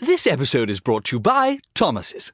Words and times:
This 0.00 0.26
episode 0.26 0.70
is 0.70 0.80
brought 0.80 1.04
to 1.04 1.16
you 1.16 1.20
by 1.20 1.60
Thomas's. 1.76 2.32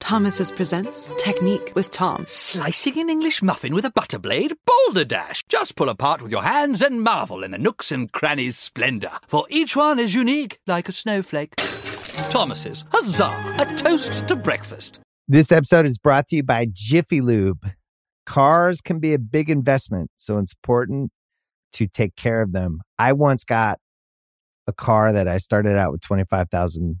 Thomas's 0.00 0.50
presents 0.50 1.10
Technique 1.18 1.70
with 1.74 1.90
Tom. 1.90 2.24
Slicing 2.26 2.98
an 2.98 3.10
English 3.10 3.42
muffin 3.42 3.74
with 3.74 3.84
a 3.84 3.90
butter 3.90 4.18
blade? 4.18 4.54
Boulder 4.64 5.04
Dash! 5.04 5.44
Just 5.46 5.76
pull 5.76 5.90
apart 5.90 6.22
with 6.22 6.32
your 6.32 6.42
hands 6.42 6.80
and 6.80 7.02
marvel 7.02 7.44
in 7.44 7.50
the 7.50 7.58
nooks 7.58 7.92
and 7.92 8.10
crannies' 8.10 8.56
splendor, 8.56 9.10
for 9.28 9.44
each 9.50 9.76
one 9.76 9.98
is 9.98 10.14
unique 10.14 10.58
like 10.66 10.88
a 10.88 10.92
snowflake. 10.92 11.54
Thomas's, 12.30 12.86
huzzah! 12.90 13.56
A 13.58 13.66
toast 13.76 14.26
to 14.28 14.34
breakfast. 14.34 14.98
This 15.28 15.52
episode 15.52 15.84
is 15.84 15.98
brought 15.98 16.28
to 16.28 16.36
you 16.36 16.42
by 16.42 16.66
Jiffy 16.72 17.20
Lube. 17.20 17.72
Cars 18.24 18.80
can 18.80 19.00
be 19.00 19.12
a 19.12 19.18
big 19.18 19.50
investment, 19.50 20.10
so 20.16 20.38
it's 20.38 20.54
important 20.54 21.10
to 21.74 21.86
take 21.86 22.16
care 22.16 22.40
of 22.40 22.52
them. 22.52 22.80
I 22.98 23.12
once 23.12 23.44
got 23.44 23.80
a 24.66 24.72
car 24.72 25.12
that 25.12 25.28
I 25.28 25.38
started 25.38 25.76
out 25.76 25.92
with 25.92 26.00
25,000 26.00 27.00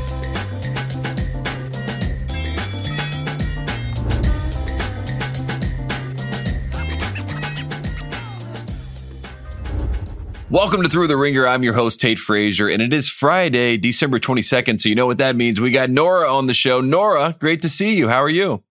Welcome 10.51 10.81
to 10.83 10.89
Thru 10.89 11.07
the 11.07 11.15
Ringer. 11.15 11.47
I'm 11.47 11.63
your 11.63 11.73
host, 11.73 12.01
Tate 12.01 12.19
Frazier, 12.19 12.67
and 12.67 12.81
it 12.81 12.91
is 12.91 13.07
Friday, 13.07 13.77
December 13.77 14.19
22nd. 14.19 14.81
So 14.81 14.89
you 14.89 14.95
know 14.95 15.05
what 15.05 15.19
that 15.19 15.37
means. 15.37 15.61
We 15.61 15.71
got 15.71 15.89
Nora 15.89 16.29
on 16.29 16.47
the 16.47 16.53
show. 16.53 16.81
Nora, 16.81 17.37
great 17.39 17.61
to 17.61 17.69
see 17.69 17.95
you. 17.95 18.09
How 18.09 18.21
are 18.21 18.29
you? 18.29 18.61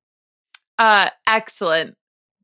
Uh, 0.79 1.09
excellent. 1.27 1.97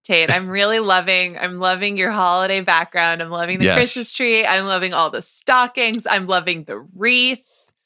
Tate, 0.05 0.31
I'm 0.31 0.49
really 0.49 0.79
loving, 0.79 1.37
I'm 1.37 1.59
loving 1.59 1.99
your 1.99 2.13
holiday 2.13 2.63
background. 2.63 3.21
I'm 3.21 3.29
loving 3.29 3.59
the 3.59 3.67
Yes. 3.67 3.75
Christmas 3.77 4.11
tree. 4.11 4.47
I'm 4.47 4.65
loving 4.65 4.95
all 4.95 5.11
the 5.11 5.21
stockings. 5.21 6.07
I'm 6.07 6.27
loving 6.27 6.65
the 6.65 6.79
wreath. 6.79 7.45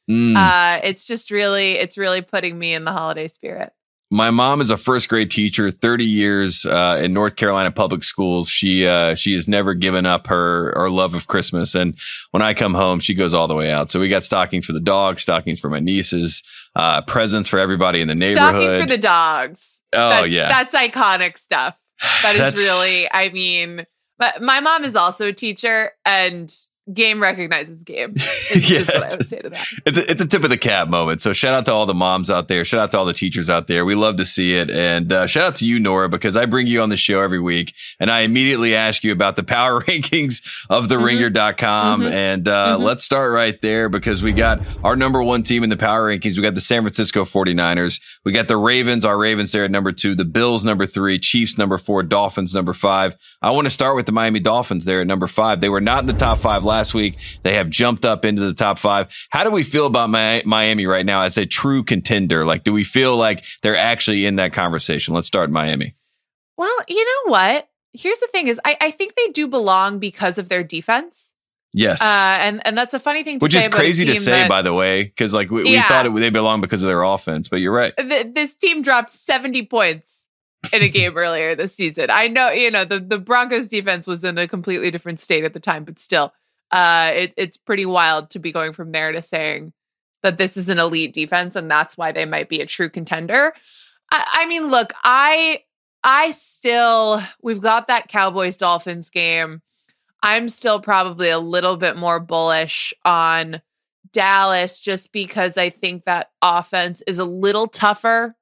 Mm. 0.08 0.36
Uh, 0.36 0.80
it's 0.84 1.04
just 1.04 1.32
really, 1.32 1.72
it's 1.72 1.98
really 1.98 2.22
putting 2.22 2.60
me 2.60 2.74
in 2.74 2.84
the 2.84 2.92
holiday 2.92 3.26
spirit. 3.26 3.72
My 4.12 4.30
mom 4.30 4.60
is 4.60 4.70
a 4.70 4.76
first 4.76 5.08
grade 5.08 5.30
teacher, 5.30 5.70
30 5.70 6.04
years 6.04 6.66
uh, 6.66 7.00
in 7.02 7.12
North 7.12 7.36
Carolina 7.36 7.70
public 7.70 8.02
schools. 8.02 8.48
She 8.48 8.84
uh, 8.84 9.14
she 9.14 9.34
has 9.34 9.46
never 9.46 9.72
given 9.72 10.04
up 10.04 10.26
her 10.26 10.72
her 10.74 10.90
love 10.90 11.14
of 11.14 11.28
Christmas, 11.28 11.76
and 11.76 11.96
when 12.32 12.42
I 12.42 12.52
come 12.54 12.74
home, 12.74 12.98
she 12.98 13.14
goes 13.14 13.34
all 13.34 13.46
the 13.46 13.54
way 13.54 13.70
out. 13.70 13.88
So 13.90 14.00
we 14.00 14.08
got 14.08 14.24
stockings 14.24 14.66
for 14.66 14.72
the 14.72 14.80
dogs, 14.80 15.22
stockings 15.22 15.60
for 15.60 15.70
my 15.70 15.78
nieces, 15.78 16.42
uh, 16.74 17.02
presents 17.02 17.48
for 17.48 17.60
everybody 17.60 18.00
in 18.00 18.08
the 18.08 18.16
neighborhood. 18.16 18.54
Stocking 18.62 18.80
for 18.80 18.86
the 18.88 18.98
dogs. 18.98 19.80
oh 19.94 20.08
That's- 20.08 20.30
yeah, 20.30 20.48
That's 20.48 20.74
iconic 20.74 21.38
stuff. 21.38 21.78
That's- 22.22 22.56
really, 22.56 23.06
I 23.12 23.28
mean, 23.28 23.86
but 24.18 24.42
my 24.42 24.58
mom 24.58 24.82
is 24.82 24.96
also 24.96 25.28
a 25.28 25.32
teacher 25.32 25.92
and 26.04 26.52
game 26.92 27.22
recognizes 27.22 27.82
game. 27.84 28.14
Is, 28.16 28.70
Yeah, 28.70 28.78
what 28.80 28.88
I 28.90 28.96
it's- 28.98 29.18
would 29.18 29.28
say 29.28 29.38
to 29.40 29.50
that. 29.50 29.66
it's 29.86 29.98
a, 29.98 30.10
it's 30.10 30.22
a 30.22 30.26
tip 30.26 30.44
of 30.44 30.50
the 30.50 30.58
cap 30.58 30.88
moment. 30.88 31.20
So 31.20 31.32
shout 31.32 31.54
out 31.54 31.64
to 31.66 31.72
all 31.74 31.86
the 31.86 31.94
moms 31.94 32.30
out 32.30 32.48
there. 32.48 32.64
Shout 32.64 32.80
out 32.80 32.90
to 32.92 32.98
all 32.98 33.04
the 33.04 33.12
teachers 33.14 33.48
out 33.50 33.66
there. 33.66 33.84
We 33.84 33.94
love 33.94 34.16
to 34.16 34.24
see 34.24 34.54
it. 34.56 34.70
And 34.70 35.12
uh, 35.12 35.26
shout 35.26 35.44
out 35.44 35.56
to 35.56 35.66
you, 35.66 35.78
Nora, 35.78 36.08
because 36.08 36.36
I 36.36 36.46
bring 36.46 36.66
you 36.66 36.80
on 36.82 36.88
the 36.88 36.96
show 36.96 37.20
every 37.20 37.40
week 37.40 37.74
and 37.98 38.10
I 38.10 38.20
immediately 38.20 38.74
ask 38.74 39.04
you 39.04 39.12
about 39.12 39.36
the 39.36 39.42
power 39.44 39.80
rankings 39.84 40.66
of 40.68 40.88
the 40.88 40.96
Mhm. 40.96 41.04
ringer.com. 41.04 42.00
Mhm. 42.02 42.10
And 42.12 42.48
uh, 42.48 42.76
Mhm. 42.78 42.82
let's 42.82 43.04
start 43.04 43.32
right 43.32 43.60
there 43.60 43.88
because 43.88 44.22
we 44.22 44.32
got 44.32 44.60
our 44.84 44.96
number 44.96 45.22
one 45.22 45.42
team 45.42 45.62
in 45.62 45.70
the 45.70 45.76
power 45.76 46.08
rankings. 46.10 46.36
We 46.36 46.42
got 46.42 46.54
the 46.54 46.60
San 46.60 46.82
Francisco 46.82 47.24
49ers. 47.24 48.00
We 48.24 48.32
got 48.32 48.48
the 48.48 48.56
Ravens, 48.56 49.04
our 49.04 49.16
Ravens 49.18 49.52
there 49.52 49.64
at 49.64 49.70
number 49.70 49.92
two, 49.92 50.14
the 50.14 50.24
Bills 50.24 50.64
number 50.64 50.86
three, 50.86 51.18
Chiefs 51.18 51.56
number 51.58 51.78
four, 51.78 52.02
Dolphins 52.02 52.54
number 52.54 52.72
five. 52.72 53.16
I 53.42 53.50
want 53.50 53.66
to 53.66 53.70
start 53.70 53.96
with 53.96 54.06
the 54.06 54.12
Miami 54.12 54.40
Dolphins 54.40 54.84
there 54.84 55.00
at 55.00 55.06
number 55.06 55.26
five. 55.26 55.60
They 55.60 55.68
were 55.68 55.80
not 55.80 56.00
in 56.00 56.06
the 56.06 56.12
top 56.12 56.38
five 56.38 56.64
last 56.64 56.79
week. 56.94 57.16
They 57.42 57.54
have 57.54 57.68
jumped 57.68 58.04
up 58.04 58.24
into 58.24 58.42
the 58.42 58.54
top 58.54 58.78
five. 58.78 59.08
How 59.30 59.44
do 59.44 59.50
we 59.50 59.62
feel 59.62 59.86
about 59.86 60.10
Mi- 60.10 60.42
Miami 60.44 60.86
right 60.86 61.04
now 61.04 61.22
as 61.22 61.36
a 61.38 61.46
true 61.46 61.82
contender? 61.82 62.44
Like, 62.44 62.64
do 62.64 62.72
we 62.72 62.84
feel 62.84 63.16
like 63.16 63.44
they're 63.62 63.76
actually 63.76 64.26
in 64.26 64.36
that 64.36 64.52
conversation? 64.52 65.14
Let's 65.14 65.26
start 65.26 65.50
Miami. 65.50 65.94
Well, 66.56 66.76
you 66.88 67.04
know 67.04 67.30
what? 67.32 67.68
Here's 67.92 68.18
the 68.20 68.28
thing: 68.32 68.46
is 68.48 68.60
I, 68.64 68.76
I 68.80 68.90
think 68.90 69.14
they 69.16 69.28
do 69.28 69.48
belong 69.48 69.98
because 69.98 70.38
of 70.38 70.48
their 70.48 70.62
defense, 70.62 71.32
Yes. 71.72 72.00
uh, 72.02 72.04
and 72.40 72.64
and 72.66 72.76
that's 72.78 72.94
a 72.94 73.00
funny 73.00 73.22
thing 73.24 73.38
to 73.38 73.44
Which 73.44 73.52
say 73.52 73.60
is 73.60 73.68
crazy 73.68 74.04
to 74.06 74.14
say, 74.14 74.32
that- 74.32 74.48
by 74.48 74.62
the 74.62 74.72
way, 74.72 75.04
because 75.04 75.32
like 75.34 75.50
we, 75.50 75.64
we 75.64 75.72
Yeah. 75.74 75.88
thought 75.88 76.06
it, 76.06 76.14
they 76.14 76.30
belong 76.30 76.60
because 76.60 76.82
of 76.82 76.88
their 76.88 77.02
offense, 77.02 77.48
but 77.48 77.56
you're 77.56 77.72
right. 77.72 77.92
th- 77.96 78.28
this 78.34 78.54
team 78.54 78.82
dropped 78.82 79.10
70 79.10 79.62
points 79.66 80.24
in 80.72 80.82
a 80.82 80.88
game 80.88 81.16
earlier 81.16 81.54
this 81.54 81.74
season. 81.74 82.10
I 82.10 82.28
know, 82.28 82.50
you 82.50 82.70
know, 82.70 82.84
the, 82.84 83.00
the 83.00 83.18
Broncos 83.18 83.66
defense 83.66 84.06
was 84.06 84.22
in 84.24 84.36
a 84.38 84.46
completely 84.46 84.90
different 84.90 85.18
state 85.18 85.42
at 85.44 85.54
the 85.54 85.60
time, 85.60 85.84
but 85.84 85.98
still, 85.98 86.32
uh, 86.72 87.10
it, 87.14 87.34
it's 87.36 87.56
pretty 87.56 87.86
wild 87.86 88.30
to 88.30 88.38
be 88.38 88.52
going 88.52 88.72
from 88.72 88.92
there 88.92 89.12
to 89.12 89.22
saying 89.22 89.72
that 90.22 90.38
this 90.38 90.56
is 90.56 90.68
an 90.68 90.78
elite 90.78 91.12
defense 91.12 91.56
and 91.56 91.70
that's 91.70 91.96
why 91.96 92.12
they 92.12 92.24
might 92.24 92.48
be 92.48 92.60
a 92.60 92.66
true 92.66 92.90
contender. 92.90 93.52
I, 94.10 94.24
I 94.32 94.46
mean, 94.46 94.68
look, 94.68 94.92
I, 95.02 95.64
I 96.04 96.30
still, 96.30 97.22
we've 97.42 97.60
got 97.60 97.88
that 97.88 98.08
Cowboys 98.08 98.56
Dolphins 98.56 99.10
game. 99.10 99.62
I'm 100.22 100.48
still 100.48 100.80
probably 100.80 101.30
a 101.30 101.38
little 101.38 101.76
bit 101.76 101.96
more 101.96 102.20
bullish 102.20 102.92
on 103.04 103.62
Dallas 104.12 104.80
just 104.80 105.12
because 105.12 105.56
I 105.56 105.70
think 105.70 106.04
that 106.04 106.30
offense 106.42 107.02
is 107.06 107.18
a 107.18 107.24
little 107.24 107.66
tougher. 107.66 108.36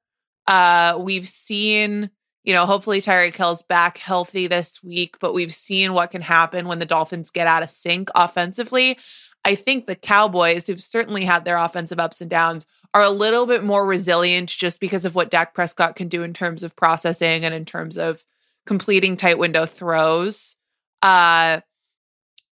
Uh, 0.47 0.97
we've 0.99 1.27
seen, 1.27 2.09
you 2.49 2.55
know, 2.55 2.65
hopefully 2.65 2.99
Tyreek 2.99 3.35
Hill's 3.35 3.61
back 3.61 3.99
healthy 3.99 4.47
this 4.47 4.81
week, 4.81 5.17
but 5.19 5.35
we've 5.35 5.53
seen 5.53 5.93
what 5.93 6.09
can 6.09 6.23
happen 6.23 6.67
when 6.67 6.79
the 6.79 6.85
Dolphins 6.87 7.29
get 7.29 7.45
out 7.45 7.61
of 7.61 7.69
sync 7.69 8.09
offensively. 8.15 8.97
I 9.45 9.53
think 9.53 9.85
the 9.85 9.95
Cowboys, 9.95 10.65
who've 10.65 10.81
certainly 10.81 11.25
had 11.25 11.45
their 11.45 11.57
offensive 11.57 11.99
ups 11.99 12.21
and 12.21 12.29
downs, 12.29 12.65
are 12.95 13.03
a 13.03 13.11
little 13.11 13.45
bit 13.45 13.63
more 13.63 13.85
resilient 13.85 14.49
just 14.49 14.79
because 14.79 15.05
of 15.05 15.13
what 15.13 15.29
Dak 15.29 15.53
Prescott 15.53 15.95
can 15.95 16.07
do 16.07 16.23
in 16.23 16.33
terms 16.33 16.63
of 16.63 16.75
processing 16.75 17.45
and 17.45 17.53
in 17.53 17.65
terms 17.65 17.99
of 17.99 18.25
completing 18.65 19.15
tight 19.15 19.37
window 19.37 19.67
throws. 19.67 20.55
Uh, 21.03 21.59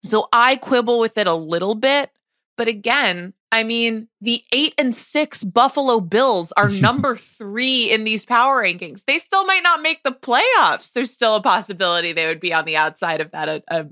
so 0.02 0.28
I 0.30 0.56
quibble 0.56 0.98
with 0.98 1.16
it 1.16 1.26
a 1.26 1.32
little 1.32 1.74
bit. 1.74 2.10
But 2.58 2.68
again, 2.68 3.32
I 3.52 3.62
mean, 3.64 4.08
the 4.20 4.42
eight 4.52 4.74
and 4.76 4.94
six 4.94 5.44
Buffalo 5.44 6.00
Bills 6.00 6.52
are 6.56 6.68
number 6.80 7.16
three 7.16 7.90
in 7.90 8.04
these 8.04 8.24
power 8.24 8.62
rankings. 8.62 9.04
They 9.06 9.18
still 9.18 9.44
might 9.46 9.62
not 9.62 9.82
make 9.82 10.02
the 10.02 10.12
playoffs. 10.12 10.92
There's 10.92 11.10
still 11.10 11.36
a 11.36 11.42
possibility 11.42 12.12
they 12.12 12.26
would 12.26 12.40
be 12.40 12.52
on 12.52 12.64
the 12.64 12.76
outside 12.76 13.20
of 13.20 13.30
that. 13.30 13.48
A, 13.48 13.62
a, 13.68 13.86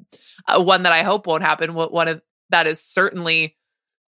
a 0.48 0.62
one 0.62 0.82
that 0.82 0.93
I 0.93 1.03
hope 1.03 1.26
won't 1.26 1.43
happen. 1.43 1.75
One 1.75 1.88
one 1.88 2.09
of 2.09 2.22
that 2.50 2.66
is 2.66 2.81
certainly 2.81 3.56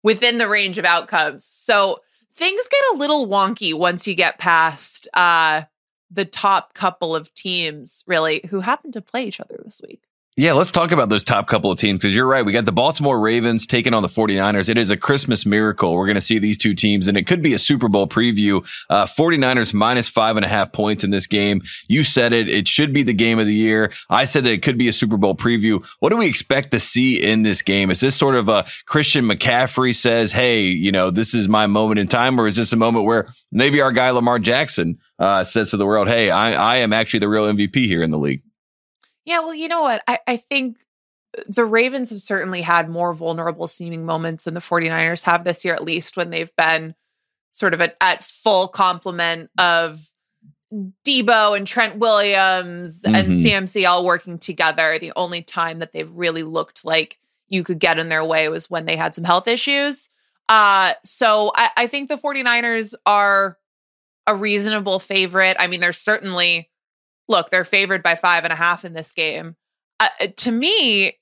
within 0.03 0.39
the 0.39 0.49
range 0.49 0.79
of 0.79 0.85
outcomes. 0.85 1.45
So 1.45 1.99
things 2.35 2.61
get 2.71 2.95
a 2.95 2.99
little 2.99 3.27
wonky 3.27 3.75
once 3.75 4.07
you 4.07 4.15
get 4.15 4.39
past 4.39 5.09
uh, 5.15 5.63
the 6.11 6.25
top 6.25 6.75
couple 6.75 7.17
of 7.17 7.33
teams, 7.35 8.05
really, 8.07 8.43
who 8.51 8.61
happen 8.61 8.93
to 8.93 9.01
play 9.01 9.27
each 9.27 9.41
other 9.41 9.59
this 9.65 9.81
week. 9.87 10.06
Yeah, 10.39 10.53
let's 10.53 10.71
talk 10.71 10.93
about 10.93 11.09
those 11.09 11.25
top 11.25 11.47
couple 11.47 11.71
of 11.71 11.79
teams 11.79 11.99
because 11.99 12.15
you're 12.15 12.27
right. 12.27 12.45
We 12.45 12.53
got 12.53 12.67
the 12.67 12.73
Baltimore 12.73 13.19
Ravens 13.19 13.67
taking 13.67 13.95
on 13.95 14.03
the 14.03 14.09
49ers. 14.11 14.69
It 14.69 14.77
is 14.77 14.91
a 14.91 14.97
Christmas 14.99 15.47
miracle. 15.47 15.95
We're 15.95 16.05
going 16.05 16.17
to 16.17 16.21
see 16.21 16.39
these 16.39 16.59
two 16.59 16.75
teams, 16.75 17.09
and 17.09 17.17
it 17.17 17.27
could 17.27 17.41
be 17.41 17.55
a 17.55 17.59
Super 17.59 17.89
Bowl 17.89 18.07
preview. 18.07 18.59
Uh, 18.91 19.07
49ers 19.07 19.73
minus 19.73 20.11
five 20.11 20.37
and 20.37 20.45
a 20.45 20.49
half 20.49 20.73
points 20.73 21.05
in 21.05 21.11
this 21.11 21.27
game. 21.27 21.63
You 21.89 22.05
said 22.05 22.35
it. 22.35 22.51
It 22.51 22.69
should 22.69 22.93
be 22.93 23.03
the 23.03 23.15
game 23.15 23.39
of 23.39 23.47
the 23.47 23.55
year. 23.55 23.91
I 24.11 24.25
said 24.25 24.45
that 24.45 24.53
it 24.53 24.61
could 24.61 24.77
be 24.77 24.89
a 24.89 24.93
Super 24.93 25.17
Bowl 25.17 25.35
preview. 25.35 25.83
What 26.01 26.11
do 26.11 26.19
we 26.19 26.29
expect 26.29 26.71
to 26.73 26.81
see 26.81 27.19
in 27.19 27.43
this 27.43 27.63
game? 27.63 27.91
Is 27.91 28.01
this 28.01 28.15
sort 28.15 28.35
of 28.35 28.51
a 28.51 28.67
Christian 28.85 29.25
McCaffrey 29.25 29.95
says, 29.95 30.33
hey, 30.33 30.65
you 30.65 30.93
know, 30.93 31.11
this 31.11 31.35
is 31.35 31.49
my 31.49 31.67
moment 31.67 31.99
in 31.99 32.09
time, 32.09 32.39
or 32.39 32.47
is 32.47 32.57
this 32.57 32.75
a 32.75 32.77
moment 32.77 33.07
where 33.07 33.27
maybe 33.53 33.81
our 33.81 33.91
guy 33.91 34.11
Lamar 34.11 34.39
Jackson 34.39 34.99
uh, 35.19 35.45
says 35.45 35.71
to 35.71 35.79
the 35.79 35.87
world, 35.87 36.09
hey, 36.09 36.29
I, 36.29 36.75
I 36.75 36.77
am 36.77 36.93
actually 36.93 37.21
the 37.21 37.29
real 37.31 37.45
MVP 37.45 37.87
here 37.87 38.03
in 38.03 38.11
the 38.11 38.19
league? 38.19 38.43
Yeah, 39.27 39.41
well, 39.41 39.55
you 39.55 39.69
know 39.69 39.83
what? 39.83 40.03
I, 40.09 40.21
I 40.27 40.37
think 40.39 40.79
the 41.49 41.65
Ravens 41.67 42.11
have 42.11 42.23
certainly 42.23 42.63
had 42.63 42.89
more 42.89 43.13
vulnerable 43.13 43.69
seeming 43.69 44.07
moments 44.07 44.45
than 44.45 44.55
the 44.55 44.61
49ers 44.61 45.23
have 45.23 45.45
this 45.45 45.65
year, 45.65 45.75
at 45.75 45.85
least 45.85 46.17
when 46.17 46.31
they've 46.31 46.55
been 46.57 46.95
sort 47.53 47.75
of 47.75 47.81
at, 47.83 47.97
at 48.01 48.23
full 48.25 48.69
complement 48.69 49.51
of 49.59 50.09
Deebo 51.07 51.57
and 51.57 51.67
Trent 51.67 51.97
Williams 51.99 53.05
and 53.05 53.15
Mhm. 53.17 53.43
CMC 53.43 53.87
all 53.87 54.05
working 54.05 54.39
together. 54.39 54.99
The 54.99 55.13
only 55.17 55.43
time 55.43 55.79
that 55.81 55.93
they've 55.93 56.11
really 56.11 56.43
looked 56.43 56.85
like 56.85 57.19
you 57.49 57.63
could 57.63 57.79
get 57.79 57.99
in 57.99 58.09
their 58.09 58.25
way 58.25 58.49
was 58.49 58.69
when 58.71 58.87
they 58.87 58.97
had 58.97 59.15
some 59.15 59.25
health 59.25 59.47
issues. 59.47 60.09
Uh, 60.49 60.95
so 61.05 61.53
I, 61.55 61.71
I 61.77 61.87
think 61.87 62.09
the 62.09 62.17
49ers 62.17 62.95
are 63.07 63.59
a 64.27 64.35
reasonable 64.35 64.99
favorite. 64.99 65.57
I 65.61 65.67
mean, 65.69 65.81
they're 65.81 65.93
certainly, 65.93 66.69
look, 67.29 67.51
they're 67.51 67.65
favored 67.65 68.03
by 68.03 68.15
five 68.15 68.45
and 68.45 68.53
a 68.53 68.57
half 68.57 68.85
in 68.85 68.93
this 68.93 69.13
game. 69.13 69.57
Uh, 69.99 70.09
to 70.37 70.51
me, 70.51 71.19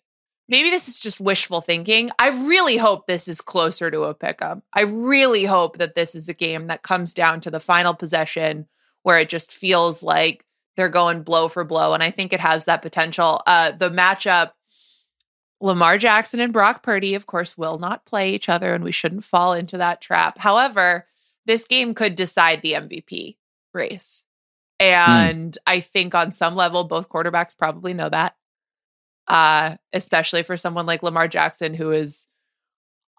maybe 0.49 0.71
this 0.71 0.89
is 0.89 0.99
just 0.99 1.21
wishful 1.21 1.61
thinking. 1.61 2.11
I 2.19 2.29
really 2.29 2.77
hope 2.77 3.07
this 3.07 3.29
is 3.29 3.41
closer 3.41 3.91
to 3.91 4.05
a 4.05 4.15
pick'em. 4.15 4.63
I 4.73 4.83
really 4.83 5.45
hope 5.45 5.79
that 5.79 5.95
this 5.95 6.15
is 6.15 6.29
a 6.29 6.35
game 6.35 6.67
that 6.67 6.83
comes 6.83 7.15
down 7.15 7.41
to 7.41 7.51
the 7.51 7.61
final 7.61 7.95
possession 7.95 8.67
where 9.03 9.19
it 9.19 9.29
just 9.29 9.53
feels 9.53 10.03
like 10.03 10.45
they're 10.77 10.89
going 10.89 11.23
blow 11.23 11.49
for 11.49 11.65
blow. 11.65 11.95
And 11.95 12.03
I 12.03 12.11
think 12.11 12.33
it 12.33 12.41
has 12.41 12.65
that 12.65 12.83
potential. 12.83 13.43
Uh, 13.47 13.71
the 13.71 13.91
matchup, 13.91 14.53
Lamar 15.61 15.99
Jackson 15.99 16.41
and 16.41 16.53
Brock 16.53 16.83
Purdy, 16.83 17.15
of 17.15 17.27
course, 17.27 17.57
will 17.57 17.79
not 17.79 18.07
play 18.07 18.35
each 18.35 18.49
other, 18.49 18.75
and 18.75 18.83
we 18.83 18.93
shouldn't 18.93 19.25
fall 19.25 19.53
into 19.53 19.79
that 19.79 20.01
trap. 20.01 20.39
However, 20.39 21.07
this 21.47 21.65
game 21.65 21.95
could 21.95 22.15
decide 22.15 22.61
the 22.61 22.73
MVP 22.73 23.37
race. 23.73 24.25
And 24.81 25.57
I 25.67 25.81
think 25.81 26.15
on 26.15 26.33
some 26.33 26.55
level, 26.55 26.85
both 26.85 27.09
quarterbacks 27.09 27.57
probably 27.57 27.95
know 27.95 28.09
that. 28.09 28.35
Uh, 29.27 29.77
especially 29.93 30.43
for 30.43 30.57
someone 30.57 30.85
like 30.85 31.03
Lamar 31.03 31.29
Jackson, 31.29 31.73
who 31.73 31.93
is 31.93 32.27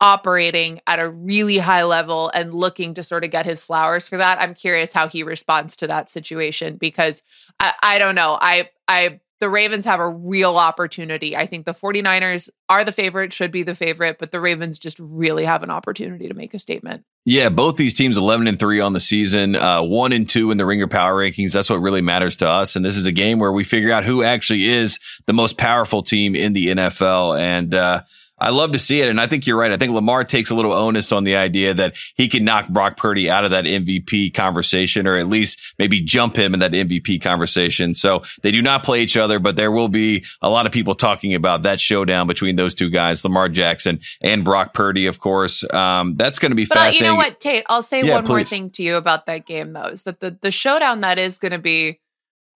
operating 0.01 0.81
at 0.87 0.99
a 0.99 1.09
really 1.09 1.57
high 1.57 1.83
level 1.83 2.29
and 2.33 2.53
looking 2.53 2.93
to 2.93 3.03
sort 3.03 3.23
of 3.23 3.31
get 3.31 3.45
his 3.45 3.63
flowers 3.63 4.07
for 4.07 4.17
that. 4.17 4.39
I'm 4.39 4.53
curious 4.53 4.91
how 4.91 5.07
he 5.07 5.23
responds 5.23 5.75
to 5.77 5.87
that 5.87 6.09
situation 6.11 6.75
because 6.75 7.23
I, 7.59 7.73
I 7.81 7.97
don't 7.97 8.15
know. 8.15 8.37
I 8.39 8.69
I 8.87 9.19
the 9.39 9.49
Ravens 9.49 9.85
have 9.85 9.99
a 9.99 10.07
real 10.07 10.57
opportunity. 10.57 11.35
I 11.35 11.45
think 11.45 11.65
the 11.65 11.73
49ers 11.73 12.49
are 12.69 12.83
the 12.83 12.91
favorite, 12.91 13.33
should 13.33 13.51
be 13.51 13.63
the 13.63 13.75
favorite, 13.75 14.17
but 14.17 14.31
the 14.31 14.39
Ravens 14.39 14.79
just 14.79 14.97
really 14.99 15.43
have 15.45 15.61
an 15.63 15.69
opportunity 15.69 16.27
to 16.27 16.33
make 16.33 16.53
a 16.53 16.59
statement. 16.59 17.03
Yeah, 17.25 17.49
both 17.49 17.75
these 17.75 17.95
teams 17.95 18.17
11 18.17 18.47
and 18.47 18.59
3 18.59 18.79
on 18.79 18.93
the 18.93 18.99
season, 18.99 19.55
uh, 19.55 19.81
1 19.81 20.13
and 20.13 20.29
2 20.29 20.51
in 20.51 20.57
the 20.57 20.65
Ringer 20.65 20.87
Power 20.87 21.21
Rankings. 21.21 21.53
That's 21.53 21.69
what 21.69 21.81
really 21.81 22.01
matters 22.01 22.37
to 22.37 22.49
us. 22.49 22.75
And 22.75 22.85
this 22.85 22.97
is 22.97 23.07
a 23.07 23.11
game 23.11 23.39
where 23.39 23.51
we 23.51 23.63
figure 23.63 23.91
out 23.91 24.05
who 24.05 24.23
actually 24.23 24.65
is 24.65 24.99
the 25.25 25.33
most 25.33 25.57
powerful 25.57 26.03
team 26.03 26.35
in 26.35 26.53
the 26.53 26.67
NFL. 26.67 27.39
And, 27.39 27.73
uh, 27.73 28.03
I 28.37 28.49
love 28.49 28.73
to 28.73 28.79
see 28.79 29.01
it. 29.01 29.09
And 29.09 29.19
I 29.21 29.27
think 29.27 29.47
you're 29.47 29.57
right. 29.57 29.71
I 29.71 29.77
think 29.77 29.93
Lamar 29.93 30.23
takes 30.23 30.49
a 30.49 30.55
little 30.55 30.73
onus 30.73 31.11
on 31.11 31.23
the 31.23 31.35
idea 31.35 31.73
that 31.73 31.95
he 32.15 32.27
can 32.27 32.43
knock 32.43 32.67
Brock 32.67 32.97
Purdy 32.97 33.29
out 33.29 33.45
of 33.45 33.51
that 33.51 33.65
MVP 33.65 34.33
conversation 34.33 35.07
or 35.07 35.15
at 35.15 35.27
least 35.27 35.75
maybe 35.79 36.01
jump 36.01 36.35
him 36.35 36.53
in 36.53 36.59
that 36.59 36.71
MVP 36.71 37.21
conversation. 37.21 37.95
So 37.95 38.23
they 38.43 38.51
do 38.51 38.61
not 38.61 38.83
play 38.83 39.01
each 39.01 39.15
other, 39.15 39.39
but 39.39 39.55
there 39.55 39.71
will 39.71 39.87
be 39.87 40.25
a 40.41 40.49
lot 40.49 40.65
of 40.65 40.71
people 40.71 40.95
talking 40.95 41.33
about 41.33 41.63
that 41.63 41.79
showdown 41.79 42.27
between 42.27 42.57
those 42.57 42.75
two 42.75 42.89
guys, 42.89 43.23
Lamar 43.23 43.47
Jackson 43.47 43.99
and 44.21 44.43
Brock 44.43 44.73
Purdy, 44.73 45.07
of 45.07 45.19
course. 45.19 45.63
Um, 45.73 46.15
that's 46.15 46.39
going 46.39 46.51
to 46.51 46.55
be 46.55 46.65
But 46.65 46.77
uh, 46.77 46.91
you 46.93 47.03
know 47.03 47.15
what, 47.15 47.39
Tate? 47.39 47.63
I'll 47.69 47.81
say 47.81 48.03
Yeah, 48.03 48.15
one 48.15 48.25
more 48.27 48.43
thing 48.43 48.69
to 48.71 48.83
you 48.83 48.97
about 48.97 49.27
that 49.27 49.45
game, 49.45 49.73
though, 49.73 49.87
is 49.87 50.03
that 50.03 50.19
the 50.19 50.37
the 50.41 50.51
showdown 50.51 51.01
that 51.01 51.17
is 51.17 51.37
going 51.37 51.51
to 51.53 51.59
be 51.59 51.99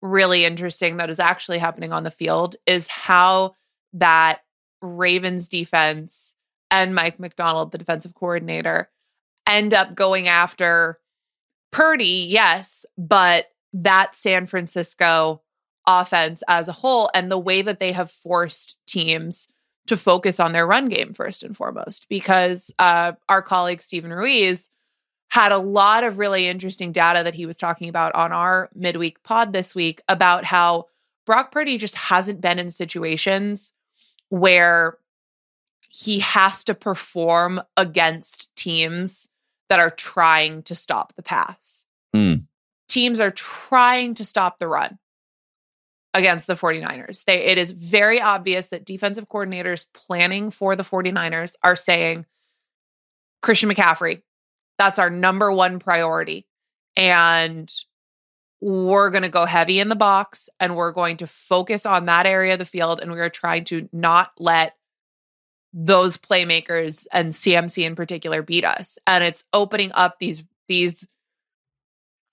really 0.02 0.46
interesting 0.46 0.98
that 0.98 1.10
is 1.10 1.20
actually 1.20 1.58
happening 1.58 1.94
on 1.94 2.04
the 2.04 2.12
field 2.12 2.56
is 2.66 2.88
how 2.88 3.54
that 3.94 4.42
Ravens 4.82 5.48
defense 5.48 6.36
and 6.72 6.94
Mike 6.94 7.20
Macdonald, 7.20 7.72
the 7.72 7.78
defensive 7.78 8.14
coordinator, 8.14 8.90
end 9.48 9.74
up 9.74 9.96
going 9.96 10.28
after 10.28 11.00
Purdy, 11.72 12.28
yes, 12.30 12.86
but 12.98 13.48
that 13.74 14.16
San 14.16 14.46
Francisco 14.46 15.42
offense 15.88 16.44
as 16.48 16.68
a 16.68 16.74
whole 16.74 17.10
and 17.14 17.32
the 17.32 17.38
way 17.38 17.62
that 17.62 17.80
they 17.80 17.92
have 17.92 18.12
forced 18.12 18.78
teams 18.88 19.48
to 19.88 19.98
focus 19.98 20.40
on 20.40 20.52
their 20.52 20.68
run 20.68 20.88
game 20.88 21.14
first 21.14 21.42
and 21.42 21.58
foremost 21.58 22.08
because 22.10 22.72
uh, 22.78 23.14
our 23.28 23.42
colleague 23.42 23.82
Steven 23.82 24.14
Ruiz 24.14 24.70
had 25.32 25.52
a 25.52 25.58
lot 25.58 26.04
of 26.04 26.18
really 26.18 26.48
interesting 26.48 26.92
data 26.92 27.24
that 27.24 27.36
he 27.36 27.46
was 27.46 27.58
talking 27.58 27.90
about 27.90 28.14
on 28.16 28.32
our 28.32 28.70
midweek 28.76 29.22
pod 29.24 29.54
this 29.54 29.74
week 29.74 30.02
about 30.08 30.46
how 30.46 30.86
Brock 31.26 31.52
Purdy 31.52 31.78
just 31.78 31.96
hasn't 31.96 32.42
been 32.42 32.60
in 32.60 32.72
situations 32.72 33.74
where 34.30 34.98
he 35.90 36.20
has 36.20 36.64
to 36.66 36.76
perform 36.76 37.62
against 37.76 38.56
teams 38.56 39.30
that 39.70 39.80
are 39.80 39.90
trying 39.90 40.64
to 40.64 40.76
stop 40.76 41.14
the 41.16 41.24
pass. 41.24 41.86
Hmm. 42.14 42.36
Teams 42.88 43.20
are 43.20 43.32
trying 43.32 44.14
to 44.16 44.26
stop 44.26 44.60
the 44.60 44.68
run 44.68 44.98
against 46.14 46.48
the 46.48 46.56
49ers. 46.56 47.24
They 47.26 47.46
it 47.46 47.58
is 47.58 47.72
very 47.72 48.20
obvious 48.22 48.70
that 48.70 48.86
defensive 48.86 49.30
coordinators 49.30 49.86
planning 49.94 50.52
for 50.52 50.76
the 50.76 50.84
49ers 50.84 51.56
are 51.64 51.76
saying 51.76 52.26
Christian 53.42 53.70
McCaffrey, 53.70 54.22
that's 54.78 55.00
our 55.00 55.10
number 55.10 55.52
one 55.52 55.80
priority. 55.80 56.48
And 56.96 57.72
we're 58.62 59.10
going 59.10 59.24
to 59.24 59.30
go 59.30 59.46
heavy 59.46 59.80
in 59.80 59.90
the 59.90 59.96
box 59.96 60.50
and 60.60 60.76
we're 60.76 60.92
going 60.92 61.18
to 61.18 61.28
focus 61.28 61.86
on 61.86 62.06
that 62.06 62.26
area 62.26 62.54
of 62.54 62.60
the 62.60 62.66
field 62.66 63.00
and 63.00 63.12
we 63.12 63.20
are 63.20 63.30
trying 63.30 63.64
to 63.66 63.88
not 63.94 64.32
let 64.38 64.76
those 65.72 66.18
playmakers 66.18 67.08
and 67.14 67.32
CMC 67.32 67.86
in 67.86 67.96
particular 67.96 68.42
beat 68.42 68.66
us. 68.66 68.98
And 69.08 69.24
it's 69.24 69.46
opening 69.54 69.92
up 69.94 70.20
these 70.20 70.44
these 70.68 71.08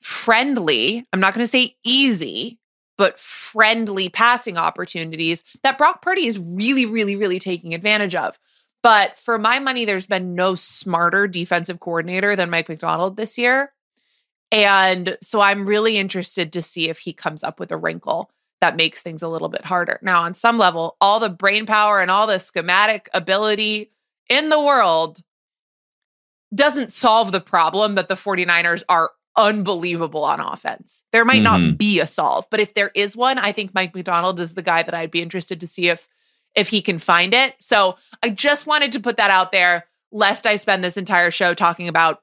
friendly, 0.03 1.07
I'm 1.13 1.21
not 1.21 1.35
going 1.35 1.45
to 1.45 1.51
say 1.51 1.77
easy, 1.85 2.59
but 2.99 3.19
friendly 3.19 4.09
passing 4.09 4.57
opportunities 4.57 5.43
that 5.63 5.79
Brock 5.79 6.03
Purdy 6.03 6.27
is 6.27 6.39
really 6.39 6.87
really 6.87 7.15
really 7.15 7.39
taking 7.39 7.75
advantage 7.75 8.15
of. 8.15 8.39
But 8.83 9.19
for 9.19 9.39
my 9.39 9.59
money 9.59 9.85
there's 9.85 10.07
been 10.07 10.35
no 10.35 10.55
smarter 10.55 11.29
defensive 11.29 11.79
coordinator 11.79 12.35
than 12.35 12.51
Mike 12.51 12.69
Macdonald 12.69 13.17
this 13.17 13.39
year. 13.39 13.73
And 14.53 15.19
so 15.23 15.41
I'm 15.41 15.67
really 15.67 15.97
interested 15.99 16.53
to 16.53 16.63
see 16.63 16.89
if 16.89 16.99
he 16.99 17.13
comes 17.13 17.43
up 17.43 17.59
with 17.59 17.73
a 17.73 17.77
wrinkle 17.77 18.31
that 18.61 18.77
makes 18.77 19.03
things 19.03 19.23
a 19.23 19.29
little 19.29 19.49
bit 19.49 19.65
harder. 19.65 19.99
Now, 20.03 20.23
on 20.23 20.35
some 20.35 20.57
level, 20.57 20.97
all 21.01 21.21
the 21.21 21.29
brain 21.29 21.67
power 21.67 22.01
and 22.01 22.11
all 22.11 22.27
the 22.27 22.39
schematic 22.39 23.09
ability 23.13 23.91
in 24.31 24.49
the 24.49 24.59
world 24.61 25.19
doesn't 26.55 26.93
solve 26.93 27.33
the 27.33 27.41
problem 27.41 27.97
that 27.97 28.09
the 28.09 28.15
49ers 28.15 28.83
are 28.89 29.11
unbelievable 29.37 30.25
on 30.25 30.41
offense. 30.41 31.05
There 31.13 31.25
might 31.25 31.43
not 31.43 31.61
Mhm. 31.61 31.77
be 31.77 32.01
a 32.01 32.07
solve, 32.07 32.47
but 32.51 32.61
if 32.61 32.73
there 32.73 32.91
is 32.95 33.17
one, 33.17 33.39
I 33.39 33.53
think 33.53 33.75
Mike 33.75 33.95
Macdonald 33.95 34.41
is 34.41 34.55
the 34.55 34.63
guy 34.63 34.83
that 34.83 34.95
I'd 34.95 35.11
be 35.11 35.21
interested 35.23 35.61
to 35.61 35.67
see 35.67 35.89
if 35.89 36.09
if 36.55 36.69
he 36.69 36.81
can 36.81 36.99
find 36.99 37.35
it. 37.35 37.55
So, 37.61 37.99
I 38.23 38.31
just 38.31 38.67
wanted 38.67 38.91
to 38.93 39.01
put 39.01 39.19
that 39.19 39.31
out 39.31 39.53
there 39.53 39.89
lest 40.11 40.47
I 40.47 40.57
spend 40.57 40.83
this 40.83 40.97
entire 40.97 41.31
show 41.31 41.53
talking 41.53 41.87
about 41.87 42.23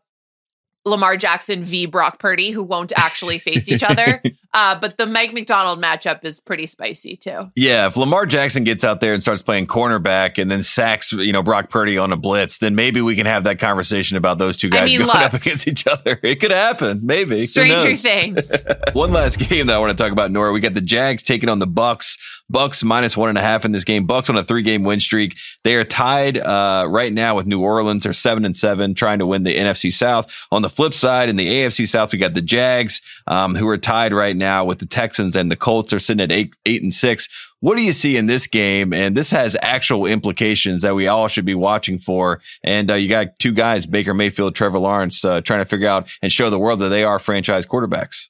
Lamar 0.85 1.17
Jackson 1.17 1.63
v. 1.63 1.85
Brock 1.85 2.19
Purdy, 2.19 2.51
who 2.51 2.63
won't 2.63 2.91
actually 2.95 3.37
face 3.37 3.69
each 3.69 3.83
other. 3.83 4.21
Uh, 4.53 4.75
but 4.75 4.97
the 4.97 5.07
Mike 5.07 5.33
Macdonald 5.33 5.81
matchup 5.81 6.23
is 6.23 6.39
pretty 6.39 6.67
spicy 6.67 7.15
too. 7.15 7.51
Yeah, 7.55 7.87
if 7.87 7.97
Lamar 7.97 8.27
Jackson 8.27 8.63
gets 8.63 8.83
out 8.83 8.99
there 8.99 9.13
and 9.13 9.21
starts 9.21 9.41
playing 9.41 9.65
cornerback 9.65 10.39
and 10.39 10.51
then 10.51 10.61
sacks, 10.61 11.11
you 11.11 11.33
know, 11.33 11.41
Brock 11.41 11.71
Purdy 11.71 11.97
on 11.97 12.11
a 12.11 12.17
blitz, 12.17 12.59
then 12.59 12.75
maybe 12.75 13.01
we 13.01 13.15
can 13.15 13.25
have 13.25 13.45
that 13.45 13.57
conversation 13.57 14.15
about 14.15 14.37
those 14.37 14.57
two 14.57 14.67
I 14.67 14.77
guys 14.77 14.91
mean, 14.91 14.99
going 14.99 15.07
look. 15.07 15.15
up 15.15 15.33
against 15.33 15.67
each 15.67 15.87
other. 15.87 16.19
It 16.33 16.39
could 16.39 16.51
happen, 16.51 17.01
maybe. 17.03 17.39
Stranger 17.39 17.95
things. 17.95 18.49
One 18.93 19.11
last 19.11 19.37
game 19.37 19.67
that 19.67 19.75
I 19.75 19.79
want 19.79 19.95
to 19.95 20.01
talk 20.01 20.11
about, 20.11 20.31
Nora. 20.31 20.51
We 20.51 20.61
got 20.61 20.73
the 20.73 20.81
Jags 20.81 21.21
taking 21.21 21.49
on 21.49 21.59
the 21.59 21.67
Bucs. 21.67 22.17
Bucs 22.51 22.83
minus 22.83 23.17
one 23.17 23.29
and 23.29 23.37
a 23.37 23.41
half 23.41 23.65
in 23.65 23.71
this 23.71 23.83
game. 23.83 24.07
Bucs 24.07 24.29
on 24.29 24.37
a 24.37 24.43
three 24.43 24.61
game 24.61 24.83
win 24.83 24.99
streak. 24.99 25.37
They 25.63 25.75
are 25.75 25.83
tied 25.83 26.37
uh, 26.37 26.85
right 26.89 27.11
now 27.11 27.35
with 27.35 27.45
New 27.45 27.61
Orleans. 27.61 28.03
They're 28.03 28.13
seven 28.13 28.45
and 28.45 28.55
seven, 28.55 28.93
trying 28.93 29.19
to 29.19 29.25
win 29.25 29.43
the 29.43 29.55
NFC 29.55 29.91
South. 29.91 30.47
On 30.51 30.61
the 30.61 30.69
flip 30.69 30.93
side, 30.93 31.29
in 31.29 31.35
the 31.35 31.47
AFC 31.47 31.87
South, 31.87 32.11
we 32.11 32.19
got 32.19 32.33
the 32.33 32.41
Jags, 32.41 33.01
um, 33.27 33.55
who 33.55 33.67
are 33.67 33.77
tied 33.77 34.13
right 34.13 34.35
now 34.35 34.42
with 34.65 34.79
the 34.79 34.85
Texans, 34.85 35.35
and 35.35 35.49
the 35.51 35.55
Colts 35.55 35.93
are 35.93 35.99
sitting 35.99 36.21
at 36.21 36.31
eight 36.31 36.55
eight 36.65 36.81
and 36.83 36.93
six. 36.93 37.27
What 37.59 37.75
do 37.77 37.81
you 37.81 37.93
see 37.93 38.17
in 38.17 38.25
this 38.25 38.45
game? 38.45 38.93
And 38.93 39.15
this 39.15 39.31
has 39.31 39.55
actual 39.61 40.05
implications 40.05 40.81
that 40.81 40.95
we 40.95 41.07
all 41.07 41.27
should 41.29 41.45
be 41.45 41.55
watching 41.55 41.97
for. 41.97 42.41
And 42.63 42.91
uh, 42.91 42.95
you 42.95 43.07
got 43.07 43.39
two 43.39 43.53
guys, 43.53 43.85
Baker 43.85 44.13
Mayfield, 44.13 44.53
Trevor 44.55 44.79
Lawrence, 44.79 45.23
uh, 45.23 45.39
trying 45.41 45.61
to 45.61 45.65
figure 45.65 45.87
out 45.87 46.09
and 46.21 46.29
show 46.31 46.49
the 46.49 46.59
world 46.59 46.79
that 46.79 46.89
they 46.89 47.03
are 47.05 47.19
franchise 47.19 47.65
quarterbacks. 47.65 48.27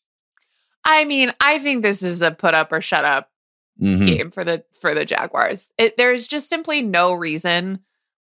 I 0.86 1.05
mean, 1.05 1.32
I 1.39 1.60
think 1.60 1.82
this 1.82 2.03
is 2.03 2.22
a 2.22 2.29
put 2.32 2.53
up 2.53 2.72
or 2.72 2.82
shut 2.82 3.05
up 3.05 3.29
Mhm. 3.82 4.05
game 4.05 4.29
for 4.32 4.43
the 4.43 4.63
for 4.79 4.93
the 4.93 5.03
Jaguars. 5.05 5.70
It, 5.79 5.98
there's 5.98 6.27
just 6.27 6.48
simply 6.48 6.84
no 6.84 7.12
reason 7.12 7.79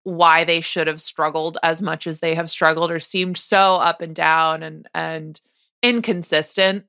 why 0.02 0.42
they 0.42 0.60
should 0.60 0.88
have 0.88 1.00
struggled 1.00 1.56
as 1.62 1.80
much 1.80 2.06
as 2.08 2.18
they 2.18 2.34
have 2.34 2.50
struggled 2.50 2.90
or 2.90 2.98
seemed 2.98 3.36
so 3.38 3.76
up 3.76 4.00
and 4.00 4.12
down 4.14 4.64
and 4.64 4.88
and 4.92 5.40
inconsistent 5.84 6.84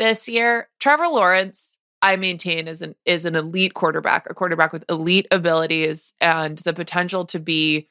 this 0.00 0.28
year. 0.28 0.68
Trevor 0.80 1.06
Lawrence, 1.06 1.78
I 2.02 2.16
maintain, 2.16 2.66
is 2.66 2.82
an 2.82 2.96
is 3.04 3.26
an 3.26 3.36
elite 3.36 3.74
quarterback, 3.74 4.28
a 4.28 4.34
quarterback 4.34 4.72
with 4.72 4.84
elite 4.88 5.28
abilities 5.30 6.12
and 6.20 6.58
the 6.58 6.72
potential 6.72 7.26
to 7.26 7.38
be 7.38 7.88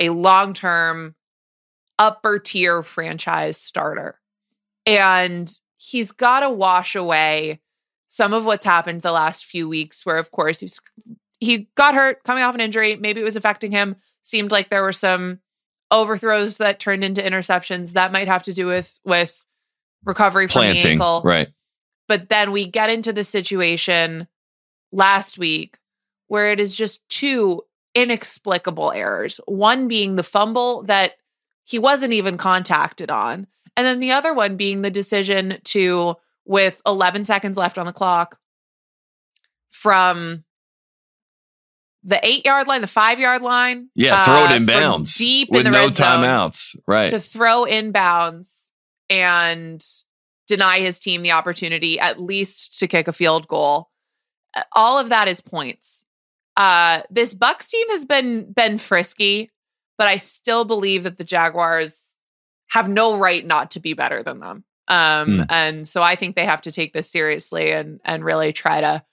a 0.00 0.08
long 0.10 0.54
term 0.54 1.16
upper 1.98 2.38
tier 2.38 2.82
franchise 2.82 3.58
starter. 3.58 4.20
And 4.86 5.52
he's 5.76 6.12
got 6.12 6.40
to 6.40 6.48
wash 6.48 6.94
away 6.94 7.60
some 8.08 8.32
of 8.32 8.46
what's 8.46 8.64
happened 8.64 9.02
the 9.02 9.12
last 9.12 9.44
few 9.44 9.68
weeks, 9.68 10.06
where, 10.06 10.16
of 10.16 10.30
course, 10.30 10.60
he's, 10.60 10.80
he 11.40 11.68
got 11.74 11.94
hurt 11.94 12.22
coming 12.22 12.42
off 12.42 12.54
an 12.54 12.60
injury. 12.60 12.96
Maybe 12.96 13.20
it 13.20 13.24
was 13.24 13.36
affecting 13.36 13.72
him. 13.72 13.96
Seemed 14.22 14.52
like 14.52 14.70
there 14.70 14.82
were 14.82 14.92
some 14.92 15.40
overthrows 15.90 16.58
that 16.58 16.78
turned 16.78 17.02
into 17.02 17.20
interceptions. 17.20 17.92
That 17.92 18.12
might 18.12 18.28
have 18.28 18.44
to 18.44 18.52
do 18.52 18.66
with 18.66 19.00
with 19.04 19.44
recovery 20.04 20.48
from 20.48 20.62
the 20.62 20.78
ankle. 20.78 21.22
Right. 21.24 21.48
But 22.08 22.28
then 22.28 22.52
we 22.52 22.66
get 22.66 22.90
into 22.90 23.12
the 23.12 23.24
situation 23.24 24.26
last 24.92 25.38
week 25.38 25.78
where 26.28 26.50
it 26.52 26.60
is 26.60 26.74
just 26.76 27.06
two 27.08 27.62
inexplicable 27.94 28.92
errors. 28.92 29.40
One 29.46 29.88
being 29.88 30.16
the 30.16 30.22
fumble 30.22 30.82
that 30.84 31.14
he 31.64 31.78
wasn't 31.78 32.12
even 32.12 32.36
contacted 32.36 33.10
on. 33.10 33.46
And 33.76 33.86
then 33.86 34.00
the 34.00 34.12
other 34.12 34.34
one 34.34 34.56
being 34.56 34.82
the 34.82 34.90
decision 34.90 35.58
to, 35.64 36.16
with 36.44 36.80
11 36.86 37.24
seconds 37.24 37.56
left 37.56 37.78
on 37.78 37.86
the 37.86 37.92
clock, 37.92 38.38
from 39.68 40.44
the 42.02 42.24
eight 42.26 42.46
yard 42.46 42.66
line, 42.66 42.80
the 42.80 42.86
five 42.86 43.20
yard 43.20 43.42
line. 43.42 43.90
Yeah. 43.94 44.24
Throw 44.24 44.44
it 44.44 44.50
uh, 44.50 44.54
in 44.54 44.66
bounds 44.66 45.14
Deep 45.16 45.50
with 45.50 45.66
in 45.66 45.72
the 45.72 45.78
no 45.78 45.90
timeouts. 45.90 46.76
Right. 46.86 47.10
to 47.10 47.20
throw 47.20 47.64
inbounds 47.64 48.67
and 49.10 49.84
deny 50.46 50.78
his 50.80 50.98
team 50.98 51.22
the 51.22 51.32
opportunity 51.32 51.98
at 52.00 52.20
least 52.20 52.78
to 52.78 52.86
kick 52.86 53.08
a 53.08 53.12
field 53.12 53.46
goal. 53.48 53.90
All 54.72 54.98
of 54.98 55.10
that 55.10 55.28
is 55.28 55.40
points. 55.40 56.04
Uh, 56.56 57.02
this 57.10 57.34
Bucs 57.34 57.68
team 57.68 57.88
has 57.90 58.04
been 58.04 58.50
been 58.52 58.78
frisky, 58.78 59.50
but 59.96 60.06
I 60.06 60.16
still 60.16 60.64
believe 60.64 61.04
that 61.04 61.16
the 61.18 61.24
Jaguars 61.24 62.16
have 62.70 62.88
no 62.88 63.16
right 63.16 63.44
not 63.46 63.70
to 63.72 63.80
be 63.80 63.92
better 63.94 64.22
than 64.22 64.40
them. 64.40 64.64
Um, 64.88 65.26
Hmm. 65.40 65.42
and 65.50 65.88
so 65.88 66.00
I 66.02 66.16
think 66.16 66.34
they 66.34 66.46
have 66.46 66.62
to 66.62 66.72
take 66.72 66.92
this 66.94 67.10
seriously 67.10 67.72
and 67.72 68.00
and 68.04 68.24
really 68.24 68.52
try 68.52 68.80
to 68.80 69.04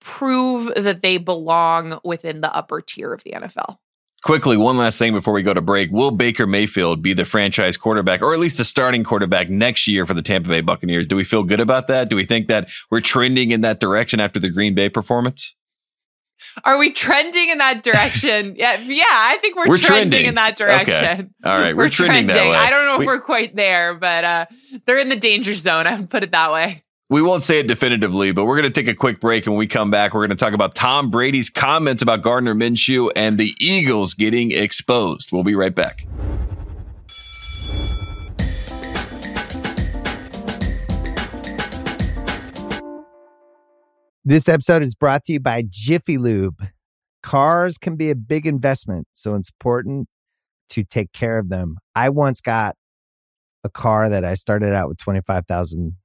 prove 0.00 0.72
that 0.76 1.02
they 1.02 1.18
belong 1.18 1.98
within 2.04 2.40
the 2.40 2.54
upper 2.54 2.80
tier 2.80 3.12
of 3.12 3.22
the 3.24 3.32
NFL. 3.32 3.78
Quickly, 4.24 4.56
one 4.56 4.78
last 4.78 4.98
thing 4.98 5.12
before 5.12 5.34
we 5.34 5.42
go 5.42 5.52
to 5.52 5.60
break. 5.60 5.90
Will 5.92 6.10
Baker 6.10 6.46
Mayfield 6.46 7.02
be 7.02 7.12
the 7.12 7.26
franchise 7.26 7.76
quarterback 7.76 8.22
or 8.22 8.32
at 8.32 8.40
least 8.40 8.56
the 8.56 8.64
starting 8.64 9.04
quarterback 9.04 9.50
next 9.50 9.86
year 9.86 10.06
for 10.06 10.14
the 10.14 10.22
Tampa 10.22 10.48
Bay 10.48 10.62
Buccaneers? 10.62 11.06
Do 11.06 11.14
we 11.14 11.24
feel 11.24 11.42
good 11.42 11.60
about 11.60 11.88
that? 11.88 12.08
Do 12.08 12.16
we 12.16 12.24
think 12.24 12.48
that 12.48 12.70
we're 12.90 13.02
trending 13.02 13.50
in 13.50 13.60
that 13.60 13.80
direction 13.80 14.20
after 14.20 14.40
the 14.40 14.48
Green 14.48 14.74
Bay 14.74 14.88
performance? 14.88 15.54
Are 16.64 16.78
we 16.78 16.90
trending 16.90 17.50
in 17.50 17.58
that 17.58 17.82
direction? 17.82 18.54
yeah, 18.56 18.80
yeah, 18.86 19.04
I 19.08 19.36
think 19.42 19.56
we're, 19.56 19.68
We're 19.68 19.76
trending, 19.76 20.10
trending. 20.10 20.26
in 20.26 20.34
that 20.36 20.58
Okay. 20.58 20.72
direction. 20.84 21.34
All 21.44 21.58
right, 21.58 21.76
we're, 21.76 21.90
trending, 21.90 22.26
that 22.28 22.48
way. 22.48 22.56
I 22.56 22.70
don't 22.70 22.86
know 22.86 22.94
if 22.94 23.00
We- 23.00 23.06
we're 23.06 23.20
quite 23.20 23.54
there, 23.54 23.92
but 23.92 24.24
uh, 24.24 24.46
they're 24.86 24.98
in 24.98 25.10
the 25.10 25.16
danger 25.16 25.52
zone. 25.54 25.86
I 25.86 25.96
would 25.96 26.08
put 26.08 26.22
it 26.22 26.32
that 26.32 26.50
way. 26.50 26.82
We 27.10 27.20
won't 27.20 27.42
say 27.42 27.58
it 27.58 27.68
definitively, 27.68 28.32
but 28.32 28.46
we're 28.46 28.56
going 28.56 28.72
to 28.72 28.72
take 28.72 28.88
a 28.88 28.94
quick 28.94 29.20
break. 29.20 29.44
And 29.44 29.52
when 29.52 29.58
we 29.58 29.66
come 29.66 29.90
back, 29.90 30.14
we're 30.14 30.26
going 30.26 30.30
to 30.30 30.42
talk 30.42 30.54
about 30.54 30.74
Tom 30.74 31.10
Brady's 31.10 31.50
comments 31.50 32.00
about 32.00 32.22
Gardner 32.22 32.54
Minshew 32.54 33.10
and 33.14 33.36
the 33.36 33.54
Eagles 33.60 34.14
getting 34.14 34.52
exposed. 34.52 35.30
We'll 35.30 35.44
be 35.44 35.54
right 35.54 35.74
back. 35.74 36.06
This 44.24 44.48
episode 44.48 44.82
is 44.82 44.94
brought 44.94 45.24
to 45.24 45.34
you 45.34 45.40
by 45.40 45.62
Jiffy 45.68 46.16
Lube. 46.16 46.68
Cars 47.22 47.76
can 47.76 47.96
be 47.96 48.08
a 48.08 48.14
big 48.14 48.46
investment, 48.46 49.08
so 49.12 49.34
it's 49.34 49.50
important 49.50 50.08
to 50.70 50.82
take 50.82 51.12
care 51.12 51.36
of 51.36 51.50
them. 51.50 51.76
I 51.94 52.08
once 52.08 52.40
got 52.40 52.76
a 53.62 53.68
car 53.68 54.08
that 54.08 54.24
I 54.24 54.32
started 54.32 54.72
out 54.72 54.88
with 54.88 54.96
25,000 54.96 55.96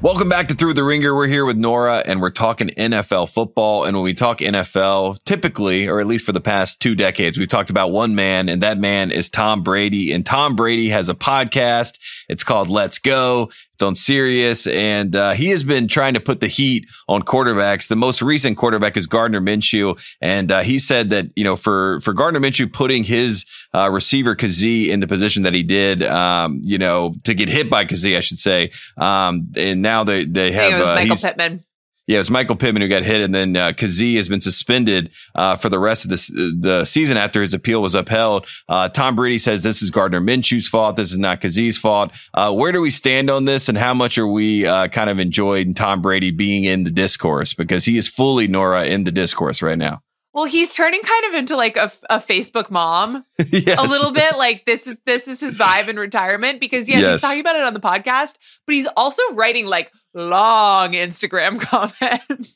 Welcome 0.00 0.28
back 0.28 0.46
to 0.46 0.54
Thru 0.54 0.72
the 0.74 0.84
Ringer. 0.84 1.12
We're 1.12 1.26
here 1.26 1.44
with 1.44 1.56
Nora 1.56 2.04
and 2.06 2.20
we're 2.20 2.30
talking 2.30 2.68
NFL 2.68 3.30
football. 3.30 3.82
And 3.82 3.96
when 3.96 4.04
we 4.04 4.14
talk 4.14 4.38
NFL, 4.38 5.24
typically, 5.24 5.88
or 5.88 5.98
at 5.98 6.06
least 6.06 6.24
for 6.24 6.30
the 6.30 6.40
past 6.40 6.78
two 6.78 6.94
decades, 6.94 7.36
we've 7.36 7.48
talked 7.48 7.68
about 7.68 7.90
one 7.90 8.14
man, 8.14 8.48
and 8.48 8.62
that 8.62 8.78
man 8.78 9.10
is 9.10 9.28
Tom 9.28 9.64
Brady. 9.64 10.12
And 10.12 10.24
Tom 10.24 10.54
Brady 10.54 10.90
has 10.90 11.08
a 11.08 11.16
podcast. 11.16 11.98
It's 12.28 12.44
called 12.44 12.68
Let's 12.68 13.00
Go. 13.00 13.50
On 13.82 13.94
Sirius, 13.94 14.66
and 14.66 15.14
uh, 15.14 15.32
he 15.32 15.50
has 15.50 15.62
been 15.62 15.86
trying 15.86 16.14
to 16.14 16.20
put 16.20 16.40
the 16.40 16.48
heat 16.48 16.86
on 17.08 17.22
quarterbacks. 17.22 17.88
The 17.88 17.96
most 17.96 18.22
recent 18.22 18.56
quarterback 18.56 18.96
is 18.96 19.06
Gardner 19.06 19.40
Minshew, 19.40 19.98
and 20.20 20.50
uh, 20.50 20.62
he 20.62 20.78
said 20.78 21.10
that 21.10 21.26
you 21.36 21.44
know 21.44 21.56
for 21.56 22.00
for 22.00 22.12
Gardner 22.12 22.40
Minshew 22.40 22.72
putting 22.72 23.04
his 23.04 23.44
uh, 23.74 23.88
receiver 23.90 24.34
Kazee 24.34 24.88
in 24.88 25.00
the 25.00 25.06
position 25.06 25.44
that 25.44 25.52
he 25.54 25.62
did, 25.62 26.02
um, 26.02 26.60
you 26.64 26.78
know, 26.78 27.14
to 27.24 27.34
get 27.34 27.48
hit 27.48 27.70
by 27.70 27.84
Kazee, 27.84 28.16
I 28.16 28.20
should 28.20 28.38
say, 28.38 28.72
um, 28.96 29.52
and 29.56 29.82
now 29.82 30.04
they 30.04 30.24
they 30.24 30.52
have 30.52 30.64
think 30.64 30.74
it 30.74 30.78
was 30.80 30.90
uh, 30.90 30.94
Michael 30.94 31.16
Pittman. 31.16 31.64
Yeah, 32.08 32.16
it 32.16 32.18
was 32.20 32.30
Michael 32.30 32.56
Pittman 32.56 32.80
who 32.80 32.88
got 32.88 33.02
hit, 33.02 33.20
and 33.20 33.34
then 33.34 33.54
uh, 33.54 33.72
Kazee 33.72 34.16
has 34.16 34.28
been 34.28 34.40
suspended 34.40 35.10
uh, 35.34 35.56
for 35.56 35.68
the 35.68 35.78
rest 35.78 36.04
of 36.04 36.10
this, 36.10 36.28
the 36.28 36.84
season 36.86 37.18
after 37.18 37.42
his 37.42 37.52
appeal 37.52 37.82
was 37.82 37.94
upheld. 37.94 38.46
Uh, 38.68 38.88
Tom 38.88 39.14
Brady 39.14 39.36
says 39.38 39.62
this 39.62 39.82
is 39.82 39.90
Gardner 39.90 40.20
Minshew's 40.20 40.66
fault. 40.66 40.96
This 40.96 41.12
is 41.12 41.18
not 41.18 41.40
Kazee's 41.42 41.76
fault. 41.76 42.10
Uh, 42.32 42.50
where 42.52 42.72
do 42.72 42.80
we 42.80 42.90
stand 42.90 43.28
on 43.28 43.44
this, 43.44 43.68
and 43.68 43.76
how 43.76 43.92
much 43.92 44.16
are 44.16 44.26
we 44.26 44.66
uh, 44.66 44.88
kind 44.88 45.10
of 45.10 45.18
enjoying 45.18 45.74
Tom 45.74 46.00
Brady 46.00 46.30
being 46.30 46.64
in 46.64 46.84
the 46.84 46.90
discourse 46.90 47.52
because 47.52 47.84
he 47.84 47.98
is 47.98 48.08
fully 48.08 48.48
Nora 48.48 48.86
in 48.86 49.04
the 49.04 49.12
discourse 49.12 49.60
right 49.60 49.78
now. 49.78 50.00
Well, 50.34 50.44
he's 50.44 50.72
turning 50.72 51.00
kind 51.02 51.24
of 51.26 51.34
into 51.34 51.56
like 51.56 51.76
a, 51.76 51.90
a 52.10 52.18
Facebook 52.18 52.70
mom 52.70 53.24
yes. 53.38 53.78
a 53.78 53.82
little 53.82 54.12
bit. 54.12 54.36
Like 54.36 54.66
this 54.66 54.86
is 54.86 54.96
this 55.04 55.26
is 55.26 55.40
his 55.40 55.58
vibe 55.58 55.88
in 55.88 55.98
retirement 55.98 56.60
because 56.60 56.88
yeah, 56.88 56.98
Yes. 57.00 57.12
he's 57.12 57.20
talking 57.22 57.40
about 57.40 57.56
it 57.56 57.62
on 57.64 57.74
the 57.74 57.80
podcast, 57.80 58.34
but 58.66 58.74
he's 58.74 58.86
also 58.96 59.22
writing 59.32 59.66
like 59.66 59.90
long 60.18 60.92
Instagram 60.92 61.60
comments. 61.60 62.54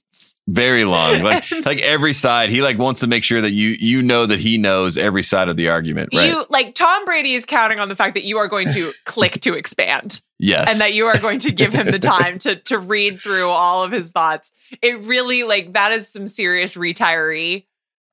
very 0.49 0.85
long, 0.85 1.23
like 1.23 1.45
like 1.64 1.81
every 1.81 2.12
side. 2.12 2.50
He 2.50 2.61
like 2.62 2.78
wants 2.78 3.00
to 3.00 3.07
make 3.07 3.25
sure 3.25 3.40
that 3.40 3.52
you 3.52 3.69
you 3.78 4.02
know 4.02 4.26
that 4.26 4.40
he 4.40 4.59
knows 4.59 4.97
every 4.99 5.23
side 5.23 5.49
of 5.49 5.57
the 5.57 5.69
argument, 5.69 6.11
right? 6.14 6.28
You 6.28 6.45
like 6.50 6.75
Tom 6.75 7.04
Brady 7.04 7.35
is 7.35 7.45
counting 7.45 7.78
on 7.81 7.88
the 7.88 7.97
fact 7.97 8.14
that 8.14 8.25
you 8.25 8.38
are 8.38 8.49
going 8.49 8.69
to 8.73 8.92
click 9.04 9.40
to 9.42 9.54
expand. 9.54 10.21
yes, 10.38 10.71
and 10.71 10.81
that 10.81 10.92
you 10.95 11.07
are 11.07 11.19
going 11.19 11.38
to 11.40 11.52
give 11.52 11.73
him 11.73 11.87
the 11.90 11.99
time 11.99 12.38
to 12.40 12.57
to 12.57 12.78
read 12.78 13.21
through 13.21 13.49
all 13.49 13.83
of 13.85 13.92
his 13.92 14.11
thoughts. 14.11 14.50
It 14.83 15.00
really 15.00 15.45
like 15.45 15.75
that 15.75 15.92
is 15.92 16.09
some 16.09 16.28
serious 16.28 16.75
retiree 16.75 17.66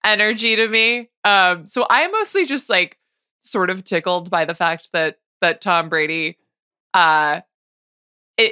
energy 0.03 0.55
to 0.55 0.67
me. 0.67 1.09
Um 1.25 1.65
so 1.67 1.85
I 1.89 2.01
am 2.01 2.11
mostly 2.11 2.45
just 2.45 2.69
like 2.69 2.97
sort 3.41 3.69
of 3.69 3.83
tickled 3.83 4.29
by 4.29 4.45
the 4.45 4.55
fact 4.55 4.89
that 4.93 5.17
that 5.41 5.61
Tom 5.61 5.89
Brady 5.89 6.37
uh 6.93 7.41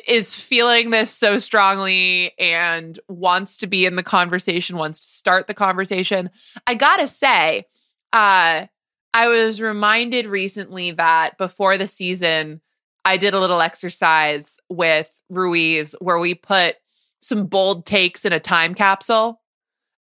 is 0.07 0.35
feeling 0.35 0.89
this 0.89 1.09
so 1.11 1.39
strongly 1.39 2.33
and 2.39 2.99
wants 3.07 3.57
to 3.57 3.67
be 3.67 3.85
in 3.85 3.95
the 3.95 4.03
conversation, 4.03 4.77
wants 4.77 4.99
to 4.99 5.07
start 5.07 5.47
the 5.47 5.53
conversation. 5.53 6.29
I 6.65 6.73
got 6.75 6.97
to 6.97 7.07
say, 7.07 7.65
uh 8.13 8.65
I 9.13 9.27
was 9.29 9.61
reminded 9.61 10.27
recently 10.27 10.91
that 10.91 11.37
before 11.37 11.77
the 11.77 11.87
season 11.87 12.61
I 13.05 13.17
did 13.17 13.33
a 13.33 13.39
little 13.39 13.61
exercise 13.61 14.59
with 14.69 15.09
Ruiz 15.29 15.95
where 15.99 16.19
we 16.19 16.35
put 16.35 16.75
some 17.21 17.45
bold 17.47 17.85
takes 17.85 18.25
in 18.25 18.33
a 18.33 18.39
time 18.39 18.75
capsule. 18.75 19.41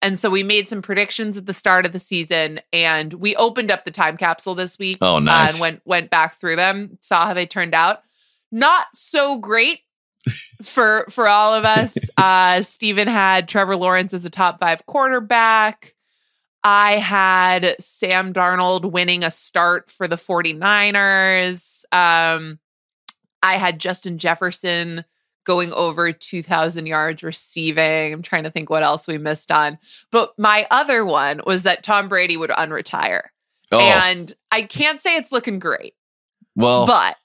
And 0.01 0.19
so 0.19 0.29
we 0.29 0.43
made 0.43 0.67
some 0.67 0.81
predictions 0.81 1.37
at 1.37 1.45
the 1.45 1.53
start 1.53 1.85
of 1.85 1.93
the 1.93 1.99
season 1.99 2.59
and 2.73 3.13
we 3.13 3.35
opened 3.37 3.71
up 3.71 3.85
the 3.85 3.91
time 3.91 4.17
capsule 4.17 4.53
this 4.55 4.77
week 4.77 4.97
Oh, 5.01 5.15
uh, 5.15 5.19
nice. 5.19 5.53
and 5.53 5.61
went 5.61 5.81
went 5.85 6.09
back 6.09 6.39
through 6.39 6.55
them, 6.57 6.97
saw 7.01 7.27
how 7.27 7.33
they 7.33 7.45
turned 7.45 7.73
out. 7.75 8.01
Not 8.55 8.87
so 8.93 9.37
great 9.37 9.81
for 10.63 11.05
for 11.09 11.27
all 11.27 11.53
of 11.53 11.65
us. 11.65 11.97
Uh, 12.17 12.61
Steven 12.61 13.09
had 13.09 13.49
Trevor 13.49 13.75
Lawrence 13.75 14.13
as 14.13 14.23
a 14.23 14.29
top 14.29 14.59
five 14.61 14.85
quarterback. 14.85 15.93
I 16.63 16.93
had 16.93 17.75
Sam 17.79 18.33
Darnold 18.33 18.89
winning 18.89 19.23
a 19.23 19.29
start 19.29 19.91
for 19.91 20.07
the 20.07 20.15
49ers. 20.15 21.83
Um, 21.91 22.59
I 23.43 23.57
had 23.57 23.79
Justin 23.79 24.17
Jefferson 24.17 25.03
going 25.43 25.73
over 25.73 26.11
2,000 26.13 26.85
yards 26.85 27.21
receiving. 27.21 28.13
I'm 28.13 28.21
trying 28.21 28.45
to 28.45 28.49
think 28.49 28.69
what 28.69 28.81
else 28.81 29.07
we 29.07 29.17
missed 29.17 29.51
on. 29.51 29.77
But 30.09 30.33
my 30.39 30.65
other 30.71 31.05
one 31.05 31.41
was 31.45 31.63
that 31.63 31.83
Tom 31.83 32.07
Brady 32.07 32.37
would 32.37 32.49
unretire. 32.49 33.23
Oh, 33.73 33.79
And 33.79 34.33
I 34.51 34.61
can't 34.63 35.01
say 35.01 35.17
it's 35.17 35.33
looking 35.33 35.59
great, 35.59 35.95
well, 36.55 36.87
but 36.87 37.17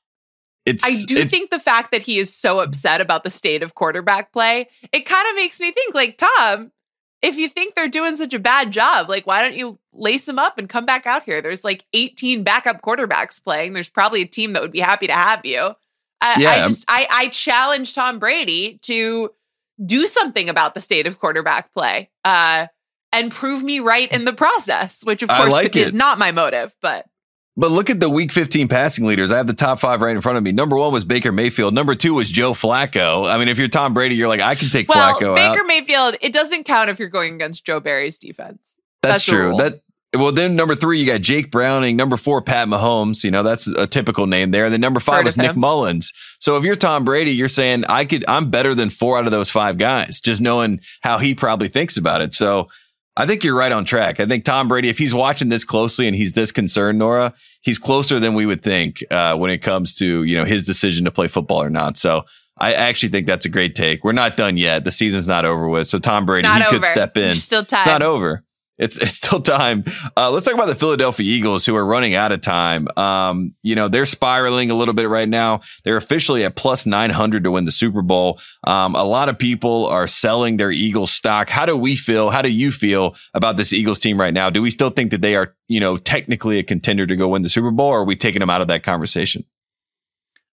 it's 0.67 0.85
I 0.85 1.05
do 1.07 1.15
it's- 1.17 1.31
think 1.31 1.51
the 1.51 1.59
fact 1.59 1.93
that 1.93 2.03
he 2.03 2.19
is 2.19 2.35
so 2.35 2.61
upset 2.61 3.01
about 3.01 3.25
the 3.25 3.31
state 3.31 3.63
of 3.63 3.75
quarterback 3.75 4.33
play, 4.33 4.69
it 4.93 5.07
kind 5.07 5.27
of 5.29 5.37
makes 5.37 5.61
me 5.61 5.71
think 5.73 5.95
like, 5.95 6.19
Tom, 6.19 6.73
if 7.23 7.37
you 7.37 7.49
think 7.49 7.75
they're 7.75 7.89
doing 7.89 8.17
such 8.17 8.33
a 8.33 8.39
bad 8.39 8.71
job, 8.71 9.09
like, 9.09 9.27
why 9.27 9.43
don't 9.43 9.55
you 9.55 9.79
lace 9.93 10.25
them 10.25 10.39
up 10.39 10.59
and 10.59 10.69
come 10.69 10.87
back 10.87 11.07
out 11.07 11.23
here? 11.25 11.43
There's 11.43 11.65
like 11.65 11.85
18 11.93 12.43
backup 12.43 12.81
quarterbacks 12.83 13.43
playing. 13.43 13.75
There's 13.75 13.91
probably 13.91 14.23
a 14.23 14.27
team 14.27 14.55
that 14.55 14.63
would 14.63 14.73
be 14.73 14.81
happy 14.81 15.07
to 15.07 15.13
have 15.13 15.45
you. 15.45 15.73
I, 16.23 16.41
Yeah, 16.41 16.51
I 16.51 16.69
just, 16.69 16.85
I, 16.89 17.07
I 17.11 17.29
challenge 17.29 17.95
Tom 17.95 18.19
Brady 18.19 18.79
to 18.83 19.31
do 19.85 20.07
something 20.07 20.49
about 20.49 20.75
the 20.75 20.81
state 20.81 21.07
of 21.07 21.19
quarterback 21.19 21.73
play 21.73 22.11
uh, 22.25 22.67
and 23.13 23.31
prove 23.31 23.63
me 23.63 23.81
right 23.81 24.11
in 24.13 24.25
the 24.25 24.33
process, 24.33 25.01
which 25.05 25.23
of 25.23 25.31
course 25.31 25.53
like 25.53 25.77
is 25.77 25.93
not 25.93 26.19
my 26.19 26.33
motive, 26.33 26.75
but 26.83 27.07
But 27.57 27.71
look 27.71 27.91
at 27.91 28.01
the 28.01 28.09
week 28.09 28.33
15 28.33 28.69
passing 28.69 29.05
leaders. 29.05 29.31
I 29.31 29.37
have 29.37 29.47
the 29.47 29.53
top 29.53 29.81
five 29.81 30.01
right 30.01 30.15
in 30.15 30.23
front 30.23 30.39
of 30.39 30.45
me. 30.45 30.53
Number 30.53 30.77
one 30.77 30.93
was 30.93 31.05
Baker 31.05 31.33
Mayfield. 31.33 31.75
Number 31.75 31.95
two 31.95 32.15
was 32.15 32.31
Joe 32.31 32.53
Flacco. 32.53 33.31
I 33.31 33.39
mean, 33.39 33.49
if 33.49 33.59
you're 33.59 33.69
Tom 33.69 33.93
Brady, 33.93 34.15
you're 34.15 34.29
like, 34.29 34.41
I 34.41 34.55
can 34.55 34.71
take 34.71 34.89
well, 34.89 35.15
Flacco 35.15 35.35
Baker 35.35 35.61
out. 35.61 35.67
Mayfield, 35.67 36.17
it 36.21 36.33
doesn't 36.33 36.65
count 36.65 36.91
if 36.91 36.99
you're 36.99 37.09
going 37.09 37.35
against 37.35 37.65
Joe 37.65 37.81
Barry's 37.81 38.19
defense. 38.19 38.77
That's, 39.03 39.25
that's 39.25 39.25
true. 39.25 39.57
That 39.57 39.81
well, 40.13 40.33
then 40.33 40.57
number 40.57 40.75
three, 40.75 40.99
you 40.99 41.07
got 41.07 41.21
Jake 41.21 41.53
Browning. 41.53 41.97
Number 41.97 42.17
four, 42.17 42.43
Pat 42.43 42.67
Mahomes. 42.67 43.23
You 43.23 43.31
know, 43.31 43.45
that's 43.45 43.69
a 43.69 43.87
typical 43.87 44.27
name 44.27 44.51
there. 44.51 44.65
And 44.65 44.73
then 44.73 44.81
number 44.81 44.99
five 44.99 45.19
Heard 45.19 45.27
was 45.27 45.37
Nick. 45.37 45.55
Mullens. 45.57 46.13
So 46.41 46.57
if 46.57 46.65
you're 46.65 46.75
Tom 46.75 47.05
Brady, 47.05 47.31
you're 47.31 47.49
saying 47.49 47.85
I 47.89 48.05
could, 48.05 48.25
I'm 48.27 48.51
better 48.51 48.75
than 48.75 48.91
four 48.91 49.19
out 49.19 49.27
of 49.27 49.31
those 49.31 49.51
five 49.51 49.79
guys, 49.79 50.21
just 50.21 50.41
knowing 50.41 50.81
how 51.03 51.19
he 51.19 51.35
probably 51.35 51.69
thinks 51.69 51.97
about 51.97 52.23
it. 52.23 52.35
So 52.35 52.69
I 53.17 53.27
think 53.27 53.45
you're 53.45 53.57
right 53.57 53.73
on 53.73 53.85
track. 53.85 54.21
I 54.21 54.27
think 54.27 54.45
Tom 54.45 54.69
Brady, 54.69 54.89
if 54.89 54.99
he's 54.99 55.15
watching 55.15 55.49
this 55.49 55.65
closely 55.65 56.07
and 56.07 56.17
he's 56.17 56.33
this 56.33 56.53
concerned, 56.53 56.99
Nora, 56.99 57.35
he's 57.61 57.79
closer 57.79 58.21
than 58.21 58.35
we 58.35 58.47
would 58.47 58.63
think 58.63 59.05
uh, 59.11 59.37
when 59.37 59.51
it 59.51 59.59
comes 59.59 59.95
to 59.97 60.25
you 60.25 60.37
know 60.37 60.45
his 60.45 60.65
decision 60.65 61.05
to 61.05 61.11
play 61.11 61.29
football 61.29 61.63
or 61.63 61.71
not. 61.71 61.97
So 61.97 62.25
I 62.59 62.75
actually 62.75 63.09
think 63.09 63.27
that's 63.27 63.47
a 63.47 63.49
great 63.49 63.75
take. 63.75 64.05
We're 64.05 64.13
not 64.13 64.37
done 64.37 64.57
yet. 64.57 64.85
The 64.85 64.91
season's 64.91 65.27
not 65.27 65.45
over 65.45 65.69
with. 65.69 65.89
So 65.89 65.99
Tom 65.99 66.27
Brady, 66.27 66.47
he 66.47 66.55
over. 66.55 66.71
could 66.71 66.85
step 66.85 67.17
in. 67.17 67.25
There's 67.25 67.43
still 67.43 67.65
time. 67.65 67.81
It's 67.81 67.87
not 67.87 68.03
over. 68.03 68.45
It's 68.81 68.99
it's 68.99 69.15
still 69.15 69.41
time. 69.41 69.85
Uh, 70.17 70.31
let's 70.31 70.47
talk 70.47 70.55
about 70.55 70.67
the 70.67 70.75
Philadelphia 70.75 71.25
Eagles, 71.25 71.67
who 71.67 71.77
are 71.77 71.85
running 71.85 72.15
out 72.15 72.33
of 72.33 72.41
time. 72.41 72.89
Um, 72.97 73.55
you 73.63 73.75
know 73.75 73.89
they're 73.89 74.07
spiraling 74.07 74.71
a 74.71 74.75
little 74.75 74.95
bit 74.95 75.09
right 75.09 75.29
now. 75.29 75.61
They're 75.85 75.99
officially 75.99 76.45
at 76.45 76.57
plus 76.57 76.87
nine 76.87 77.11
hundred 77.11 77.45
to 77.45 77.51
win 77.51 77.65
the 77.65 77.71
Super 77.71 78.03
Bowl. 78.03 78.41
Um, 78.65 78.97
a 78.97 79.05
lot 79.05 79.29
of 79.29 79.39
people 79.39 79.87
are 79.87 80.07
selling 80.07 80.57
their 80.57 80.73
Eagles 80.73 81.13
stock. 81.13 81.51
How 81.51 81.67
do 81.67 81.77
we 81.77 81.95
feel? 81.95 82.31
How 82.31 82.43
do 82.43 82.49
you 82.49 82.73
feel 82.73 83.15
about 83.35 83.59
this 83.59 83.73
Eagles 83.73 83.99
team 84.01 84.19
right 84.19 84.35
now? 84.35 84.51
Do 84.51 84.63
we 84.63 84.71
still 84.71 84.91
think 84.91 85.11
that 85.11 85.21
they 85.21 85.37
are, 85.37 85.55
you 85.69 85.79
know, 85.79 85.99
technically 85.99 86.59
a 86.59 86.63
contender 86.63 87.07
to 87.07 87.17
go 87.17 87.29
win 87.29 87.43
the 87.43 87.49
Super 87.51 87.71
Bowl, 87.71 87.89
or 87.89 88.01
are 88.01 88.05
we 88.05 88.17
taking 88.17 88.41
them 88.41 88.51
out 88.51 88.63
of 88.63 88.69
that 88.69 88.83
conversation? 88.83 89.45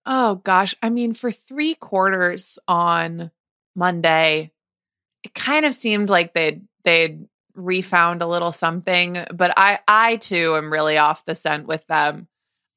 Oh 0.05 0.35
gosh, 0.35 0.75
I 0.81 0.89
mean, 0.89 1.13
for 1.13 1.31
three 1.31 1.75
quarters 1.75 2.59
on 2.67 3.31
Monday, 3.75 4.51
it 5.23 5.33
kind 5.33 5.65
of 5.65 5.73
seemed 5.73 6.09
like 6.09 6.33
they'd 6.33 6.61
they'd 6.83 7.27
refound 7.57 8.21
a 8.21 8.27
little 8.27 8.51
something, 8.51 9.25
but 9.33 9.53
I 9.57 9.79
I 9.87 10.17
too 10.17 10.55
am 10.55 10.71
really 10.71 10.97
off 10.97 11.25
the 11.25 11.35
scent 11.35 11.67
with 11.67 11.85
them. 11.87 12.27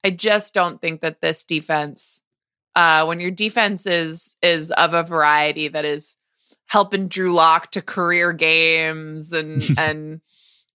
I 0.02 0.10
just 0.10 0.54
don't 0.54 0.80
think 0.80 1.02
that 1.02 1.20
this 1.20 1.44
defense, 1.44 2.22
uh, 2.74 3.04
when 3.04 3.20
your 3.20 3.30
defense 3.30 3.86
is 3.86 4.36
is 4.42 4.70
of 4.72 4.94
a 4.94 5.02
variety 5.02 5.68
that 5.68 5.84
is 5.84 6.16
helping 6.66 7.08
Drew 7.08 7.34
Lock 7.34 7.70
to 7.72 7.82
career 7.82 8.32
games 8.32 9.32
and 9.32 9.62
and 9.78 10.20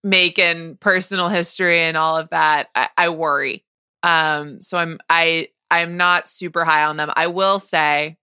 making 0.04 0.78
personal 0.78 1.30
history 1.30 1.80
and 1.80 1.98
all 1.98 2.18
of 2.18 2.30
that, 2.30 2.70
I, 2.76 2.90
I 2.98 3.10
worry. 3.10 3.66
Um, 4.04 4.62
so 4.62 4.78
I'm 4.78 5.00
I 5.10 5.50
I'm 5.72 5.98
not 5.98 6.30
super 6.30 6.64
high 6.64 6.86
on 6.86 6.98
them. 6.98 7.10
I 7.16 7.28
will 7.28 7.60
say, 7.60 8.18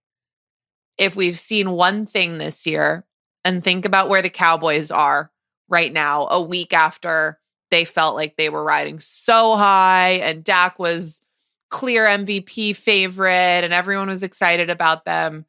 if 0.97 1.15
we've 1.17 1.37
seen 1.37 1.71
one 1.71 2.05
thing 2.05 2.37
this 2.37 2.65
year, 2.65 3.05
and 3.45 3.61
think 3.61 3.83
about 3.83 4.07
where 4.07 4.21
the 4.21 4.29
Cowboys 4.29 4.89
are 4.89 5.32
right 5.73 5.91
now, 5.91 6.27
a 6.29 6.39
week 6.39 6.71
after 6.71 7.39
they 7.71 7.83
felt 7.83 8.15
like 8.15 8.37
they 8.37 8.49
were 8.49 8.63
riding 8.63 8.99
so 8.99 9.57
high, 9.57 10.19
and 10.23 10.43
Dak 10.43 10.77
was 10.77 11.19
clear 11.69 12.05
MVP 12.05 12.75
favorite, 12.75 13.63
and 13.63 13.73
everyone 13.73 14.07
was 14.07 14.21
excited 14.21 14.69
about 14.69 15.05
them. 15.05 15.45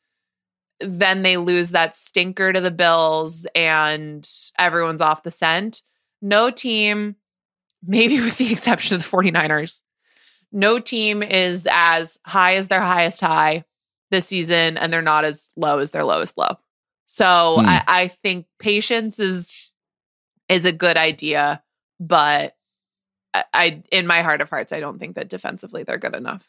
Then 0.80 1.22
they 1.22 1.36
lose 1.36 1.70
that 1.70 1.94
stinker 1.94 2.52
to 2.52 2.60
the 2.62 2.70
Bills, 2.70 3.46
and 3.54 4.26
everyone's 4.58 5.02
off 5.02 5.22
the 5.22 5.30
scent. 5.30 5.82
No 6.22 6.50
team, 6.50 7.16
maybe 7.86 8.20
with 8.22 8.38
the 8.38 8.50
exception 8.50 8.96
of 8.96 9.02
the 9.02 9.08
49ers, 9.16 9.82
no 10.50 10.78
team 10.78 11.22
is 11.22 11.68
as 11.70 12.18
high 12.24 12.54
as 12.54 12.68
their 12.68 12.80
highest 12.80 13.20
high 13.20 13.64
this 14.10 14.26
season, 14.26 14.78
and 14.78 14.90
they're 14.90 15.02
not 15.02 15.24
as 15.26 15.50
low 15.56 15.78
as 15.78 15.90
their 15.90 16.04
lowest 16.04 16.38
low. 16.38 16.56
So 17.06 17.58
Hmm. 17.60 17.66
I, 17.68 17.84
I 17.86 18.08
think 18.08 18.46
patience 18.58 19.18
is 19.18 19.63
is 20.48 20.64
a 20.64 20.72
good 20.72 20.96
idea, 20.96 21.62
but 22.00 22.56
I, 23.32 23.44
I 23.52 23.82
in 23.90 24.06
my 24.06 24.22
heart 24.22 24.40
of 24.40 24.50
hearts, 24.50 24.72
I 24.72 24.80
don't 24.80 24.98
think 24.98 25.16
that 25.16 25.28
defensively 25.28 25.82
they're 25.82 25.98
good 25.98 26.16
enough. 26.16 26.48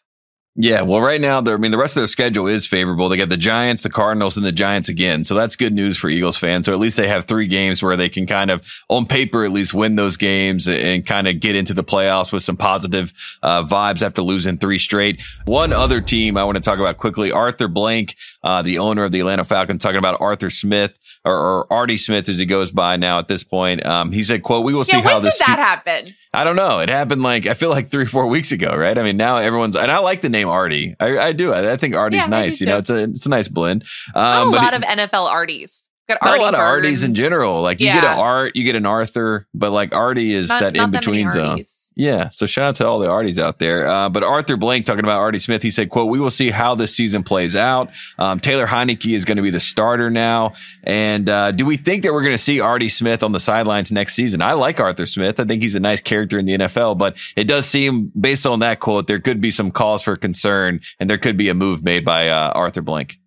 Yeah, 0.58 0.84
well, 0.84 1.02
right 1.02 1.20
now, 1.20 1.40
I 1.40 1.58
mean, 1.58 1.72
the 1.72 1.78
rest 1.78 1.98
of 1.98 2.00
their 2.00 2.08
schedule 2.08 2.48
is 2.48 2.66
favorable. 2.66 3.10
They 3.10 3.18
got 3.18 3.28
the 3.28 3.36
Giants, 3.36 3.84
the 3.84 3.90
Cardinals, 3.90 4.38
and 4.38 4.46
the 4.46 4.54
Giants 4.54 4.88
again. 4.88 5.26
So 5.26 5.36
that's 5.36 5.58
good 5.58 5.74
news 5.74 5.98
for 5.98 6.10
Eagles 6.10 6.38
fans. 6.38 6.66
So 6.66 6.72
at 6.72 6.80
least 6.80 6.96
they 6.96 7.10
have 7.10 7.26
three 7.26 7.46
games 7.46 7.84
where 7.84 7.98
they 7.98 8.08
can 8.08 8.26
kind 8.26 8.50
of, 8.50 8.66
on 8.88 9.06
paper, 9.06 9.44
at 9.44 9.52
least 9.52 9.74
win 9.74 9.98
those 9.98 10.16
games 10.16 10.66
and 10.66 11.06
kind 11.06 11.28
of 11.28 11.42
get 11.42 11.58
into 11.58 11.74
the 11.74 11.84
playoffs 11.84 12.32
with 12.32 12.42
some 12.42 12.56
positive 12.56 13.12
uh, 13.44 13.64
vibes 13.64 14.02
after 14.02 14.22
losing 14.22 14.58
three 14.58 14.78
straight. 14.78 15.22
One 15.44 15.74
other 15.74 16.00
team 16.00 16.38
I 16.38 16.46
want 16.46 16.56
to 16.56 16.62
talk 16.62 16.80
about 16.80 17.00
quickly, 17.00 17.34
Arthur 17.34 17.68
Blank, 17.68 18.16
uh, 18.42 18.62
the 18.62 18.80
owner 18.80 19.04
of 19.04 19.12
the 19.12 19.20
Atlanta 19.20 19.44
Falcons, 19.44 19.84
talking 19.84 19.98
about 19.98 20.22
Arthur 20.22 20.50
Smith 20.50 20.98
or, 21.26 21.36
or 21.36 21.74
Artie 21.74 21.98
Smith 21.98 22.30
as 22.30 22.38
he 22.38 22.46
goes 22.46 22.72
by 22.72 22.96
now 22.96 23.20
at 23.20 23.28
this 23.28 23.44
point. 23.44 23.86
Um, 23.86 24.14
he 24.14 24.24
said, 24.24 24.42
quote, 24.42 24.64
we 24.64 24.74
will 24.74 24.86
see 24.86 24.96
yeah, 24.96 25.04
how 25.04 25.14
when 25.16 25.22
did 25.24 25.28
this 25.28 25.40
that 25.40 25.46
se- 25.48 25.52
happen? 25.56 26.16
I 26.34 26.44
don't 26.44 26.58
know. 26.58 26.80
It 26.80 26.90
happened 26.90 27.24
like 27.24 27.48
I 27.48 27.54
feel 27.54 27.70
like 27.70 27.90
three 27.90 28.04
or 28.04 28.08
four 28.08 28.28
weeks 28.28 28.52
ago, 28.52 28.76
right? 28.76 28.98
I 28.98 29.04
mean, 29.04 29.18
now 29.18 29.38
everyone's 29.38 29.76
and 29.76 29.90
I 29.90 30.00
like 30.00 30.22
the 30.22 30.30
name 30.30 30.45
Artie. 30.50 30.96
I, 31.00 31.18
I 31.18 31.32
do. 31.34 31.52
I, 31.54 31.74
I 31.74 31.78
think 31.78 31.96
Artie's 31.96 32.24
Yeah, 32.24 32.28
nice. 32.28 32.60
You 32.62 32.68
know, 32.68 32.78
it's 32.78 32.90
a 32.90 33.04
it's 33.04 33.26
a 33.26 33.30
nice 33.30 33.48
blend. 33.48 33.84
Not 34.14 34.42
Um, 34.48 34.54
a 34.54 34.56
lot 34.56 34.74
it- 34.74 34.78
of 34.78 34.84
NFL 34.84 35.30
Arties. 35.30 35.88
Got 36.08 36.20
not 36.24 36.38
a 36.38 36.42
lot 36.42 36.54
of 36.54 36.60
Arties 36.60 37.04
in 37.04 37.16
general. 37.16 37.64
Like 37.64 37.80
you 37.80 37.88
get 37.88 38.04
an 38.04 38.20
Art, 38.20 38.56
you 38.56 38.64
get 38.64 38.76
an 38.76 38.86
Arthur, 38.86 39.48
but 39.56 39.72
like 39.72 39.94
Artie 39.96 40.34
is 40.34 40.50
Not- 40.50 40.60
that 40.60 40.78
in 40.78 40.92
between 40.92 41.32
zone. 41.32 41.64
Arties. 41.98 42.04
Yeah. 42.04 42.30
So 42.30 42.46
shout 42.46 42.66
out 42.66 42.76
to 42.76 42.88
all 42.88 43.00
the 43.00 43.08
Arties 43.08 43.40
out 43.40 43.60
there. 43.60 43.88
Uh, 43.88 44.10
but 44.10 44.24
Arthur 44.24 44.58
Blank 44.58 44.86
talking 44.86 45.04
about 45.04 45.20
Artie 45.20 45.40
Smith, 45.40 45.64
he 45.64 45.70
said, 45.72 45.90
quote, 45.90 46.10
we 46.10 46.20
will 46.20 46.30
see 46.30 46.50
how 46.50 46.76
this 46.76 46.96
season 46.96 47.24
plays 47.24 47.56
out. 47.56 47.90
Um, 48.18 48.40
Taylor 48.40 48.68
Heinicke 48.68 49.16
is 49.16 49.26
going 49.26 49.38
to 49.38 49.42
be 49.44 49.50
the 49.50 49.60
starter 49.60 50.10
now. 50.10 50.54
And, 50.84 51.30
uh, 51.30 51.52
do 51.52 51.66
we 51.66 51.78
think 51.78 52.04
that 52.04 52.14
we're 52.14 52.22
going 52.24 52.34
to 52.34 52.38
see 52.38 52.60
Artie 52.60 52.90
Smith 52.90 53.24
on 53.24 53.32
the 53.32 53.40
sidelines 53.40 53.92
next 53.92 54.14
season? 54.16 54.42
I 54.42 54.54
like 54.54 54.80
Arthur 54.80 55.06
Smith. 55.06 55.40
I 55.40 55.46
think 55.46 55.62
he's 55.64 55.76
a 55.76 55.80
nice 55.80 56.02
character 56.02 56.38
in 56.38 56.46
the 56.46 56.58
NFL, 56.58 56.98
but 56.98 57.18
it 57.36 57.46
does 57.46 57.66
seem 57.66 58.12
based 58.20 58.46
on 58.46 58.60
that 58.60 58.80
quote, 58.80 59.08
there 59.08 59.20
could 59.20 59.40
be 59.42 59.52
some 59.52 59.72
cause 59.72 60.02
for 60.02 60.16
concern 60.16 60.82
and 61.00 61.10
there 61.10 61.18
could 61.18 61.38
be 61.38 61.50
a 61.50 61.54
move 61.54 61.84
made 61.84 62.04
by, 62.06 62.30
uh, 62.30 62.52
Arthur 62.54 62.82
Blank. 62.82 63.20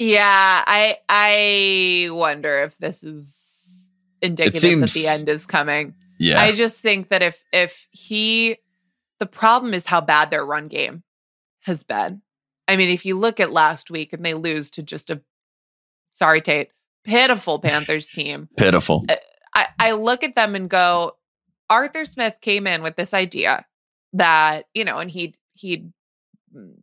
Yeah, 0.00 0.62
I 0.66 0.96
I 1.08 2.08
wonder 2.12 2.62
if 2.62 2.78
this 2.78 3.02
is 3.02 3.90
indicative 4.22 4.60
seems- 4.60 4.94
that 4.94 5.00
the 5.00 5.08
end 5.08 5.28
is 5.28 5.44
coming. 5.46 5.94
Yeah. 6.18 6.40
I 6.40 6.52
just 6.52 6.80
think 6.80 7.08
that 7.08 7.22
if 7.22 7.44
if 7.52 7.88
he 7.90 8.58
the 9.18 9.26
problem 9.26 9.74
is 9.74 9.86
how 9.86 10.00
bad 10.00 10.30
their 10.30 10.44
run 10.44 10.68
game 10.68 11.02
has 11.62 11.82
been. 11.82 12.22
I 12.66 12.76
mean, 12.76 12.90
if 12.90 13.04
you 13.06 13.18
look 13.18 13.40
at 13.40 13.52
last 13.52 13.90
week 13.90 14.12
and 14.12 14.24
they 14.24 14.34
lose 14.34 14.70
to 14.70 14.82
just 14.82 15.10
a 15.10 15.22
sorry, 16.12 16.40
Tate, 16.40 16.70
pitiful 17.04 17.58
Panthers 17.60 18.08
team. 18.10 18.48
Pitiful. 18.56 19.04
Uh, 19.08 19.16
I, 19.54 19.66
I 19.78 19.92
look 19.92 20.22
at 20.22 20.34
them 20.34 20.54
and 20.54 20.68
go, 20.68 21.16
Arthur 21.70 22.04
Smith 22.04 22.36
came 22.40 22.66
in 22.66 22.82
with 22.82 22.96
this 22.96 23.14
idea 23.14 23.64
that, 24.12 24.66
you 24.74 24.84
know, 24.84 24.98
and 24.98 25.10
he'd 25.10 25.36
he'd 25.54 25.92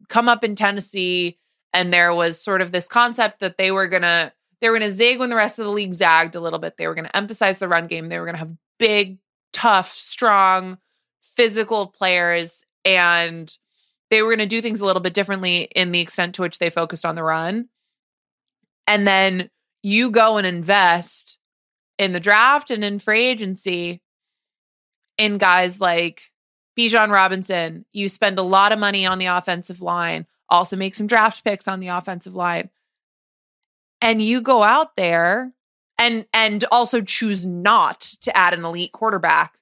come 0.09 0.29
up 0.29 0.43
in 0.43 0.55
Tennessee 0.55 1.39
and 1.73 1.91
there 1.91 2.13
was 2.13 2.39
sort 2.39 2.61
of 2.61 2.71
this 2.71 2.87
concept 2.87 3.39
that 3.39 3.57
they 3.57 3.71
were 3.71 3.87
gonna 3.87 4.33
they 4.61 4.69
were 4.69 4.79
gonna 4.79 4.91
zig 4.91 5.19
when 5.19 5.29
the 5.29 5.35
rest 5.35 5.59
of 5.59 5.65
the 5.65 5.71
league 5.71 5.93
zagged 5.93 6.35
a 6.35 6.39
little 6.39 6.59
bit. 6.59 6.77
They 6.77 6.87
were 6.87 6.95
gonna 6.95 7.11
emphasize 7.13 7.59
the 7.59 7.67
run 7.67 7.87
game. 7.87 8.09
They 8.09 8.19
were 8.19 8.25
gonna 8.25 8.37
have 8.37 8.55
big, 8.77 9.17
tough, 9.55 9.89
strong, 9.89 10.77
physical 11.21 11.87
players, 11.87 12.65
and 12.83 13.57
they 14.09 14.21
were 14.21 14.29
gonna 14.29 14.45
do 14.45 14.61
things 14.61 14.81
a 14.81 14.85
little 14.85 15.01
bit 15.01 15.13
differently 15.13 15.69
in 15.73 15.93
the 15.93 16.01
extent 16.01 16.35
to 16.35 16.41
which 16.41 16.59
they 16.59 16.69
focused 16.69 17.05
on 17.05 17.15
the 17.15 17.23
run. 17.23 17.69
And 18.85 19.07
then 19.07 19.49
you 19.81 20.11
go 20.11 20.37
and 20.37 20.45
invest 20.45 21.37
in 21.97 22.11
the 22.11 22.19
draft 22.19 22.69
and 22.69 22.83
in 22.83 22.99
free 22.99 23.23
agency 23.23 24.01
in 25.17 25.37
guys 25.37 25.79
like 25.79 26.31
Bijan 26.77 27.09
Robinson. 27.09 27.85
You 27.93 28.09
spend 28.09 28.37
a 28.37 28.43
lot 28.43 28.73
of 28.73 28.79
money 28.79 29.05
on 29.05 29.19
the 29.19 29.27
offensive 29.27 29.81
line, 29.81 30.27
also 30.49 30.75
make 30.75 30.95
some 30.95 31.07
draft 31.07 31.45
picks 31.45 31.65
on 31.65 31.79
the 31.79 31.87
offensive 31.87 32.35
line. 32.35 32.71
And 34.01 34.21
you 34.21 34.41
go 34.41 34.63
out 34.63 34.97
there 34.97 35.53
and 35.97 36.25
and 36.33 36.65
also 36.71 37.01
choose 37.01 37.45
not 37.45 38.01
to 38.21 38.35
add 38.35 38.53
an 38.53 38.65
elite 38.65 38.91
quarterback 38.91 39.57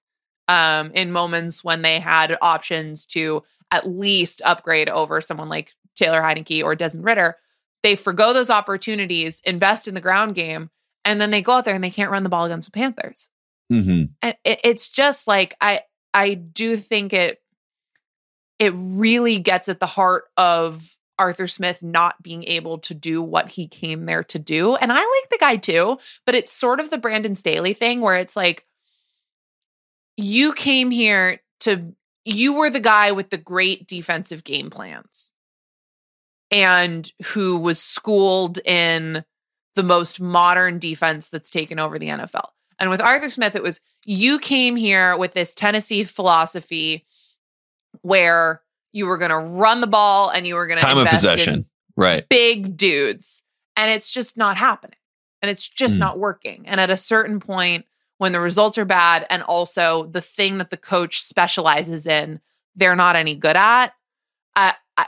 um, 0.48 0.92
in 0.94 1.12
moments 1.12 1.64
when 1.64 1.82
they 1.82 2.00
had 2.00 2.38
options 2.42 3.06
to 3.08 3.44
at 3.72 3.90
least 3.90 4.42
upgrade 4.46 4.90
over 4.90 5.22
someone 5.22 5.50
like 5.50 5.74
Taylor 5.96 6.22
Heinicke 6.22 6.64
or 6.64 6.76
Desmond 6.76 7.06
Ridder. 7.06 7.38
They 7.82 7.96
forego 7.96 8.34
those 8.34 8.50
opportunities, 8.50 9.42
invest 9.44 9.88
in 9.88 9.94
the 9.94 10.02
ground 10.02 10.36
game, 10.36 10.70
and 11.04 11.20
then 11.20 11.32
they 11.32 11.42
go 11.42 11.54
out 11.54 11.66
there 11.66 11.76
and 11.76 11.84
they 11.84 11.90
can't 11.90 12.12
run 12.12 12.24
the 12.24 12.30
ball 12.30 12.46
against 12.46 12.68
the 12.68 12.72
Panthers. 12.72 13.30
Mm-hmm. 13.72 14.06
And 14.22 14.36
it, 14.44 14.60
it's 14.64 14.90
just 14.90 15.28
like 15.28 15.56
I 15.60 15.82
I 16.14 16.34
do 16.36 16.78
think 16.78 17.14
it 17.14 17.42
it 18.60 18.74
really 18.76 19.40
gets 19.40 19.68
at 19.68 19.80
the 19.80 19.86
heart 19.86 20.26
of 20.38 20.98
Arthur 21.20 21.48
Smith 21.48 21.84
not 21.84 22.22
being 22.24 22.44
able 22.46 22.78
to 22.80 22.94
do 22.94 23.22
what 23.22 23.50
he 23.50 23.68
came 23.68 24.06
there 24.06 24.24
to 24.24 24.40
do. 24.40 24.76
And 24.76 24.92
I 24.92 24.98
like 24.98 25.30
the 25.30 25.38
guy 25.40 25.58
too, 25.58 26.00
but 26.26 26.36
it's 26.36 26.52
sort 26.52 26.80
of 26.80 26.90
the 26.90 26.98
Brandon 26.98 27.36
Staley 27.36 27.74
thing 27.74 28.02
where 28.02 28.16
it's 28.16 28.36
like 28.36 28.66
you 30.18 30.54
came 30.54 30.92
here 30.92 31.42
to 31.62 31.94
you 32.26 32.54
were 32.54 32.70
the 32.70 32.80
guy 32.80 33.12
with 33.12 33.30
the 33.30 33.38
great 33.38 33.88
defensive 33.88 34.44
game 34.44 34.70
plans 34.70 35.34
and 36.52 37.12
who 37.26 37.58
was 37.58 37.80
schooled 37.80 38.60
in 38.60 39.26
the 39.76 39.84
most 39.84 40.22
modern 40.22 40.80
defense 40.80 41.30
that's 41.30 41.50
taken 41.50 41.80
over 41.80 42.00
the 42.00 42.08
NFL. 42.08 42.50
And 42.80 42.90
with 42.90 43.02
Arthur 43.02 43.30
Smith, 43.30 43.56
it 43.56 43.64
was 43.64 43.82
you 44.06 44.40
came 44.40 44.76
here 44.76 45.18
with 45.18 45.34
this 45.34 45.54
Tennessee 45.54 46.04
philosophy 46.04 47.06
where 48.02 48.62
you 48.94 49.08
were 49.08 49.18
going 49.18 49.32
to 49.32 49.38
run 49.38 49.82
the 49.82 49.88
ball 49.88 50.30
and 50.30 50.48
you 50.48 50.56
were 50.56 50.68
going 50.68 50.80
to 50.80 50.86
time 50.86 50.98
of 50.98 51.08
possession, 51.08 51.66
right? 51.98 52.28
Big 52.30 52.78
dudes, 52.78 53.44
and 53.76 53.92
it's 53.92 54.12
just 54.12 54.38
not 54.38 54.56
happening, 54.56 54.98
and 55.42 55.52
it's 55.52 55.68
just 55.68 55.96
mm. 55.96 56.00
not 56.00 56.20
working. 56.20 56.66
And 56.68 56.80
at 56.80 56.90
a 56.90 56.96
certain 56.96 57.42
point, 57.42 57.86
when 58.20 58.32
the 58.32 58.40
results 58.40 58.78
are 58.78 58.86
bad, 58.86 59.26
and 59.30 59.44
also 59.44 60.06
the 60.06 60.22
thing 60.22 60.60
that 60.60 60.70
the 60.70 60.78
coach 60.78 61.22
specializes 61.22 62.08
in, 62.08 62.40
they're 62.76 62.96
not 62.96 63.16
any 63.16 63.36
good 63.36 63.58
at. 63.58 63.94
I, 64.56 64.76
I, 64.96 65.08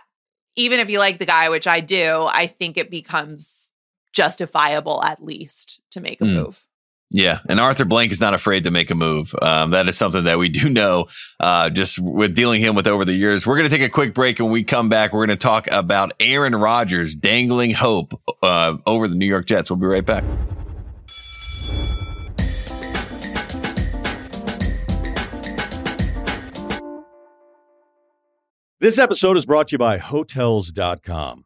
even 0.56 0.80
if 0.80 0.90
you 0.90 1.00
like 1.00 1.20
the 1.20 1.26
guy, 1.26 1.50
which 1.50 1.68
I 1.68 1.80
do, 1.80 2.28
I 2.30 2.48
think 2.48 2.78
it 2.78 2.90
becomes 2.90 3.70
justifiable 4.12 5.04
at 5.04 5.24
least 5.24 5.82
to 5.92 6.02
make 6.02 6.22
a 6.22 6.26
mm. 6.26 6.34
move. 6.34 6.66
Yeah, 7.12 7.40
and 7.48 7.60
Arthur 7.60 7.86
Blank 7.86 8.12
is 8.12 8.20
not 8.20 8.34
afraid 8.34 8.64
to 8.64 8.72
make 8.72 8.90
a 8.90 8.96
move. 8.96 9.34
Um, 9.42 9.72
that 9.72 9.88
is 9.88 9.98
something 9.98 10.24
that 10.24 10.40
we 10.40 10.50
do 10.50 10.70
know 10.70 11.06
uh, 11.40 11.70
just 11.70 12.00
with 12.00 12.36
dealing 12.36 12.62
him 12.62 12.76
with 12.76 12.88
over 12.88 13.06
the 13.06 13.14
years. 13.14 13.46
We're 13.46 13.58
going 13.58 13.70
to 13.70 13.76
take 13.76 13.86
a 13.86 13.92
quick 13.92 14.14
break, 14.14 14.40
and 14.40 14.52
we 14.52 14.64
come 14.64 14.90
back, 14.90 15.14
we're 15.14 15.26
going 15.26 15.38
to 15.38 15.42
talk 15.42 15.68
about 15.72 16.14
Aaron 16.20 16.56
Rodgers 16.56 17.16
dangling 17.16 17.72
hope 17.72 18.20
uh, 18.42 18.78
over 18.86 19.08
the 19.08 19.16
New 19.16 19.28
York 19.28 19.46
Jets. 19.46 19.70
We'll 19.70 19.78
be 19.78 19.86
right 19.86 20.06
back. 20.06 20.24
This 28.82 29.00
episode 29.00 29.38
is 29.38 29.46
brought 29.46 29.70
to 29.70 29.76
you 29.76 29.78
by 29.80 29.98
Hotels.com. 29.98 31.46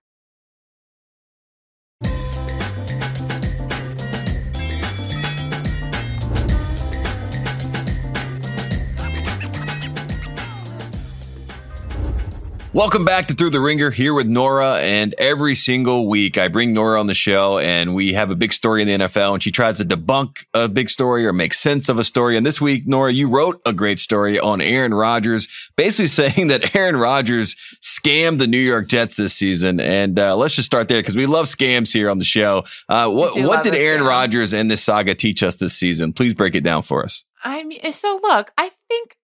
Welcome 12.73 13.03
back 13.03 13.27
to 13.27 13.33
Thru 13.33 13.49
the 13.49 13.59
Ringer 13.59 13.91
here 13.91 14.13
with 14.13 14.27
Nora. 14.27 14.77
And 14.77 15.13
every 15.17 15.55
single 15.55 16.07
week, 16.07 16.37
I 16.37 16.47
bring 16.47 16.71
Nora 16.71 17.01
on 17.01 17.07
the 17.07 17.13
show 17.13 17.59
and 17.59 17.93
we 17.93 18.13
have 18.13 18.31
a 18.31 18.35
big 18.35 18.53
story 18.53 18.81
in 18.81 18.87
the 18.87 19.05
NFL 19.05 19.33
and 19.33 19.43
she 19.43 19.51
tries 19.51 19.79
to 19.79 19.83
debunk 19.83 20.45
a 20.53 20.69
big 20.69 20.89
story 20.89 21.25
or 21.25 21.33
make 21.33 21.53
sense 21.53 21.89
of 21.89 21.99
a 21.99 22.03
story. 22.05 22.37
And 22.37 22.45
this 22.45 22.61
week, 22.61 22.87
Nora, 22.87 23.11
you 23.11 23.27
wrote 23.27 23.59
a 23.65 23.73
great 23.73 23.99
story 23.99 24.39
on 24.39 24.61
Aaron 24.61 24.93
Rodgers, 24.93 25.49
basically 25.75 26.07
saying 26.29 26.47
that 26.47 26.73
Aaron 26.73 26.95
Rodgers 26.95 27.57
scammed 27.83 28.39
the 28.39 28.47
New 28.47 28.57
York 28.57 28.87
Jets 28.87 29.17
this 29.17 29.33
season. 29.33 29.81
And 29.81 30.17
uh, 30.17 30.37
let's 30.37 30.55
just 30.55 30.67
start 30.67 30.87
there 30.87 31.01
because 31.01 31.17
we 31.17 31.25
love 31.25 31.47
scams 31.47 31.91
here 31.91 32.09
on 32.09 32.19
the 32.19 32.23
show. 32.23 32.63
Uh, 32.87 33.09
what 33.09 33.37
what 33.37 33.63
did 33.63 33.75
Aaron 33.75 34.03
Rodgers 34.03 34.53
and 34.53 34.71
this 34.71 34.81
saga 34.81 35.13
teach 35.13 35.43
us 35.43 35.57
this 35.57 35.73
season? 35.73 36.13
Please 36.13 36.33
break 36.33 36.55
it 36.55 36.63
down 36.63 36.83
for 36.83 37.03
us. 37.03 37.25
I 37.43 37.63
mean, 37.63 37.91
so 37.91 38.17
look, 38.23 38.53
I 38.57 38.71
think 38.87 39.17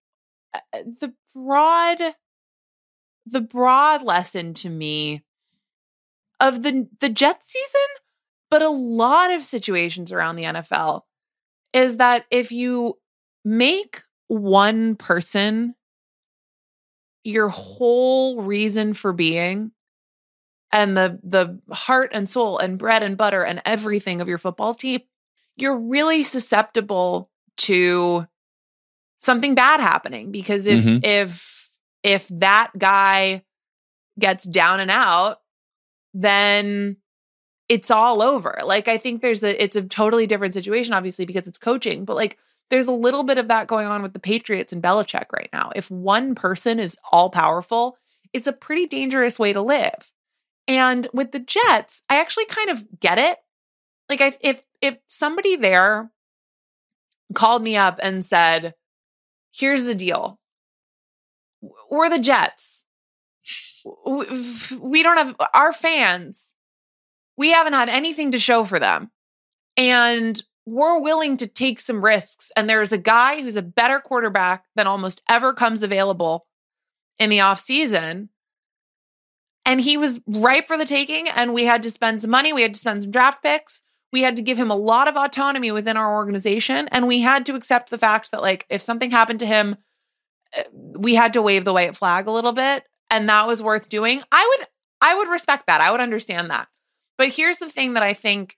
uh, 0.52 0.80
the 1.00 1.14
broad 1.34 2.14
the 3.30 3.40
broad 3.40 4.02
lesson 4.02 4.54
to 4.54 4.70
me 4.70 5.22
of 6.40 6.62
the 6.62 6.88
the 7.00 7.08
Jets 7.08 7.52
season, 7.52 7.88
but 8.50 8.62
a 8.62 8.68
lot 8.68 9.30
of 9.30 9.44
situations 9.44 10.12
around 10.12 10.36
the 10.36 10.44
NFL 10.44 11.02
is 11.72 11.98
that 11.98 12.26
if 12.30 12.50
you 12.52 12.98
make 13.44 14.02
one 14.28 14.94
person 14.96 15.74
your 17.24 17.48
whole 17.48 18.42
reason 18.42 18.94
for 18.94 19.12
being 19.12 19.72
and 20.72 20.96
the 20.96 21.18
the 21.22 21.58
heart 21.74 22.10
and 22.12 22.28
soul 22.28 22.58
and 22.58 22.78
bread 22.78 23.02
and 23.02 23.16
butter 23.16 23.42
and 23.42 23.60
everything 23.64 24.20
of 24.20 24.28
your 24.28 24.38
football 24.38 24.74
team, 24.74 25.00
you're 25.56 25.78
really 25.78 26.22
susceptible 26.22 27.30
to 27.56 28.26
something 29.18 29.54
bad 29.54 29.80
happening 29.80 30.30
because 30.30 30.66
if 30.66 30.84
mm-hmm. 30.84 30.98
if 31.02 31.57
if 32.08 32.26
that 32.28 32.70
guy 32.78 33.44
gets 34.18 34.44
down 34.44 34.80
and 34.80 34.90
out, 34.90 35.40
then 36.14 36.96
it's 37.68 37.90
all 37.90 38.22
over. 38.22 38.58
Like 38.64 38.88
I 38.88 38.96
think 38.96 39.20
there's 39.20 39.44
a 39.44 39.62
it's 39.62 39.76
a 39.76 39.82
totally 39.82 40.26
different 40.26 40.54
situation, 40.54 40.94
obviously, 40.94 41.26
because 41.26 41.46
it's 41.46 41.58
coaching, 41.58 42.06
but 42.06 42.16
like 42.16 42.38
there's 42.70 42.86
a 42.86 42.92
little 42.92 43.24
bit 43.24 43.36
of 43.36 43.48
that 43.48 43.66
going 43.66 43.86
on 43.86 44.02
with 44.02 44.14
the 44.14 44.18
Patriots 44.18 44.72
and 44.72 44.82
Belichick 44.82 45.26
right 45.32 45.50
now. 45.52 45.70
If 45.76 45.90
one 45.90 46.34
person 46.34 46.80
is 46.80 46.96
all 47.12 47.28
powerful, 47.28 47.98
it's 48.32 48.46
a 48.46 48.52
pretty 48.52 48.86
dangerous 48.86 49.38
way 49.38 49.52
to 49.52 49.60
live. 49.60 50.12
And 50.66 51.06
with 51.12 51.32
the 51.32 51.40
Jets, 51.40 52.02
I 52.08 52.20
actually 52.20 52.46
kind 52.46 52.70
of 52.70 53.00
get 53.00 53.18
it. 53.18 53.36
Like 54.08 54.22
I, 54.22 54.32
if 54.40 54.64
if 54.80 54.96
somebody 55.06 55.56
there 55.56 56.10
called 57.34 57.62
me 57.62 57.76
up 57.76 58.00
and 58.02 58.24
said, 58.24 58.74
"Here's 59.52 59.84
the 59.84 59.94
deal 59.94 60.38
we're 61.90 62.10
the 62.10 62.18
Jets. 62.18 62.84
We 63.84 65.02
don't 65.02 65.16
have 65.16 65.36
our 65.54 65.72
fans. 65.72 66.54
We 67.36 67.50
haven't 67.50 67.72
had 67.72 67.88
anything 67.88 68.32
to 68.32 68.38
show 68.38 68.64
for 68.64 68.78
them. 68.78 69.10
And 69.76 70.42
we're 70.66 71.00
willing 71.00 71.36
to 71.38 71.46
take 71.46 71.80
some 71.80 72.04
risks. 72.04 72.50
And 72.56 72.68
there's 72.68 72.92
a 72.92 72.98
guy 72.98 73.40
who's 73.40 73.56
a 73.56 73.62
better 73.62 74.00
quarterback 74.00 74.64
than 74.74 74.86
almost 74.86 75.22
ever 75.28 75.52
comes 75.54 75.82
available 75.82 76.46
in 77.18 77.30
the 77.30 77.38
offseason. 77.38 78.28
And 79.64 79.80
he 79.80 79.96
was 79.96 80.20
ripe 80.26 80.66
for 80.66 80.76
the 80.76 80.84
taking. 80.84 81.28
And 81.28 81.54
we 81.54 81.64
had 81.64 81.82
to 81.84 81.90
spend 81.90 82.20
some 82.22 82.30
money. 82.30 82.52
We 82.52 82.62
had 82.62 82.74
to 82.74 82.80
spend 82.80 83.02
some 83.02 83.10
draft 83.10 83.42
picks. 83.42 83.82
We 84.12 84.22
had 84.22 84.36
to 84.36 84.42
give 84.42 84.58
him 84.58 84.70
a 84.70 84.76
lot 84.76 85.08
of 85.08 85.16
autonomy 85.16 85.70
within 85.70 85.96
our 85.96 86.14
organization. 86.16 86.88
And 86.88 87.06
we 87.06 87.20
had 87.20 87.46
to 87.46 87.54
accept 87.54 87.90
the 87.90 87.98
fact 87.98 88.30
that, 88.30 88.42
like, 88.42 88.66
if 88.68 88.82
something 88.82 89.10
happened 89.10 89.40
to 89.40 89.46
him 89.46 89.76
Eh, 90.54 90.64
we 90.72 91.14
had 91.14 91.32
to 91.34 91.42
wave 91.42 91.64
the 91.64 91.72
white 91.72 91.96
flag 91.96 92.26
a 92.26 92.32
little 92.32 92.52
bit 92.52 92.84
and 93.10 93.28
that 93.28 93.46
was 93.46 93.62
worth 93.62 93.88
doing. 93.88 94.22
I 94.30 94.56
would 94.58 94.68
I 95.00 95.14
would 95.14 95.28
respect 95.28 95.66
that. 95.66 95.80
I 95.80 95.90
would 95.90 96.00
understand 96.00 96.50
that. 96.50 96.68
But 97.16 97.30
here's 97.30 97.58
the 97.58 97.70
thing 97.70 97.94
that 97.94 98.02
I 98.02 98.14
think 98.14 98.56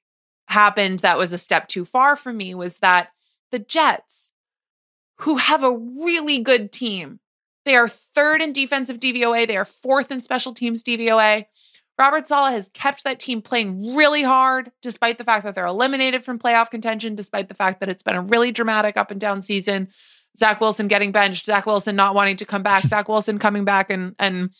happened 0.49 1.01
that 1.01 1.19
was 1.19 1.33
a 1.33 1.39
step 1.39 1.69
too 1.69 1.85
far 1.85 2.17
for 2.17 2.33
me 2.33 2.55
was 2.55 2.79
that 2.79 3.11
the 3.53 3.59
Jets 3.59 4.31
who 5.21 5.37
have 5.37 5.63
a 5.63 5.77
really 5.77 6.39
good 6.39 6.73
team. 6.73 7.21
They 7.67 7.77
are 7.77 7.89
third 7.89 8.41
in 8.41 8.53
defensive 8.53 8.99
DVOA, 8.99 9.47
they 9.47 9.57
are 9.57 9.67
fourth 9.67 10.11
in 10.11 10.23
special 10.23 10.55
teams 10.55 10.83
DVOA. 10.83 11.45
Robert 11.99 12.27
Saleh 12.27 12.53
has 12.53 12.71
kept 12.73 13.05
that 13.05 13.21
team 13.21 13.43
playing 13.43 13.95
really 13.95 14.23
hard, 14.23 14.73
despite 14.81 15.19
the 15.19 15.25
fact 15.25 15.45
that 15.45 15.55
they're 15.55 15.67
eliminated 15.67 16.25
from 16.25 16.39
playoff 16.39 16.71
contention, 16.71 17.15
despite 17.15 17.49
the 17.49 17.55
fact 17.55 17.81
that 17.81 17.91
it's 17.91 18.03
been 18.03 18.17
a 18.17 18.23
really 18.23 18.51
dramatic 18.51 18.97
up 18.97 19.11
and 19.11 19.21
down 19.21 19.43
season. 19.43 19.89
Zach 20.37 20.61
Wilson 20.61 20.89
getting 20.89 21.13
benched, 21.13 21.45
Zach 21.45 21.67
Wilson 21.67 21.97
not 21.97 22.15
wanting 22.15 22.37
to 22.37 22.45
come 22.45 22.63
back, 22.63 22.83
Zach 22.87 23.09
Wilson 23.09 23.39
coming 23.39 23.65
back 23.65 23.91
and 23.91 24.15
and 24.19 24.51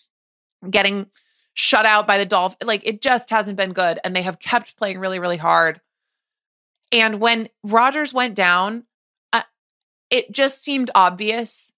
getting 0.69 1.07
shut 1.55 1.87
out 1.87 2.07
by 2.07 2.19
the 2.19 2.27
Dolphins. 2.27 2.67
Like 2.67 2.87
it 2.87 3.03
just 3.03 3.31
hasn't 3.31 3.57
been 3.57 3.73
good. 3.73 3.99
And 4.05 4.15
they 4.15 4.23
have 4.23 4.39
kept 4.39 4.77
playing 4.77 4.99
really, 4.99 5.19
really 5.19 5.37
hard. 5.37 5.81
And 6.93 7.21
when 7.21 7.49
Rodgers 7.63 8.13
went 8.13 8.35
down, 8.35 8.85
uh, 9.33 9.43
it 10.11 10.33
just 10.33 10.63
seemed 10.63 10.91
obvious 10.95 11.73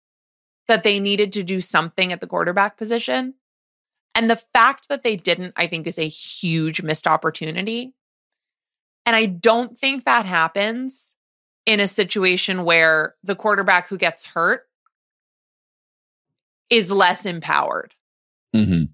that 0.69 0.85
they 0.85 1.01
needed 1.01 1.33
to 1.33 1.43
do 1.43 1.61
something 1.61 2.13
at 2.13 2.21
the 2.21 2.27
quarterback 2.27 2.77
position. 2.77 3.35
And 4.15 4.31
the 4.31 4.37
fact 4.37 4.89
that 4.89 5.03
they 5.03 5.17
didn't, 5.17 5.55
I 5.57 5.67
think, 5.67 5.87
is 5.87 5.99
a 5.99 6.09
huge 6.09 6.83
missed 6.83 7.07
opportunity. 7.07 7.95
And 9.05 9.17
I 9.17 9.27
don't 9.27 9.77
think 9.77 10.05
that 10.05 10.27
happens 10.27 11.15
in 11.67 11.81
a 11.81 11.89
situation 11.89 12.65
where 12.65 13.15
the 13.23 13.37
quarterback 13.37 13.89
who 13.89 13.99
gets 13.99 14.25
hurt 14.27 14.67
is 16.71 16.91
less 16.91 17.27
empowered. 17.27 17.95
Mm-hmm. 18.55 18.85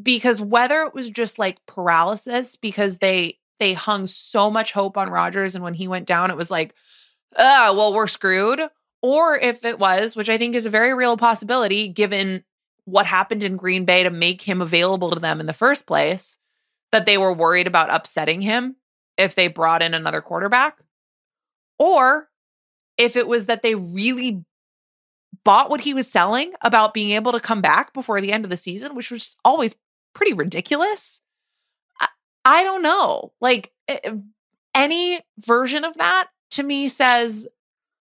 Because 0.00 0.40
whether 0.40 0.82
it 0.82 0.94
was 0.94 1.10
just 1.10 1.38
like 1.38 1.64
paralysis, 1.66 2.56
because 2.56 2.98
they 2.98 3.38
they 3.58 3.72
hung 3.72 4.06
so 4.06 4.50
much 4.50 4.72
hope 4.72 4.98
on 4.98 5.08
Rodgers, 5.08 5.54
and 5.54 5.64
when 5.64 5.74
he 5.74 5.88
went 5.88 6.06
down, 6.06 6.30
it 6.30 6.36
was 6.36 6.50
like, 6.50 6.74
oh, 7.36 7.74
well, 7.74 7.94
we're 7.94 8.06
screwed. 8.06 8.60
Or 9.02 9.38
if 9.38 9.64
it 9.64 9.78
was, 9.78 10.14
which 10.14 10.28
I 10.28 10.36
think 10.36 10.54
is 10.54 10.66
a 10.66 10.70
very 10.70 10.94
real 10.94 11.16
possibility, 11.16 11.88
given 11.88 12.44
what 12.84 13.06
happened 13.06 13.42
in 13.42 13.56
Green 13.56 13.84
Bay 13.84 14.02
to 14.02 14.10
make 14.10 14.42
him 14.42 14.60
available 14.60 15.10
to 15.10 15.20
them 15.20 15.40
in 15.40 15.46
the 15.46 15.52
first 15.52 15.86
place, 15.86 16.36
that 16.92 17.06
they 17.06 17.16
were 17.18 17.32
worried 17.32 17.66
about 17.66 17.92
upsetting 17.92 18.42
him 18.42 18.76
if 19.16 19.34
they 19.34 19.48
brought 19.48 19.82
in 19.82 19.94
another 19.94 20.20
quarterback. 20.20 20.78
Or 21.78 22.28
if 22.96 23.16
it 23.16 23.26
was 23.26 23.46
that 23.46 23.62
they 23.62 23.74
really 23.74 24.44
bought 25.44 25.70
what 25.70 25.82
he 25.82 25.94
was 25.94 26.10
selling 26.10 26.52
about 26.62 26.94
being 26.94 27.10
able 27.10 27.32
to 27.32 27.40
come 27.40 27.60
back 27.60 27.92
before 27.92 28.20
the 28.20 28.32
end 28.32 28.44
of 28.44 28.50
the 28.50 28.56
season, 28.56 28.94
which 28.94 29.10
was 29.10 29.36
always 29.44 29.74
pretty 30.14 30.32
ridiculous. 30.32 31.20
I, 32.00 32.08
I 32.44 32.64
don't 32.64 32.82
know. 32.82 33.32
Like 33.40 33.72
any 34.74 35.20
version 35.38 35.84
of 35.84 35.96
that 35.98 36.28
to 36.52 36.62
me 36.62 36.88
says 36.88 37.46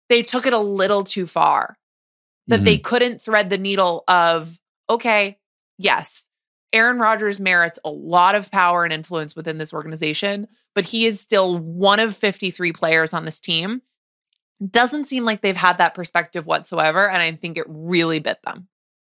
they 0.10 0.22
took 0.22 0.48
it 0.48 0.54
a 0.54 0.58
little 0.58 1.04
too 1.04 1.28
far, 1.28 1.78
that 2.48 2.58
mm-hmm. 2.58 2.66
they 2.66 2.78
couldn't 2.78 3.22
thread 3.22 3.50
the 3.50 3.58
needle 3.58 4.04
of, 4.08 4.60
okay, 4.90 5.38
yes, 5.78 6.26
Aaron 6.74 6.98
Rodgers 6.98 7.40
merits 7.40 7.80
a 7.86 7.90
lot 7.90 8.36
of 8.36 8.52
power 8.52 8.84
and 8.84 8.92
influence 8.92 9.36
within 9.36 9.60
this 9.60 9.74
organization, 9.74 10.48
but 10.80 10.86
he 10.86 11.06
is 11.06 11.20
still 11.20 11.60
one 11.60 12.00
of 12.00 12.16
53 12.16 12.72
players 12.72 13.12
on 13.12 13.26
this 13.26 13.42
team. 13.42 13.82
Doesn't 14.66 15.10
seem 15.10 15.26
like 15.26 15.42
they've 15.42 15.54
had 15.54 15.78
that 15.80 15.94
perspective 15.94 16.46
whatsoever. 16.46 17.10
And 17.10 17.22
I 17.22 17.34
think 17.34 17.58
it 17.58 17.66
really 17.68 18.20
bit 18.20 18.42
them. 18.44 18.70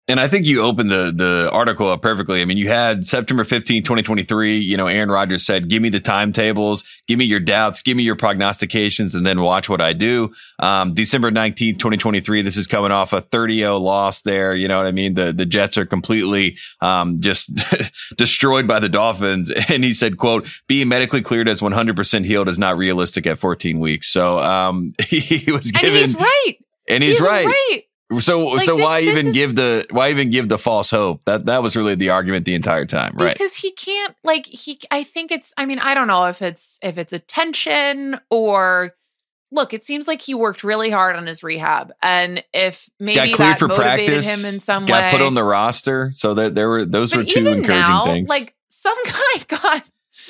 And 0.10 0.20
I 0.20 0.28
think 0.28 0.48
you 0.48 0.64
opened 0.64 0.92
the 0.92 1.14
the 1.16 1.50
article 1.54 1.88
up 1.88 2.02
perfectly. 2.02 2.42
I 2.42 2.46
mean, 2.46 2.58
you 2.58 2.68
had 2.68 3.06
September 3.06 3.44
15, 3.44 3.84
2023, 3.84 4.58
you 4.58 4.76
know, 4.76 4.88
Aaron 4.88 5.10
Rodgers 5.10 5.46
said, 5.46 5.70
give 5.70 5.84
me 5.84 5.90
the 5.90 6.00
timetables, 6.00 6.84
give 7.08 7.20
me 7.20 7.26
your 7.26 7.40
doubts, 7.40 7.82
give 7.82 7.96
me 7.96 8.02
your 8.02 8.16
prognostications, 8.16 9.14
and 9.14 9.24
then 9.24 9.40
watch 9.42 9.70
what 9.70 9.82
I 9.82 9.94
do. 9.94 10.34
Um, 10.58 10.96
December 10.96 11.30
19th, 11.30 11.78
2023, 11.78 12.42
this 12.42 12.58
is 12.58 12.66
coming 12.66 12.92
off 12.92 13.14
a 13.14 13.22
30-0 13.22 13.80
loss 13.80 14.22
there. 14.22 14.56
You 14.56 14.68
know 14.68 14.78
what 14.78 14.88
I 14.88 14.92
mean? 14.92 15.14
The 15.14 15.32
the 15.32 15.46
Jets 15.46 15.78
are 15.78 15.86
completely 15.86 16.58
um, 16.82 17.22
just 17.22 17.52
destroyed 18.18 18.68
by 18.68 18.80
the 18.80 18.90
Dolphins. 18.90 19.52
And 19.70 19.84
he 19.84 19.94
said, 19.94 20.18
quote, 20.18 20.50
being 20.68 20.88
medically 20.88 21.22
cleared 21.22 21.48
as 21.48 21.62
100% 21.62 22.26
healed 22.26 22.50
is 22.50 22.58
not 22.58 22.76
realistic 22.76 23.28
at 23.28 23.38
14 23.38 23.80
weeks. 23.80 24.08
So 24.08 24.40
um, 24.40 24.94
he, 25.00 25.20
he 25.20 25.52
was 25.52 25.70
given. 25.70 25.90
And 25.90 25.98
he's 25.98 26.16
right. 26.16 26.56
And 26.88 27.04
he's, 27.04 27.18
he's 27.18 27.26
right. 27.26 27.46
right. 27.46 27.84
So 28.18 28.48
like 28.48 28.64
so 28.64 28.76
this, 28.76 28.84
why 28.84 29.02
even 29.02 29.28
is, 29.28 29.34
give 29.34 29.56
the 29.56 29.86
why 29.92 30.10
even 30.10 30.32
give 30.32 30.50
the 30.50 30.58
false 30.58 30.90
hope? 30.90 31.24
That 31.26 31.46
that 31.46 31.62
was 31.62 31.76
really 31.76 31.94
the 31.94 32.10
argument 32.10 32.46
the 32.46 32.56
entire 32.56 32.86
time, 32.86 33.14
right? 33.16 33.34
Because 33.34 33.56
he 33.56 33.72
can't 33.72 34.16
like 34.24 34.48
he 34.48 34.80
I 34.90 35.04
think 35.04 35.32
it's 35.32 35.54
I 35.58 35.68
mean, 35.68 35.78
I 35.78 35.94
don't 35.94 36.08
know 36.08 36.26
if 36.26 36.42
it's 36.42 36.80
if 36.82 36.98
it's 36.98 37.14
attention 37.14 38.20
or 38.32 38.96
look, 39.52 39.76
it 39.76 39.86
seems 39.86 40.08
like 40.08 40.22
he 40.22 40.34
worked 40.34 40.64
really 40.64 40.90
hard 40.90 41.16
on 41.16 41.28
his 41.28 41.44
rehab. 41.44 41.92
And 42.02 42.44
if 42.52 42.90
maybe 43.00 43.34
that 43.34 43.62
motivated 43.62 43.76
practice, 43.76 44.44
him 44.44 44.54
in 44.54 44.60
some 44.60 44.86
got 44.86 44.96
way. 44.96 45.12
Got 45.12 45.12
put 45.12 45.22
on 45.22 45.36
the 45.36 45.44
roster. 45.44 46.12
So 46.12 46.34
that 46.34 46.56
there 46.56 46.68
were 46.68 46.86
those 46.86 47.16
were 47.16 47.24
two 47.24 47.46
encouraging 47.46 47.66
now, 47.68 48.06
things. 48.06 48.28
Like 48.28 48.56
some 48.70 48.98
guy 49.06 49.44
got 49.48 49.86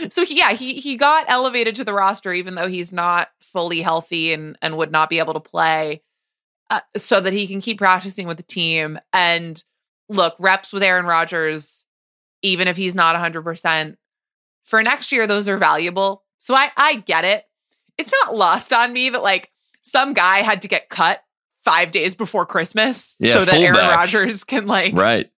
so 0.09 0.25
he, 0.25 0.37
yeah, 0.37 0.51
he 0.51 0.75
he 0.75 0.95
got 0.95 1.25
elevated 1.29 1.75
to 1.75 1.85
the 1.85 1.93
roster 1.93 2.33
even 2.33 2.55
though 2.55 2.67
he's 2.67 2.91
not 2.91 3.29
fully 3.41 3.81
healthy 3.81 4.33
and 4.33 4.57
and 4.61 4.75
would 4.75 4.91
not 4.91 5.09
be 5.09 5.19
able 5.19 5.33
to 5.33 5.39
play 5.39 6.01
uh, 6.69 6.81
so 6.97 7.19
that 7.19 7.33
he 7.33 7.47
can 7.47 7.61
keep 7.61 7.77
practicing 7.77 8.27
with 8.27 8.37
the 8.37 8.43
team. 8.43 8.99
And 9.13 9.61
look, 10.07 10.35
reps 10.39 10.71
with 10.71 10.83
Aaron 10.83 11.05
Rodgers, 11.05 11.85
even 12.41 12.67
if 12.67 12.77
he's 12.77 12.95
not 12.95 13.15
100%, 13.15 13.95
for 14.63 14.83
next 14.83 15.11
year, 15.11 15.27
those 15.27 15.49
are 15.49 15.57
valuable. 15.57 16.23
So 16.39 16.53
I, 16.53 16.71
I 16.77 16.95
get 16.97 17.25
it. 17.25 17.43
It's 17.97 18.11
not 18.23 18.35
lost 18.35 18.71
on 18.71 18.93
me 18.93 19.09
that 19.09 19.23
like 19.23 19.51
some 19.81 20.13
guy 20.13 20.41
had 20.41 20.61
to 20.61 20.67
get 20.67 20.89
cut 20.89 21.21
five 21.63 21.91
days 21.91 22.15
before 22.15 22.45
Christmas 22.45 23.15
yeah, 23.19 23.33
so 23.33 23.45
that 23.45 23.55
Aaron 23.55 23.75
Rodgers 23.75 24.43
can 24.43 24.65
like 24.65 24.93
right 24.95 25.29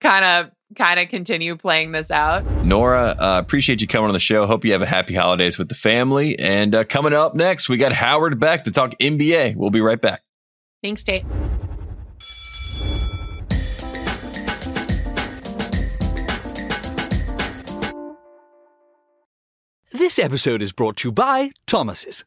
kind 0.00 0.24
of 0.24 0.50
kind 0.74 0.98
of 0.98 1.08
continue 1.08 1.56
playing 1.56 1.92
this 1.92 2.10
out. 2.10 2.44
Nora, 2.64 3.16
uh, 3.18 3.38
appreciate 3.38 3.80
you 3.80 3.86
coming 3.86 4.08
on 4.08 4.12
the 4.12 4.20
show. 4.20 4.46
Hope 4.46 4.64
you 4.64 4.72
have 4.72 4.82
a 4.82 4.86
happy 4.86 5.14
holidays 5.14 5.58
with 5.58 5.68
the 5.68 5.74
family. 5.74 6.38
And 6.38 6.74
uh, 6.74 6.84
coming 6.84 7.12
up 7.12 7.34
next, 7.34 7.68
we 7.68 7.76
got 7.76 7.92
Howard 7.92 8.40
Beck 8.40 8.64
to 8.64 8.70
talk 8.70 8.98
NBA. 8.98 9.56
We'll 9.56 9.70
be 9.70 9.80
right 9.80 10.00
back. 10.00 10.22
Thanks, 10.82 11.02
Tate. 11.02 11.24
This 19.92 20.18
episode 20.18 20.62
is 20.62 20.72
brought 20.72 20.96
to 20.98 21.08
you 21.08 21.12
by 21.12 21.52
Thomas's. 21.66 22.24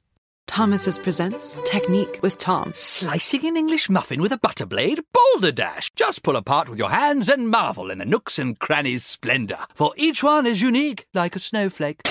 Thomas's 0.50 0.98
presents 0.98 1.56
Technique 1.64 2.20
with 2.24 2.40
Tom. 2.40 2.72
Slicing 2.74 3.46
an 3.46 3.56
English 3.56 3.88
muffin 3.88 4.20
with 4.20 4.32
a 4.32 4.38
butter 4.40 4.66
blade? 4.66 5.00
Boulder 5.14 5.52
Dash! 5.52 5.92
Just 5.96 6.24
pull 6.24 6.36
apart 6.36 6.68
with 6.68 6.80
your 6.80 6.90
hands 6.90 7.30
and 7.30 7.52
marvel 7.52 7.92
in 7.92 8.00
the 8.00 8.06
nooks 8.06 8.40
and 8.40 8.58
crannies' 8.58 9.06
splendor, 9.06 9.60
for 9.76 9.94
each 9.96 10.24
one 10.24 10.48
is 10.48 10.60
unique 10.60 11.06
like 11.14 11.36
a 11.36 11.40
snowflake. 11.40 12.02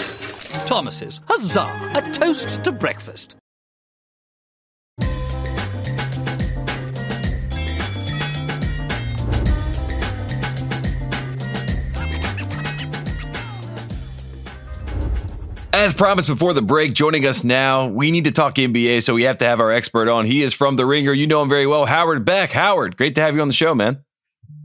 Thomas's, 0.67 1.21
huzzah! 1.27 1.91
A 1.95 2.13
toast 2.13 2.63
to 2.63 2.71
breakfast. 2.71 3.35
As 15.73 15.93
promised 15.93 16.29
before 16.29 16.55
the 16.55 16.63
break, 16.63 16.95
joining 16.95 17.27
us 17.27 17.45
now, 17.45 17.87
we 17.87 18.11
need 18.11 18.25
to 18.25 18.33
talk 18.33 18.55
NBA, 18.55 19.03
so 19.03 19.15
we 19.15 19.25
have 19.25 19.39
to 19.39 19.45
have 19.45 19.61
our 19.61 19.71
expert 19.71 20.09
on. 20.09 20.25
He 20.25 20.43
is 20.43 20.55
from 20.55 20.77
The 20.77 20.87
Ringer. 20.87 21.13
You 21.13 21.27
know 21.27 21.43
him 21.43 21.49
very 21.49 21.67
well, 21.67 21.85
Howard 21.85 22.25
Beck. 22.25 22.53
Howard, 22.53 22.97
great 22.97 23.15
to 23.17 23.21
have 23.21 23.35
you 23.35 23.43
on 23.43 23.49
the 23.49 23.55
show, 23.55 23.75
man. 23.75 24.05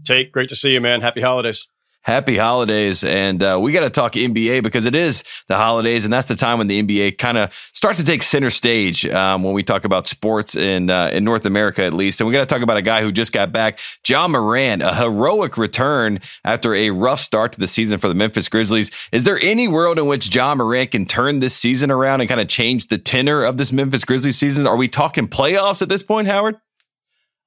Tate, 0.05 0.31
great 0.31 0.49
to 0.49 0.55
see 0.55 0.71
you, 0.71 0.81
man. 0.81 1.01
Happy 1.01 1.21
holidays 1.21 1.67
happy 2.03 2.37
holidays. 2.37 3.03
And 3.03 3.41
uh, 3.41 3.57
we 3.59 3.71
got 3.71 3.81
to 3.81 3.89
talk 3.89 4.13
NBA 4.13 4.61
because 4.61 4.85
it 4.85 4.93
is 4.95 5.23
the 5.47 5.57
holidays, 5.57 6.05
and 6.05 6.13
that's 6.13 6.27
the 6.27 6.35
time 6.35 6.59
when 6.59 6.67
the 6.67 6.83
NBA 6.83 7.17
kind 7.17 7.37
of 7.37 7.53
starts 7.73 7.97
to 7.99 8.05
take 8.05 8.21
center 8.21 8.49
stage 8.49 9.05
um, 9.07 9.43
when 9.43 9.53
we 9.53 9.63
talk 9.63 9.85
about 9.85 10.05
sports 10.05 10.55
in 10.55 10.89
uh, 10.89 11.07
in 11.07 11.23
North 11.23 11.45
America, 11.45 11.83
at 11.83 11.93
least. 11.93 12.21
And 12.21 12.27
we 12.27 12.33
got 12.33 12.41
to 12.41 12.45
talk 12.45 12.61
about 12.61 12.77
a 12.77 12.81
guy 12.81 13.01
who 13.01 13.11
just 13.11 13.31
got 13.31 13.51
back, 13.51 13.79
Ja 14.07 14.27
Morant, 14.27 14.83
a 14.83 14.93
heroic 14.93 15.57
return 15.57 16.19
after 16.43 16.75
a 16.75 16.91
rough 16.91 17.19
start 17.19 17.53
to 17.53 17.59
the 17.59 17.67
season 17.67 17.97
for 17.97 18.07
the 18.07 18.15
Memphis 18.15 18.49
Grizzlies. 18.49 18.91
Is 19.11 19.23
there 19.23 19.39
any 19.41 19.67
world 19.67 19.97
in 19.97 20.05
which 20.05 20.33
Ja 20.33 20.53
Morant 20.53 20.91
can 20.91 21.05
turn 21.05 21.39
this 21.39 21.55
season 21.55 21.89
around 21.89 22.21
and 22.21 22.29
kind 22.29 22.41
of 22.41 22.47
change 22.47 22.87
the 22.87 22.97
tenor 22.97 23.43
of 23.43 23.57
this 23.57 23.71
Memphis 23.71 24.05
Grizzlies 24.05 24.37
season? 24.37 24.67
Are 24.67 24.75
we 24.75 24.87
talking 24.87 25.27
playoffs 25.27 25.81
at 25.81 25.89
this 25.89 26.03
point, 26.03 26.27
Howard? 26.27 26.57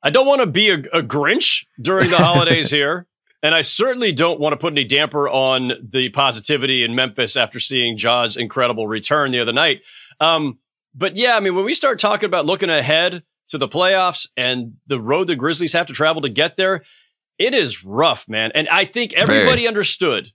I 0.02 0.10
don't 0.10 0.26
want 0.26 0.40
to 0.40 0.46
be 0.46 0.70
a, 0.70 0.74
a 0.74 1.02
Grinch 1.02 1.64
during 1.80 2.10
the 2.10 2.18
holidays 2.18 2.70
here. 2.70 3.06
And 3.42 3.54
I 3.54 3.60
certainly 3.60 4.12
don't 4.12 4.40
want 4.40 4.54
to 4.54 4.56
put 4.56 4.72
any 4.72 4.84
damper 4.84 5.28
on 5.28 5.72
the 5.82 6.08
positivity 6.08 6.82
in 6.82 6.94
Memphis 6.94 7.36
after 7.36 7.60
seeing 7.60 7.96
Ja's 7.96 8.36
incredible 8.36 8.88
return 8.88 9.30
the 9.30 9.40
other 9.40 9.52
night. 9.52 9.82
Um, 10.20 10.58
but 10.94 11.16
yeah, 11.16 11.36
I 11.36 11.40
mean, 11.40 11.54
when 11.54 11.64
we 11.64 11.74
start 11.74 11.98
talking 11.98 12.26
about 12.26 12.46
looking 12.46 12.70
ahead 12.70 13.22
to 13.48 13.58
the 13.58 13.68
playoffs 13.68 14.26
and 14.36 14.74
the 14.86 15.00
road 15.00 15.26
the 15.26 15.36
Grizzlies 15.36 15.74
have 15.74 15.86
to 15.86 15.92
travel 15.92 16.22
to 16.22 16.28
get 16.28 16.56
there, 16.56 16.84
it 17.38 17.54
is 17.54 17.84
rough, 17.84 18.26
man. 18.28 18.50
And 18.54 18.68
I 18.68 18.86
think 18.86 19.12
everybody 19.12 19.62
Very. 19.62 19.68
understood 19.68 20.32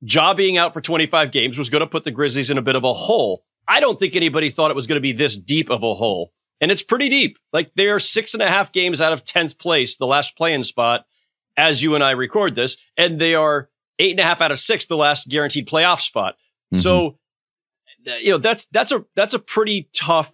Ja 0.00 0.34
being 0.34 0.58
out 0.58 0.74
for 0.74 0.80
25 0.80 1.30
games 1.30 1.56
was 1.56 1.70
going 1.70 1.80
to 1.80 1.86
put 1.86 2.04
the 2.04 2.10
Grizzlies 2.10 2.50
in 2.50 2.58
a 2.58 2.62
bit 2.62 2.76
of 2.76 2.84
a 2.84 2.92
hole. 2.92 3.44
I 3.68 3.80
don't 3.80 3.98
think 3.98 4.14
anybody 4.14 4.50
thought 4.50 4.70
it 4.70 4.76
was 4.76 4.86
going 4.86 4.96
to 4.96 5.00
be 5.00 5.12
this 5.12 5.36
deep 5.36 5.70
of 5.70 5.82
a 5.82 5.94
hole. 5.94 6.32
And 6.60 6.70
it's 6.70 6.82
pretty 6.82 7.08
deep. 7.08 7.38
Like 7.52 7.70
they 7.76 7.88
are 7.88 7.98
six 7.98 8.34
and 8.34 8.42
a 8.42 8.48
half 8.48 8.72
games 8.72 9.00
out 9.00 9.12
of 9.12 9.24
10th 9.24 9.58
place, 9.58 9.96
the 9.96 10.06
last 10.06 10.36
playing 10.36 10.62
spot 10.64 11.04
as 11.56 11.82
you 11.82 11.94
and 11.94 12.04
I 12.04 12.12
record 12.12 12.54
this. 12.54 12.76
And 12.96 13.18
they 13.18 13.34
are 13.34 13.68
eight 13.98 14.12
and 14.12 14.20
a 14.20 14.24
half 14.24 14.40
out 14.40 14.52
of 14.52 14.58
six, 14.58 14.86
the 14.86 14.96
last 14.96 15.28
guaranteed 15.28 15.68
playoff 15.68 16.00
spot. 16.00 16.34
Mm-hmm. 16.72 16.78
So, 16.78 17.18
you 18.04 18.30
know, 18.30 18.38
that's, 18.38 18.66
that's 18.66 18.92
a, 18.92 19.04
that's 19.14 19.34
a 19.34 19.38
pretty 19.38 19.88
tough 19.92 20.32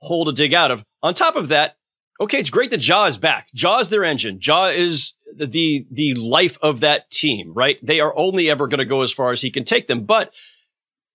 hole 0.00 0.26
to 0.26 0.32
dig 0.32 0.54
out 0.54 0.70
of. 0.70 0.84
On 1.02 1.14
top 1.14 1.36
of 1.36 1.48
that, 1.48 1.76
okay, 2.20 2.38
it's 2.38 2.50
great 2.50 2.70
that 2.70 2.86
Ja 2.86 3.06
is 3.06 3.18
back. 3.18 3.48
Ja 3.52 3.78
is 3.80 3.88
their 3.88 4.04
engine. 4.04 4.38
Ja 4.40 4.66
is 4.66 5.14
the, 5.34 5.86
the 5.90 6.14
life 6.14 6.56
of 6.62 6.80
that 6.80 7.10
team, 7.10 7.52
right? 7.54 7.78
They 7.82 8.00
are 8.00 8.16
only 8.16 8.48
ever 8.48 8.68
going 8.68 8.78
to 8.78 8.84
go 8.84 9.02
as 9.02 9.12
far 9.12 9.30
as 9.30 9.42
he 9.42 9.50
can 9.50 9.64
take 9.64 9.86
them. 9.86 10.04
But 10.04 10.32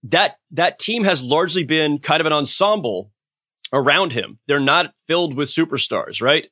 that, 0.04 0.38
that 0.52 0.80
team 0.80 1.04
has 1.06 1.24
largely 1.24 1.64
been 1.64 2.00
kind 2.00 2.20
of 2.20 2.28
an 2.28 2.34
ensemble 2.34 3.12
around 3.72 4.14
him. 4.14 4.40
They're 4.48 4.60
not 4.60 4.94
filled 5.08 5.36
with 5.36 5.50
superstars, 5.50 6.22
right? 6.22 6.50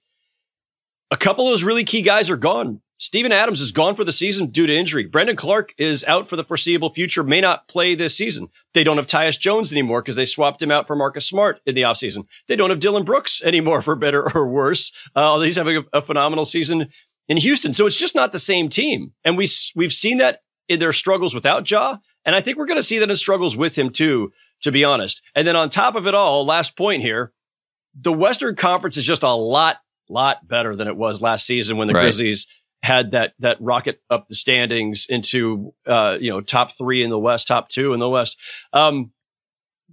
A 1.12 1.18
couple 1.18 1.48
of 1.48 1.52
those 1.52 1.64
really 1.64 1.84
key 1.84 2.02
guys 2.02 2.30
are 2.30 2.38
gone. 2.38 2.82
Steven 3.00 3.32
Adams 3.32 3.62
is 3.62 3.72
gone 3.72 3.96
for 3.96 4.04
the 4.04 4.12
season 4.12 4.48
due 4.48 4.66
to 4.66 4.76
injury. 4.76 5.06
Brandon 5.06 5.36
Clarke 5.36 5.74
is 5.78 6.04
out 6.06 6.28
for 6.28 6.36
the 6.36 6.44
foreseeable 6.44 6.92
future, 6.92 7.24
may 7.24 7.40
not 7.40 7.68
play 7.68 7.94
this 7.94 8.18
season. 8.18 8.50
They 8.74 8.84
don't 8.84 8.98
have 8.98 9.08
Tyus 9.08 9.40
Jones 9.40 9.72
anymore 9.72 10.02
because 10.02 10.16
they 10.16 10.26
swapped 10.26 10.62
him 10.62 10.72
out 10.72 10.88
for 10.88 10.96
Marcus 10.96 11.28
Smart 11.28 11.62
in 11.68 11.76
the 11.76 11.84
offseason. 11.84 12.26
They 12.48 12.56
don't 12.56 12.72
have 12.72 12.80
Dillon 12.80 13.06
Brooks 13.06 13.42
anymore 13.44 13.82
for 13.84 13.96
better 13.96 14.36
or 14.36 14.48
worse. 14.48 14.92
Uh, 15.16 15.40
he's 15.42 15.56
having 15.56 15.78
a, 15.78 15.98
a 15.98 16.02
phenomenal 16.02 16.46
season 16.46 16.90
in 17.28 17.38
Houston. 17.38 17.74
So 17.74 17.86
it's 17.86 17.96
just 17.96 18.16
not 18.16 18.32
the 18.32 18.40
same 18.40 18.68
team. 18.68 19.14
And 19.24 19.38
we, 19.38 19.48
we've 19.76 19.94
seen 19.94 20.18
that 20.18 20.42
in 20.68 20.80
their 20.80 20.94
struggles 20.94 21.36
without 21.36 21.70
Ja. 21.70 21.98
And 22.26 22.36
I 22.36 22.42
think 22.42 22.58
we're 22.58 22.66
going 22.66 22.78
to 22.78 22.84
see 22.84 23.00
that 23.00 23.10
in 23.10 23.16
struggles 23.16 23.56
with 23.56 23.78
him 23.78 23.92
too, 23.92 24.32
to 24.62 24.72
be 24.72 24.84
honest. 24.84 25.22
And 25.36 25.48
then 25.48 25.56
on 25.56 25.70
top 25.70 25.96
of 25.96 26.08
it 26.08 26.16
all, 26.16 26.46
last 26.46 26.76
point 26.76 27.02
here, 27.02 27.32
the 28.00 28.14
Western 28.14 28.56
Conference 28.56 28.98
is 28.98 29.06
just 29.06 29.24
a 29.24 29.30
lot, 29.30 29.78
lot 30.10 30.48
better 30.48 30.76
than 30.76 30.88
it 30.88 30.96
was 30.96 31.22
last 31.22 31.46
season 31.46 31.78
when 31.78 31.88
the 31.88 31.94
right. 31.94 32.02
Grizzlies 32.02 32.48
had 32.84 33.12
that 33.12 33.34
that 33.40 33.58
rocket 33.60 34.02
up 34.10 34.28
the 34.28 34.36
standings 34.36 35.08
into 35.10 35.74
uh, 35.86 36.18
you 36.20 36.32
know 36.32 36.42
top 36.42 36.72
three 36.78 37.04
in 37.04 37.10
the 37.10 37.20
West, 37.20 37.48
top 37.48 37.70
two 37.70 37.94
in 37.94 38.00
the 38.00 38.10
West. 38.10 38.38
Um, 38.74 39.12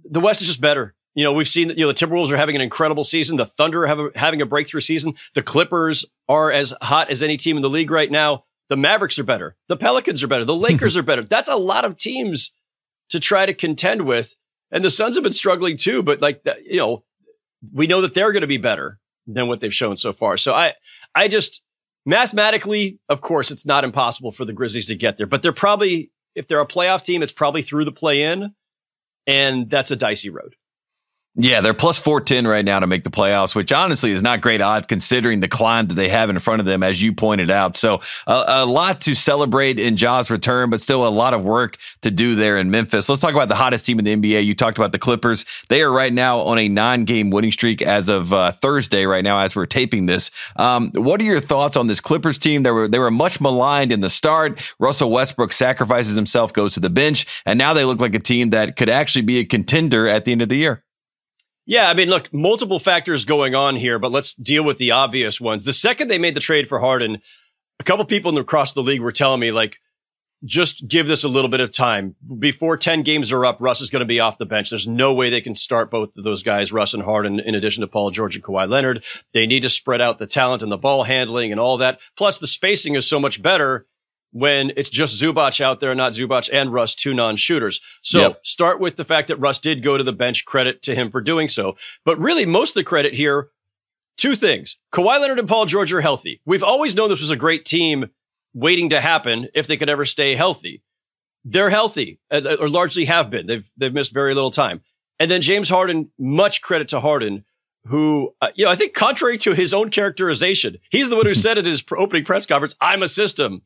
the 0.03 0.19
West 0.19 0.41
is 0.41 0.47
just 0.47 0.61
better. 0.61 0.95
You 1.15 1.23
know, 1.23 1.31
we've 1.31 1.47
seen 1.47 1.69
that, 1.69 1.77
you 1.77 1.85
know, 1.85 1.93
the 1.93 2.05
Timberwolves 2.05 2.29
are 2.29 2.37
having 2.37 2.57
an 2.57 2.61
incredible 2.61 3.05
season. 3.05 3.37
The 3.37 3.45
Thunder 3.45 3.87
have 3.87 3.99
a, 3.99 4.09
having 4.15 4.41
a 4.41 4.45
breakthrough 4.45 4.81
season. 4.81 5.13
The 5.33 5.41
Clippers 5.41 6.05
are 6.27 6.51
as 6.51 6.73
hot 6.81 7.09
as 7.09 7.23
any 7.23 7.37
team 7.37 7.55
in 7.55 7.61
the 7.61 7.69
league 7.69 7.89
right 7.89 8.11
now. 8.11 8.43
The 8.67 8.75
Mavericks 8.75 9.17
are 9.17 9.23
better. 9.23 9.55
The 9.69 9.77
Pelicans 9.77 10.23
are 10.23 10.27
better. 10.27 10.43
The 10.43 10.55
Lakers 10.67 10.97
are 10.97 11.03
better. 11.03 11.23
That's 11.23 11.47
a 11.47 11.55
lot 11.55 11.85
of 11.85 11.95
teams 11.95 12.51
to 13.09 13.19
try 13.21 13.45
to 13.45 13.53
contend 13.53 14.05
with. 14.05 14.35
And 14.71 14.83
the 14.83 14.91
Suns 14.91 15.15
have 15.15 15.23
been 15.23 15.31
struggling 15.31 15.77
too, 15.77 16.03
but 16.03 16.21
like, 16.21 16.41
you 16.65 16.77
know, 16.77 17.03
we 17.73 17.87
know 17.87 18.01
that 18.01 18.13
they're 18.13 18.33
going 18.33 18.41
to 18.41 18.47
be 18.47 18.57
better 18.57 18.99
than 19.27 19.47
what 19.47 19.59
they've 19.59 19.73
shown 19.73 19.97
so 19.97 20.13
far. 20.13 20.37
So 20.37 20.53
I, 20.53 20.73
I 21.13 21.27
just 21.27 21.61
mathematically, 22.05 22.99
of 23.09 23.21
course, 23.21 23.51
it's 23.51 23.65
not 23.65 23.83
impossible 23.83 24.31
for 24.31 24.45
the 24.45 24.53
Grizzlies 24.53 24.87
to 24.87 24.95
get 24.95 25.17
there, 25.17 25.27
but 25.27 25.41
they're 25.41 25.53
probably, 25.53 26.11
if 26.35 26.47
they're 26.47 26.61
a 26.61 26.67
playoff 26.67 27.03
team, 27.03 27.23
it's 27.23 27.31
probably 27.31 27.61
through 27.61 27.85
the 27.85 27.91
play 27.91 28.23
in 28.23 28.53
and 29.27 29.69
that's 29.69 29.91
a 29.91 29.95
dicey 29.95 30.29
road. 30.29 30.55
Yeah, 31.37 31.59
they're 31.59 31.73
plus 31.73 31.99
410 31.99 32.47
right 32.47 32.63
now 32.63 32.79
to 32.79 32.87
make 32.87 33.03
the 33.03 33.09
playoffs, 33.09 33.53
which 33.53 33.73
honestly 33.73 34.11
is 34.11 34.23
not 34.23 34.39
great 34.39 34.61
odds 34.61 34.87
considering 34.87 35.41
the 35.41 35.49
climb 35.49 35.87
that 35.87 35.95
they 35.95 36.07
have 36.07 36.29
in 36.29 36.39
front 36.39 36.61
of 36.61 36.65
them, 36.65 36.81
as 36.81 37.01
you 37.01 37.11
pointed 37.11 37.51
out. 37.51 37.75
So 37.75 37.99
a, 38.25 38.43
a, 38.47 38.65
lot 38.65 39.01
to 39.01 39.13
celebrate 39.13 39.77
in 39.77 39.97
Ja's 39.97 40.31
return, 40.31 40.69
but 40.69 40.79
still 40.79 41.05
a 41.05 41.09
lot 41.09 41.33
of 41.33 41.43
work 41.43 41.77
to 42.03 42.11
do 42.11 42.35
there 42.35 42.57
in 42.57 42.71
Memphis. 42.71 43.09
Let's 43.09 43.21
talk 43.21 43.33
about 43.33 43.49
the 43.49 43.55
hottest 43.55 43.85
team 43.85 43.99
in 43.99 44.05
the 44.05 44.15
NBA. 44.15 44.45
You 44.45 44.55
talked 44.55 44.77
about 44.77 44.93
the 44.93 44.97
Clippers. 44.97 45.43
They 45.67 45.81
are 45.81 45.91
right 45.91 46.13
now 46.13 46.39
on 46.39 46.57
a 46.57 46.69
nine 46.69 47.03
game 47.03 47.31
winning 47.31 47.51
streak 47.51 47.81
as 47.81 48.07
of 48.07 48.31
uh, 48.31 48.53
Thursday, 48.53 49.05
right 49.05 49.23
now, 49.23 49.39
as 49.39 49.57
we're 49.57 49.65
taping 49.65 50.05
this. 50.05 50.31
Um, 50.55 50.91
what 50.93 51.19
are 51.19 51.25
your 51.25 51.41
thoughts 51.41 51.75
on 51.75 51.87
this 51.87 51.99
Clippers 51.99 52.39
team? 52.39 52.63
They 52.63 52.71
were, 52.71 52.87
they 52.87 52.99
were 52.99 53.11
much 53.11 53.41
maligned 53.41 53.91
in 53.91 53.99
the 53.99 54.09
start. 54.09 54.73
Russell 54.79 55.11
Westbrook 55.11 55.51
sacrifices 55.51 56.15
himself, 56.15 56.53
goes 56.53 56.75
to 56.75 56.79
the 56.79 56.89
bench, 56.89 57.43
and 57.45 57.59
now 57.59 57.73
they 57.73 57.83
look 57.83 57.99
like 57.99 58.15
a 58.15 58.19
team 58.19 58.51
that 58.51 58.77
could 58.77 58.89
actually 58.89 59.23
be 59.23 59.39
a 59.39 59.43
contender 59.43 60.07
at 60.07 60.23
the 60.23 60.31
end 60.31 60.41
of 60.41 60.47
the 60.47 60.55
year. 60.55 60.85
Yeah, 61.65 61.89
I 61.89 61.93
mean, 61.95 62.09
look, 62.09 62.31
multiple 62.31 62.79
factors 62.79 63.25
going 63.25 63.55
on 63.55 63.75
here, 63.75 63.97
but 63.97 64.11
let's 64.11 64.33
deal 64.35 64.63
with 64.63 64.77
the 64.77 64.91
obvious 64.91 65.41
ones. 65.41 65.63
The 65.63 65.73
second 65.73 66.07
they 66.07 66.19
made 66.19 66.35
the 66.35 66.39
trade 66.39 66.69
for 66.69 66.79
Harden, 66.79 67.21
a 67.79 67.83
couple 67.83 68.05
people 68.05 68.37
across 68.37 68.73
the 68.73 68.83
league 68.83 69.01
were 69.01 69.11
telling 69.11 69.39
me, 69.39 69.51
like, 69.51 69.79
just 70.43 70.87
give 70.87 71.07
this 71.07 71.23
a 71.23 71.27
little 71.27 71.49
bit 71.49 71.61
of 71.61 71.73
time. 71.73 72.15
Before 72.37 72.77
10 72.77 73.01
games 73.01 73.31
are 73.31 73.45
up, 73.45 73.57
Russ 73.59 73.81
is 73.81 73.89
going 73.89 74.01
to 74.01 74.05
be 74.05 74.19
off 74.19 74.37
the 74.37 74.45
bench. 74.45 74.69
There's 74.69 74.87
no 74.87 75.13
way 75.13 75.29
they 75.29 75.41
can 75.41 75.55
start 75.55 75.89
both 75.89 76.15
of 76.15 76.23
those 76.23 76.43
guys, 76.43 76.71
Russ 76.71 76.93
and 76.93 77.01
Harden, 77.01 77.39
in 77.39 77.55
addition 77.55 77.81
to 77.81 77.87
Paul 77.87 78.11
George 78.11 78.35
and 78.35 78.43
Kawhi 78.43 78.69
Leonard. 78.69 79.03
They 79.33 79.47
need 79.47 79.61
to 79.61 79.69
spread 79.69 80.01
out 80.01 80.19
the 80.19 80.27
talent 80.27 80.61
and 80.61 80.71
the 80.71 80.77
ball 80.77 81.03
handling 81.03 81.51
and 81.51 81.59
all 81.59 81.77
that. 81.77 81.99
Plus, 82.15 82.37
the 82.37 82.47
spacing 82.47 82.93
is 82.93 83.07
so 83.07 83.19
much 83.19 83.41
better 83.41 83.87
when 84.35 84.73
it's 84.75 84.89
just 84.89 85.21
Zubac 85.21 85.61
out 85.61 85.79
there, 85.79 85.95
not 85.95 86.11
Zubac 86.11 86.49
and 86.51 86.73
Russ, 86.73 86.93
two 86.93 87.13
non-shooters. 87.13 87.79
So 88.01 88.19
yep. 88.19 88.45
start 88.45 88.81
with 88.81 88.97
the 88.97 89.05
fact 89.05 89.29
that 89.29 89.37
Russ 89.37 89.59
did 89.59 89.81
go 89.81 89.97
to 89.97 90.03
the 90.03 90.11
bench. 90.11 90.43
Credit 90.43 90.81
to 90.81 90.93
him 90.93 91.09
for 91.09 91.21
doing 91.21 91.47
so. 91.47 91.77
But 92.03 92.19
really, 92.19 92.45
most 92.45 92.71
of 92.71 92.75
the 92.75 92.83
credit 92.83 93.13
here, 93.13 93.47
two 94.17 94.35
things. 94.35 94.77
Kawhi 94.91 95.21
Leonard 95.21 95.39
and 95.39 95.47
Paul 95.47 95.67
George 95.67 95.93
are 95.93 96.01
healthy. 96.01 96.41
We've 96.45 96.63
always 96.63 96.95
known 96.95 97.07
this 97.07 97.21
was 97.21 97.31
a 97.31 97.37
great 97.37 97.63
team 97.63 98.09
waiting 98.53 98.89
to 98.89 98.99
happen 98.99 99.47
if 99.55 99.67
they 99.67 99.77
could 99.77 99.89
ever 99.89 100.03
stay 100.03 100.35
healthy. 100.35 100.83
They're 101.45 101.69
healthy, 101.69 102.19
uh, 102.29 102.57
or 102.59 102.67
largely 102.67 103.05
have 103.05 103.29
been. 103.29 103.47
They've 103.47 103.71
they've 103.77 103.93
missed 103.93 104.11
very 104.13 104.35
little 104.35 104.51
time. 104.51 104.81
And 105.17 105.31
then 105.31 105.41
James 105.41 105.69
Harden, 105.69 106.11
much 106.19 106.61
credit 106.61 106.89
to 106.89 106.99
Harden, 106.99 107.45
who, 107.87 108.33
uh, 108.41 108.49
you 108.53 108.65
know, 108.65 108.71
I 108.71 108.75
think 108.75 108.93
contrary 108.93 109.37
to 109.37 109.53
his 109.53 109.73
own 109.73 109.91
characterization, 109.91 110.79
he's 110.89 111.09
the 111.09 111.15
one 111.15 111.25
who 111.25 111.35
said 111.35 111.57
at 111.57 111.65
his 111.65 111.85
opening 111.97 112.25
press 112.25 112.45
conference, 112.45 112.75
I'm 112.81 113.01
a 113.01 113.07
system. 113.07 113.61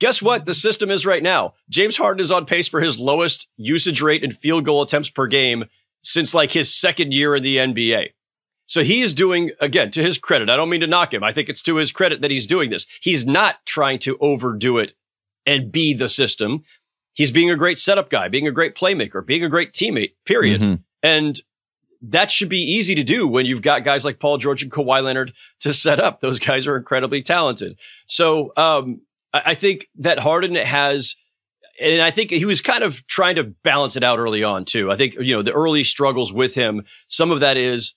Guess 0.00 0.22
what? 0.22 0.46
The 0.46 0.54
system 0.54 0.90
is 0.90 1.06
right 1.06 1.22
now. 1.22 1.54
James 1.68 1.96
Harden 1.96 2.24
is 2.24 2.30
on 2.30 2.46
pace 2.46 2.66
for 2.66 2.80
his 2.80 2.98
lowest 2.98 3.46
usage 3.56 4.00
rate 4.00 4.24
and 4.24 4.36
field 4.36 4.64
goal 4.64 4.82
attempts 4.82 5.10
per 5.10 5.26
game 5.26 5.66
since 6.02 6.34
like 6.34 6.50
his 6.50 6.74
second 6.74 7.12
year 7.12 7.36
in 7.36 7.42
the 7.42 7.58
NBA. 7.58 8.08
So 8.66 8.82
he 8.82 9.02
is 9.02 9.14
doing, 9.14 9.50
again, 9.60 9.90
to 9.90 10.02
his 10.02 10.16
credit. 10.16 10.48
I 10.48 10.56
don't 10.56 10.70
mean 10.70 10.80
to 10.80 10.86
knock 10.86 11.12
him. 11.12 11.22
I 11.22 11.32
think 11.32 11.48
it's 11.48 11.62
to 11.62 11.76
his 11.76 11.92
credit 11.92 12.22
that 12.22 12.30
he's 12.30 12.46
doing 12.46 12.70
this. 12.70 12.86
He's 13.02 13.26
not 13.26 13.56
trying 13.66 13.98
to 14.00 14.16
overdo 14.20 14.78
it 14.78 14.92
and 15.44 15.72
be 15.72 15.92
the 15.92 16.08
system. 16.08 16.62
He's 17.12 17.32
being 17.32 17.50
a 17.50 17.56
great 17.56 17.78
setup 17.78 18.10
guy, 18.10 18.28
being 18.28 18.46
a 18.46 18.52
great 18.52 18.76
playmaker, 18.76 19.26
being 19.26 19.44
a 19.44 19.48
great 19.48 19.72
teammate, 19.72 20.12
period. 20.24 20.60
Mm-hmm. 20.60 20.82
And 21.02 21.40
that 22.02 22.30
should 22.30 22.48
be 22.48 22.62
easy 22.62 22.94
to 22.94 23.02
do 23.02 23.26
when 23.26 23.44
you've 23.44 23.60
got 23.60 23.84
guys 23.84 24.04
like 24.04 24.20
Paul 24.20 24.38
George 24.38 24.62
and 24.62 24.72
Kawhi 24.72 25.02
Leonard 25.02 25.32
to 25.60 25.74
set 25.74 26.00
up. 26.00 26.20
Those 26.20 26.38
guys 26.38 26.66
are 26.66 26.76
incredibly 26.76 27.22
talented. 27.22 27.76
So, 28.06 28.52
um, 28.56 29.00
I 29.32 29.54
think 29.54 29.88
that 29.96 30.18
Harden 30.18 30.54
has, 30.56 31.16
and 31.80 32.02
I 32.02 32.10
think 32.10 32.30
he 32.30 32.44
was 32.44 32.60
kind 32.60 32.82
of 32.82 33.06
trying 33.06 33.36
to 33.36 33.44
balance 33.44 33.96
it 33.96 34.02
out 34.02 34.18
early 34.18 34.42
on 34.42 34.64
too. 34.64 34.90
I 34.90 34.96
think, 34.96 35.14
you 35.14 35.34
know, 35.34 35.42
the 35.42 35.52
early 35.52 35.84
struggles 35.84 36.32
with 36.32 36.54
him, 36.54 36.84
some 37.08 37.30
of 37.30 37.40
that 37.40 37.56
is 37.56 37.94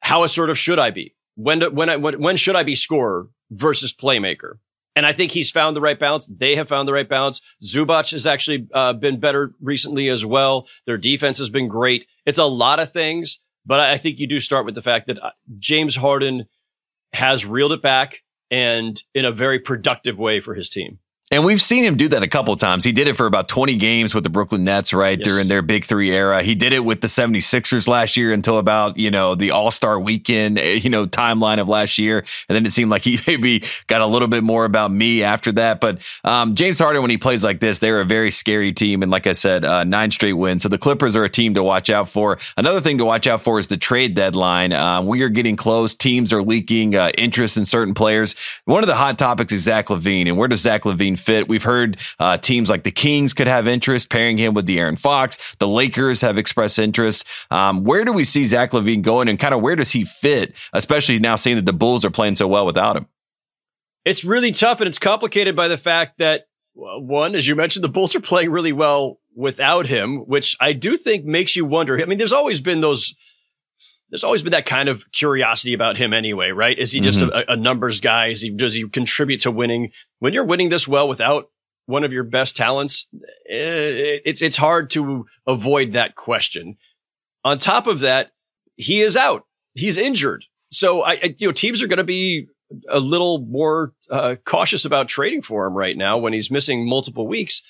how 0.00 0.24
assertive 0.24 0.58
should 0.58 0.78
I 0.78 0.90
be? 0.90 1.14
When, 1.34 1.58
do, 1.60 1.70
when, 1.70 1.88
I, 1.88 1.96
when, 1.96 2.20
when 2.20 2.36
should 2.36 2.56
I 2.56 2.62
be 2.62 2.74
scorer 2.74 3.28
versus 3.50 3.92
playmaker? 3.92 4.54
And 4.94 5.06
I 5.06 5.12
think 5.12 5.32
he's 5.32 5.50
found 5.50 5.74
the 5.74 5.80
right 5.80 5.98
balance. 5.98 6.26
They 6.26 6.54
have 6.56 6.68
found 6.68 6.86
the 6.86 6.92
right 6.92 7.08
balance. 7.08 7.40
Zubac 7.62 8.12
has 8.12 8.26
actually 8.26 8.68
uh, 8.74 8.92
been 8.92 9.20
better 9.20 9.54
recently 9.60 10.08
as 10.08 10.24
well. 10.24 10.68
Their 10.86 10.98
defense 10.98 11.38
has 11.38 11.48
been 11.48 11.68
great. 11.68 12.06
It's 12.26 12.38
a 12.38 12.44
lot 12.44 12.78
of 12.78 12.92
things, 12.92 13.38
but 13.64 13.80
I 13.80 13.96
think 13.96 14.18
you 14.18 14.28
do 14.28 14.38
start 14.38 14.66
with 14.66 14.74
the 14.74 14.82
fact 14.82 15.06
that 15.06 15.22
uh, 15.22 15.30
James 15.58 15.96
Harden 15.96 16.46
has 17.14 17.46
reeled 17.46 17.72
it 17.72 17.82
back 17.82 18.22
and 18.52 19.02
in 19.14 19.24
a 19.24 19.32
very 19.32 19.58
productive 19.58 20.18
way 20.18 20.38
for 20.38 20.54
his 20.54 20.68
team. 20.68 20.98
And 21.32 21.46
we've 21.46 21.62
seen 21.62 21.82
him 21.82 21.96
do 21.96 22.08
that 22.08 22.22
a 22.22 22.28
couple 22.28 22.54
times. 22.56 22.84
He 22.84 22.92
did 22.92 23.08
it 23.08 23.16
for 23.16 23.24
about 23.24 23.48
20 23.48 23.76
games 23.76 24.14
with 24.14 24.22
the 24.22 24.28
Brooklyn 24.28 24.64
Nets, 24.64 24.92
right? 24.92 25.18
Yes. 25.18 25.26
During 25.26 25.48
their 25.48 25.62
big 25.62 25.86
three 25.86 26.10
era. 26.10 26.42
He 26.42 26.54
did 26.54 26.74
it 26.74 26.80
with 26.80 27.00
the 27.00 27.06
76ers 27.06 27.88
last 27.88 28.18
year 28.18 28.34
until 28.34 28.58
about, 28.58 28.98
you 28.98 29.10
know, 29.10 29.34
the 29.34 29.52
All 29.52 29.70
Star 29.70 29.98
weekend, 29.98 30.58
eh, 30.58 30.74
you 30.74 30.90
know, 30.90 31.06
timeline 31.06 31.58
of 31.58 31.68
last 31.68 31.96
year. 31.96 32.18
And 32.50 32.54
then 32.54 32.66
it 32.66 32.70
seemed 32.70 32.90
like 32.90 33.00
he 33.00 33.18
maybe 33.26 33.64
got 33.86 34.02
a 34.02 34.06
little 34.06 34.28
bit 34.28 34.44
more 34.44 34.66
about 34.66 34.92
me 34.92 35.22
after 35.22 35.52
that. 35.52 35.80
But 35.80 36.06
um, 36.22 36.54
James 36.54 36.78
Harden, 36.78 37.00
when 37.00 37.10
he 37.10 37.16
plays 37.16 37.42
like 37.42 37.60
this, 37.60 37.78
they're 37.78 38.02
a 38.02 38.04
very 38.04 38.30
scary 38.30 38.74
team. 38.74 39.02
And 39.02 39.10
like 39.10 39.26
I 39.26 39.32
said, 39.32 39.64
uh, 39.64 39.84
nine 39.84 40.10
straight 40.10 40.34
wins. 40.34 40.64
So 40.64 40.68
the 40.68 40.76
Clippers 40.76 41.16
are 41.16 41.24
a 41.24 41.30
team 41.30 41.54
to 41.54 41.62
watch 41.62 41.88
out 41.88 42.10
for. 42.10 42.38
Another 42.58 42.82
thing 42.82 42.98
to 42.98 43.06
watch 43.06 43.26
out 43.26 43.40
for 43.40 43.58
is 43.58 43.68
the 43.68 43.78
trade 43.78 44.12
deadline. 44.12 44.74
Uh, 44.74 45.00
we 45.00 45.22
are 45.22 45.30
getting 45.30 45.56
close. 45.56 45.96
Teams 45.96 46.30
are 46.30 46.42
leaking 46.42 46.94
uh, 46.94 47.10
interest 47.16 47.56
in 47.56 47.64
certain 47.64 47.94
players. 47.94 48.34
One 48.66 48.82
of 48.82 48.86
the 48.86 48.96
hot 48.96 49.18
topics 49.18 49.54
is 49.54 49.62
Zach 49.62 49.86
LaVine. 49.86 50.28
And 50.28 50.36
where 50.36 50.48
does 50.48 50.60
Zach 50.60 50.82
LaVine 50.82 51.21
fit. 51.22 51.48
We've 51.48 51.62
heard 51.62 51.98
uh, 52.18 52.36
teams 52.36 52.68
like 52.68 52.82
the 52.82 52.90
Kings 52.90 53.32
could 53.32 53.46
have 53.46 53.66
interest 53.66 54.10
pairing 54.10 54.36
him 54.36 54.54
with 54.54 54.66
De'Aaron 54.66 54.98
Fox. 54.98 55.56
The 55.56 55.68
Lakers 55.68 56.20
have 56.20 56.38
expressed 56.38 56.78
interest. 56.78 57.26
Um, 57.50 57.84
where 57.84 58.04
do 58.04 58.12
we 58.12 58.24
see 58.24 58.44
Zach 58.44 58.72
LaVine 58.72 59.02
going 59.02 59.28
and 59.28 59.38
kind 59.38 59.54
of 59.54 59.60
where 59.60 59.76
does 59.76 59.90
he 59.90 60.04
fit, 60.04 60.54
especially 60.72 61.18
now 61.18 61.36
seeing 61.36 61.56
that 61.56 61.66
the 61.66 61.72
Bulls 61.72 62.04
are 62.04 62.10
playing 62.10 62.36
so 62.36 62.48
well 62.48 62.66
without 62.66 62.96
him? 62.96 63.06
It's 64.04 64.24
really 64.24 64.50
tough 64.52 64.80
and 64.80 64.88
it's 64.88 64.98
complicated 64.98 65.54
by 65.54 65.68
the 65.68 65.78
fact 65.78 66.18
that 66.18 66.46
one, 66.74 67.34
as 67.34 67.46
you 67.46 67.54
mentioned, 67.54 67.84
the 67.84 67.88
Bulls 67.88 68.14
are 68.14 68.20
playing 68.20 68.50
really 68.50 68.72
well 68.72 69.18
without 69.34 69.86
him, 69.86 70.18
which 70.20 70.56
I 70.60 70.72
do 70.72 70.96
think 70.96 71.24
makes 71.24 71.54
you 71.54 71.64
wonder. 71.64 72.00
I 72.00 72.04
mean, 72.04 72.18
there's 72.18 72.32
always 72.32 72.60
been 72.60 72.80
those, 72.80 73.14
there's 74.12 74.24
always 74.24 74.42
been 74.42 74.52
that 74.52 74.66
kind 74.66 74.90
of 74.90 75.10
curiosity 75.10 75.72
about 75.72 75.96
him 75.96 76.12
anyway, 76.12 76.50
right? 76.50 76.78
Is 76.78 76.92
he 76.92 77.00
just 77.00 77.20
mm-hmm. 77.20 77.34
a, 77.34 77.54
a, 77.54 77.56
numbers 77.56 78.02
guy? 78.02 78.26
Is 78.26 78.42
he, 78.42 78.50
does 78.50 78.74
he 78.74 78.86
contribute 78.86 79.40
to 79.40 79.50
winning? 79.50 79.90
When 80.18 80.34
you're 80.34 80.44
winning 80.44 80.68
this 80.68 80.86
well 80.86 81.08
without 81.08 81.48
one 81.86 82.04
of 82.04 82.12
your 82.12 82.22
best 82.22 82.54
talents, 82.54 83.08
eh, 83.48 84.20
it's, 84.26 84.42
it's 84.42 84.58
hard 84.58 84.90
to 84.90 85.24
avoid 85.46 85.94
that 85.94 86.14
question. 86.14 86.76
On 87.42 87.56
top 87.56 87.86
of 87.86 88.00
that, 88.00 88.32
he 88.76 89.00
is 89.00 89.16
out. 89.16 89.46
He's 89.72 89.96
injured. 89.96 90.44
So 90.70 91.00
I, 91.00 91.12
I 91.12 91.34
you 91.38 91.48
know, 91.48 91.52
teams 91.52 91.82
are 91.82 91.86
going 91.86 91.96
to 91.96 92.04
be 92.04 92.48
a 92.90 93.00
little 93.00 93.38
more 93.38 93.94
uh, 94.10 94.34
cautious 94.44 94.84
about 94.84 95.08
trading 95.08 95.40
for 95.40 95.66
him 95.66 95.72
right 95.72 95.96
now 95.96 96.18
when 96.18 96.34
he's 96.34 96.50
missing 96.50 96.86
multiple 96.86 97.26
weeks. 97.26 97.62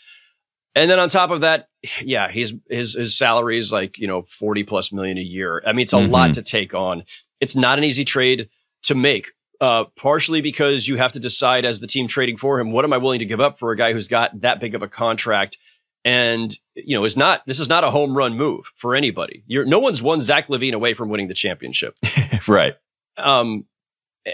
And 0.74 0.90
then 0.90 0.98
on 0.98 1.08
top 1.08 1.30
of 1.30 1.42
that, 1.42 1.68
yeah, 2.00 2.30
he's 2.30 2.54
his 2.68 2.94
his 2.94 3.16
salary 3.16 3.58
is 3.58 3.72
like 3.72 3.98
you 3.98 4.06
know 4.06 4.22
forty 4.22 4.64
plus 4.64 4.92
million 4.92 5.18
a 5.18 5.22
year. 5.22 5.62
I 5.66 5.72
mean, 5.72 5.84
it's 5.84 5.92
a 5.92 5.96
mm-hmm. 5.96 6.10
lot 6.10 6.34
to 6.34 6.42
take 6.42 6.74
on. 6.74 7.04
It's 7.40 7.56
not 7.56 7.78
an 7.78 7.84
easy 7.84 8.04
trade 8.04 8.48
to 8.84 8.94
make. 8.94 9.28
Uh, 9.60 9.84
partially 9.96 10.40
because 10.40 10.88
you 10.88 10.96
have 10.96 11.12
to 11.12 11.20
decide 11.20 11.64
as 11.64 11.78
the 11.78 11.86
team 11.86 12.08
trading 12.08 12.36
for 12.36 12.58
him, 12.58 12.72
what 12.72 12.84
am 12.84 12.92
I 12.92 12.96
willing 12.96 13.20
to 13.20 13.24
give 13.24 13.40
up 13.40 13.60
for 13.60 13.70
a 13.70 13.76
guy 13.76 13.92
who's 13.92 14.08
got 14.08 14.40
that 14.40 14.58
big 14.58 14.74
of 14.74 14.82
a 14.82 14.88
contract? 14.88 15.56
And 16.04 16.52
you 16.74 16.96
know, 16.96 17.04
is 17.04 17.16
not 17.16 17.42
this 17.46 17.60
is 17.60 17.68
not 17.68 17.84
a 17.84 17.90
home 17.90 18.16
run 18.16 18.36
move 18.36 18.72
for 18.74 18.96
anybody. 18.96 19.44
You're 19.46 19.64
no 19.64 19.78
one's 19.78 20.02
won 20.02 20.20
Zach 20.20 20.48
LaVine 20.48 20.72
away 20.72 20.94
from 20.94 21.10
winning 21.10 21.28
the 21.28 21.34
championship, 21.34 21.96
right? 22.48 22.74
Um, 23.16 23.66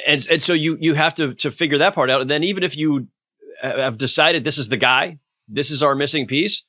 and 0.06 0.26
and 0.30 0.42
so 0.42 0.54
you 0.54 0.78
you 0.80 0.94
have 0.94 1.14
to 1.16 1.34
to 1.34 1.50
figure 1.50 1.78
that 1.78 1.94
part 1.94 2.10
out. 2.10 2.20
And 2.20 2.30
then 2.30 2.44
even 2.44 2.62
if 2.62 2.76
you 2.76 3.08
have 3.60 3.98
decided 3.98 4.44
this 4.44 4.56
is 4.56 4.68
the 4.68 4.76
guy, 4.76 5.18
this 5.48 5.70
is 5.70 5.82
our 5.82 5.94
missing 5.94 6.26
piece, 6.26 6.64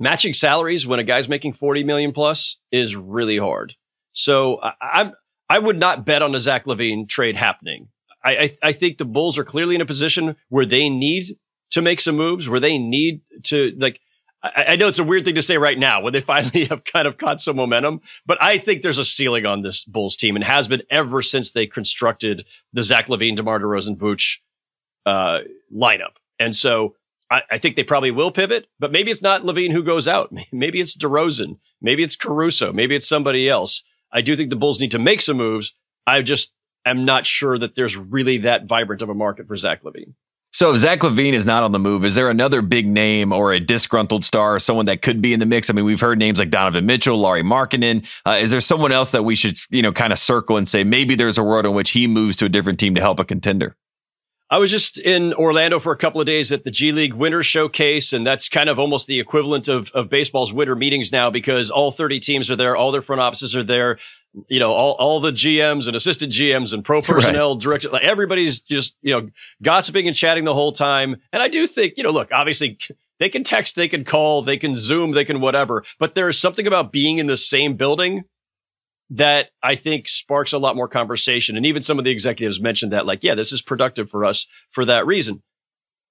matching 0.00 0.34
salaries 0.34 0.86
when 0.86 1.00
a 1.00 1.04
guy's 1.04 1.28
making 1.28 1.52
forty 1.52 1.84
million 1.84 2.12
plus 2.12 2.58
is 2.72 2.96
really 2.96 3.38
hard. 3.38 3.74
So 4.12 4.60
I, 4.60 4.72
I'm 4.80 5.12
I 5.48 5.58
would 5.58 5.78
not 5.78 6.04
bet 6.04 6.22
on 6.22 6.34
a 6.34 6.40
Zach 6.40 6.66
LaVine 6.66 7.08
trade 7.08 7.36
happening. 7.36 7.88
I, 8.24 8.30
I 8.30 8.56
I 8.62 8.72
think 8.72 8.98
the 8.98 9.04
Bulls 9.04 9.38
are 9.38 9.44
clearly 9.44 9.74
in 9.74 9.80
a 9.80 9.86
position 9.86 10.36
where 10.48 10.66
they 10.66 10.88
need 10.88 11.36
to 11.70 11.82
make 11.82 12.00
some 12.00 12.16
moves, 12.16 12.48
where 12.48 12.60
they 12.60 12.78
need 12.78 13.20
to 13.44 13.72
like 13.78 14.00
I, 14.42 14.64
I, 14.68 14.76
know 14.76 14.88
it's 14.88 14.98
a 14.98 15.04
weird 15.04 15.24
thing 15.24 15.34
to 15.36 15.42
say 15.42 15.58
right 15.58 15.78
now 15.78 16.00
when 16.00 16.12
they 16.12 16.20
finally 16.22 16.66
have 16.66 16.84
kind 16.84 17.08
of 17.08 17.16
caught 17.16 17.40
some 17.40 17.56
momentum, 17.56 18.00
but 18.24 18.42
I 18.42 18.58
think 18.58 18.82
there's 18.82 18.98
a 18.98 19.04
ceiling 19.04 19.46
on 19.46 19.62
this 19.62 19.84
Bulls 19.84 20.16
team 20.16 20.36
and 20.36 20.44
has 20.44 20.68
been 20.68 20.82
ever 20.90 21.22
since 21.22 21.52
they 21.52 21.66
constructed 21.66 22.46
the 22.72 22.82
Zach 22.82 23.08
LaVine, 23.08 23.36
DeMar 23.36 23.60
DeRozan, 23.60 23.96
Vooch, 23.96 24.38
uh, 25.04 25.40
lineup. 25.74 26.16
And 26.38 26.54
so 26.54 26.94
I, 27.30 27.42
I, 27.50 27.58
think 27.58 27.76
they 27.76 27.82
probably 27.82 28.10
will 28.10 28.30
pivot, 28.30 28.66
but 28.78 28.92
maybe 28.92 29.10
it's 29.10 29.22
not 29.22 29.42
LaVine 29.42 29.72
who 29.72 29.82
goes 29.82 30.06
out. 30.06 30.32
Maybe 30.52 30.80
it's 30.80 30.96
DeRozan. 30.96 31.58
Maybe 31.80 32.02
it's 32.02 32.16
Caruso. 32.16 32.72
Maybe 32.72 32.94
it's 32.94 33.08
somebody 33.08 33.48
else. 33.48 33.82
I 34.12 34.20
do 34.20 34.36
think 34.36 34.50
the 34.50 34.56
Bulls 34.56 34.80
need 34.80 34.92
to 34.92 34.98
make 34.98 35.20
some 35.20 35.36
moves. 35.36 35.74
I 36.06 36.22
just 36.22 36.52
am 36.84 37.04
not 37.04 37.26
sure 37.26 37.58
that 37.58 37.74
there's 37.74 37.96
really 37.96 38.38
that 38.38 38.66
vibrant 38.66 39.02
of 39.02 39.08
a 39.08 39.14
market 39.14 39.48
for 39.48 39.56
Zach 39.56 39.82
LaVine. 39.82 40.14
So 40.52 40.72
if 40.72 40.78
Zach 40.78 41.00
LaVine 41.00 41.34
is 41.34 41.44
not 41.44 41.64
on 41.64 41.72
the 41.72 41.78
move, 41.78 42.02
is 42.04 42.14
there 42.14 42.30
another 42.30 42.62
big 42.62 42.86
name 42.86 43.30
or 43.30 43.52
a 43.52 43.60
disgruntled 43.60 44.24
star 44.24 44.54
or 44.54 44.58
someone 44.58 44.86
that 44.86 45.02
could 45.02 45.20
be 45.20 45.34
in 45.34 45.40
the 45.40 45.44
mix? 45.44 45.68
I 45.68 45.74
mean, 45.74 45.84
we've 45.84 46.00
heard 46.00 46.18
names 46.18 46.38
like 46.38 46.48
Donovan 46.48 46.86
Mitchell, 46.86 47.18
Lauri 47.18 47.42
Markkanen. 47.42 48.08
Uh, 48.24 48.38
is 48.40 48.52
there 48.52 48.62
someone 48.62 48.90
else 48.90 49.12
that 49.12 49.22
we 49.22 49.34
should, 49.34 49.58
you 49.68 49.82
know, 49.82 49.92
kind 49.92 50.14
of 50.14 50.18
circle 50.18 50.56
and 50.56 50.66
say 50.66 50.82
maybe 50.82 51.14
there's 51.14 51.36
a 51.36 51.42
world 51.42 51.66
in 51.66 51.74
which 51.74 51.90
he 51.90 52.06
moves 52.06 52.38
to 52.38 52.46
a 52.46 52.48
different 52.48 52.80
team 52.80 52.94
to 52.94 53.02
help 53.02 53.20
a 53.20 53.24
contender? 53.24 53.76
I 54.48 54.58
was 54.58 54.70
just 54.70 54.98
in 54.98 55.34
Orlando 55.34 55.80
for 55.80 55.92
a 55.92 55.96
couple 55.96 56.20
of 56.20 56.26
days 56.26 56.52
at 56.52 56.62
the 56.62 56.70
G 56.70 56.92
League 56.92 57.14
Winter 57.14 57.42
Showcase, 57.42 58.12
and 58.12 58.24
that's 58.24 58.48
kind 58.48 58.68
of 58.68 58.78
almost 58.78 59.08
the 59.08 59.18
equivalent 59.18 59.66
of, 59.66 59.90
of 59.90 60.08
baseball's 60.08 60.52
winter 60.52 60.76
meetings 60.76 61.10
now 61.10 61.30
because 61.30 61.68
all 61.68 61.90
30 61.90 62.20
teams 62.20 62.48
are 62.48 62.54
there, 62.54 62.76
all 62.76 62.92
their 62.92 63.02
front 63.02 63.20
offices 63.20 63.56
are 63.56 63.64
there, 63.64 63.98
you 64.48 64.60
know, 64.60 64.70
all, 64.70 64.92
all 65.00 65.18
the 65.18 65.32
GMs 65.32 65.88
and 65.88 65.96
assistant 65.96 66.32
GMs 66.32 66.72
and 66.72 66.84
pro 66.84 67.00
personnel 67.02 67.54
right. 67.54 67.60
directors, 67.60 67.90
like 67.90 68.04
everybody's 68.04 68.60
just, 68.60 68.96
you 69.02 69.12
know, 69.12 69.28
gossiping 69.62 70.06
and 70.06 70.16
chatting 70.16 70.44
the 70.44 70.54
whole 70.54 70.72
time. 70.72 71.16
And 71.32 71.42
I 71.42 71.48
do 71.48 71.66
think, 71.66 71.94
you 71.96 72.04
know, 72.04 72.10
look, 72.10 72.30
obviously 72.30 72.78
they 73.18 73.28
can 73.28 73.42
text, 73.42 73.74
they 73.74 73.88
can 73.88 74.04
call, 74.04 74.42
they 74.42 74.58
can 74.58 74.76
Zoom, 74.76 75.10
they 75.10 75.24
can 75.24 75.40
whatever, 75.40 75.84
but 75.98 76.14
there's 76.14 76.38
something 76.38 76.68
about 76.68 76.92
being 76.92 77.18
in 77.18 77.26
the 77.26 77.36
same 77.36 77.74
building 77.74 78.22
that 79.10 79.50
I 79.62 79.76
think 79.76 80.08
sparks 80.08 80.52
a 80.52 80.58
lot 80.58 80.76
more 80.76 80.88
conversation. 80.88 81.56
And 81.56 81.66
even 81.66 81.82
some 81.82 81.98
of 81.98 82.04
the 82.04 82.10
executives 82.10 82.60
mentioned 82.60 82.92
that, 82.92 83.06
like, 83.06 83.22
yeah, 83.22 83.34
this 83.34 83.52
is 83.52 83.62
productive 83.62 84.10
for 84.10 84.24
us 84.24 84.46
for 84.70 84.84
that 84.86 85.06
reason. 85.06 85.42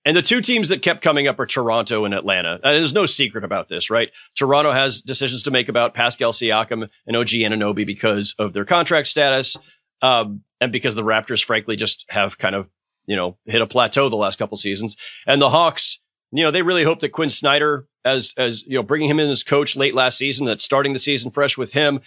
And 0.06 0.16
the 0.16 0.22
two 0.22 0.40
teams 0.40 0.70
that 0.70 0.84
kept 0.84 1.02
coming 1.02 1.28
up 1.28 1.40
are 1.40 1.48
Toronto 1.48 2.06
and 2.06 2.14
Atlanta. 2.14 2.54
And 2.54 2.62
there's 2.76 2.94
no 2.94 3.08
secret 3.08 3.44
about 3.44 3.70
this, 3.70 3.90
right? 3.90 4.12
Toronto 4.36 4.72
has 4.72 5.02
decisions 5.02 5.44
to 5.44 5.52
make 5.52 5.68
about 5.68 5.96
Pascal 5.96 6.32
Siakam 6.32 6.90
and 7.08 7.18
OG 7.18 7.30
Anunoby 7.30 7.88
because 7.88 8.36
of 8.38 8.54
their 8.54 8.66
contract 8.66 9.08
status. 9.08 9.58
Um, 10.04 10.44
and 10.62 10.72
because 10.72 10.94
the 10.94 11.04
Raptors, 11.04 11.44
frankly, 11.44 11.76
just 11.76 12.06
have 12.10 12.38
kind 12.38 12.54
of, 12.54 12.70
you 13.08 13.16
know, 13.16 13.38
hit 13.46 13.62
a 13.62 13.68
plateau 13.68 14.08
the 14.08 14.16
last 14.16 14.38
couple 14.38 14.58
seasons. 14.58 14.96
And 15.26 15.42
the 15.42 15.50
Hawks, 15.50 16.00
you 16.32 16.44
know, 16.44 16.52
they 16.52 16.62
really 16.62 16.84
hope 16.84 17.00
that 17.00 17.12
Quin 17.12 17.32
Snyder, 17.32 17.88
as, 18.04 18.36
as, 18.38 18.62
you 18.64 18.78
know, 18.78 18.84
bringing 18.84 19.10
him 19.10 19.20
in 19.20 19.30
as 19.30 19.42
coach 19.42 19.76
late 19.76 19.96
last 19.96 20.20
season, 20.20 20.46
that 20.46 20.62
starting 20.62 20.94
the 20.94 21.00
season 21.00 21.32
fresh 21.32 21.58
with 21.58 21.74
him, 21.74 22.02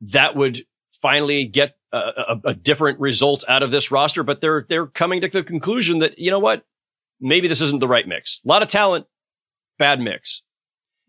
that 0.00 0.36
would 0.36 0.64
finally 1.00 1.44
get 1.44 1.76
a, 1.92 1.98
a, 1.98 2.40
a, 2.46 2.54
different 2.54 3.00
result 3.00 3.44
out 3.48 3.62
of 3.62 3.70
this 3.70 3.90
roster. 3.90 4.22
But 4.22 4.40
they're 4.40 4.66
they're 4.68 4.86
coming 4.86 5.20
to 5.20 5.28
the 5.28 5.42
conclusion 5.42 5.98
that 5.98 6.18
you 6.18 6.30
know 6.30 6.38
what, 6.38 6.64
maybe 7.20 7.48
this 7.48 7.60
isn't 7.60 7.80
the 7.80 7.88
right 7.88 8.06
mix. 8.06 8.40
A 8.44 8.48
lot 8.48 8.62
of 8.62 8.68
talent, 8.68 9.06
bad 9.78 10.00
mix, 10.00 10.42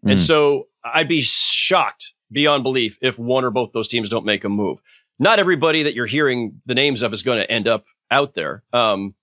mm. 0.06 0.12
and 0.12 0.20
hmm. 0.20 0.24
so 0.24 0.68
I'd 0.84 1.08
be 1.08 1.22
shocked 1.22 2.14
beyond 2.32 2.64
belief 2.64 2.98
if 3.02 3.20
one 3.20 3.44
or 3.44 3.52
both 3.52 3.72
those 3.74 3.88
teams 3.88 4.10
don't 4.10 4.26
make 4.26 4.44
a 4.44 4.50
move. 4.50 4.80
Not 5.20 5.39
everybody 5.39 5.84
that 5.84 5.94
you're 5.94 6.08
hearing 6.08 6.62
the 6.66 6.74
names 6.74 7.02
of 7.02 7.14
is 7.14 7.24
going 7.24 7.39
to 7.39 7.52
end 7.52 7.68
up 7.68 7.86
out 8.10 8.34
there. 8.34 8.64
Um, 8.74 9.14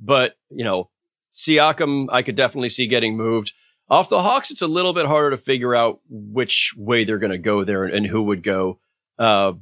but 0.00 0.34
you 0.50 0.64
know, 0.64 0.90
Siakam, 1.32 2.06
I 2.10 2.22
could 2.22 2.36
definitely 2.36 2.68
see 2.68 2.86
getting 2.86 3.16
moved. 3.16 3.52
Off 3.90 4.10
the 4.10 4.22
Hawks, 4.22 4.50
it's 4.50 4.60
a 4.60 4.66
little 4.66 4.92
bit 4.92 5.06
harder 5.06 5.30
to 5.30 5.38
figure 5.38 5.74
out 5.74 6.00
which 6.10 6.74
way 6.76 7.04
they're 7.04 7.18
going 7.18 7.32
to 7.32 7.38
go 7.38 7.64
there 7.64 7.84
and 7.84 8.06
who 8.06 8.22
would 8.24 8.42
go. 8.42 8.78
Uh, 9.18 9.52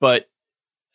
but 0.00 0.28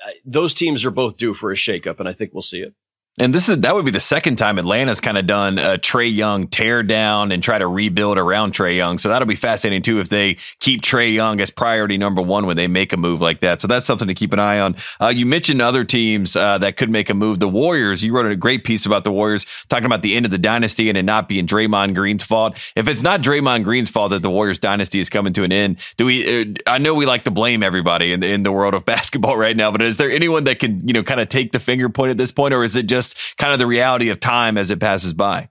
uh, 0.05 0.11
those 0.26 0.53
teams 0.53 0.86
are 0.86 0.91
both 0.91 1.17
due 1.17 1.34
for 1.34 1.51
a 1.51 1.55
shakeup, 1.55 1.99
and 1.99 2.07
I 2.07 2.13
think 2.13 2.34
we'll 2.34 2.41
see 2.41 2.61
it. 2.61 2.74
And 3.20 3.36
this 3.36 3.49
is 3.49 3.59
that 3.59 3.76
would 3.76 3.84
be 3.84 3.91
the 3.91 3.99
second 3.99 4.38
time 4.38 4.57
Atlanta's 4.57 5.01
kind 5.01 5.17
of 5.17 5.28
done 5.28 5.59
a 5.59 5.78
Trae 5.78 6.13
Young 6.13 6.47
tear 6.47 6.84
down 6.84 7.34
and 7.34 7.43
try 7.43 7.57
to 7.57 7.67
rebuild 7.67 8.17
around 8.17 8.53
Trae 8.53 8.78
Young. 8.78 8.97
So 8.97 9.09
that'll 9.09 9.28
be 9.28 9.36
fascinating 9.36 9.82
too 9.82 9.99
if 9.99 10.07
they 10.07 10.36
keep 10.59 10.82
Trae 10.82 11.13
Young 11.13 11.41
as 11.41 11.51
priority 11.51 11.97
number 11.97 12.22
one 12.22 12.45
when 12.45 12.55
they 12.55 12.67
make 12.67 12.93
a 12.93 12.97
move 12.97 13.20
like 13.20 13.41
that. 13.41 13.59
So 13.59 13.67
that's 13.67 13.86
something 13.86 14.07
to 14.07 14.13
keep 14.13 14.32
an 14.32 14.39
eye 14.39 14.59
on. 14.59 14.78
Uh, 15.01 15.09
you 15.09 15.26
mentioned 15.26 15.61
other 15.61 15.84
teams 15.84 16.38
uh, 16.38 16.59
that 16.59 16.78
could 16.78 16.89
make 16.89 17.09
a 17.09 17.13
move. 17.13 17.39
The 17.39 17.49
Warriors. 17.49 18.03
You 18.03 18.13
wrote 18.13 18.32
a 18.32 18.36
great 18.38 18.63
piece 18.63 18.86
about 18.86 19.03
the 19.03 19.11
Warriors, 19.11 19.45
talking 19.67 19.86
about 19.86 20.01
the 20.01 20.15
end 20.15 20.26
of 20.26 20.32
the 20.32 20.38
dynasty 20.38 20.88
and 20.88 20.97
it 20.97 21.03
not 21.03 21.28
being 21.28 21.45
Draymond 21.45 21.95
Green's 21.95 22.24
fault. 22.24 22.55
If 22.76 22.88
it's 22.88 23.03
not 23.03 23.22
Draymond 23.22 23.65
Green's 23.65 23.89
fault 23.89 24.11
that 24.11 24.22
the 24.22 24.30
Warriors 24.30 24.59
dynasty 24.59 24.99
is 24.99 25.09
coming 25.09 25.34
to 25.34 25.43
an 25.43 25.51
end, 25.51 25.80
do 25.97 26.05
we? 26.05 26.41
Uh, 26.41 26.45
I 26.67 26.78
know 26.78 26.93
we 26.93 27.05
like 27.05 27.26
to 27.26 27.32
blame 27.32 27.63
everybody 27.63 28.13
in, 28.13 28.24
in 28.24 28.43
the 28.43 28.51
world 28.51 28.74
of 28.74 28.86
basketball 28.89 29.36
right 29.36 29.57
now, 29.57 29.72
but 29.72 29.82
is 29.82 29.97
there 29.97 30.09
anyone 30.09 30.45
that 30.45 30.59
can 30.59 30.88
you 30.88 30.93
know 30.93 31.03
kind 31.03 31.20
of 31.20 31.28
take 31.28 31.51
the 31.51 31.59
finger 31.59 31.89
point 31.89 32.11
at 32.11 32.17
this 32.17 32.32
point, 32.32 32.53
or 32.53 32.63
is 32.63 32.78
it 32.78 32.88
just 32.88 33.09
kind 33.38 33.53
of 33.53 33.60
the 33.60 33.68
reality 33.68 34.10
of 34.10 34.20
time 34.20 34.57
as 34.57 34.72
it 34.72 34.80
passes 34.80 35.14
by? 35.14 35.49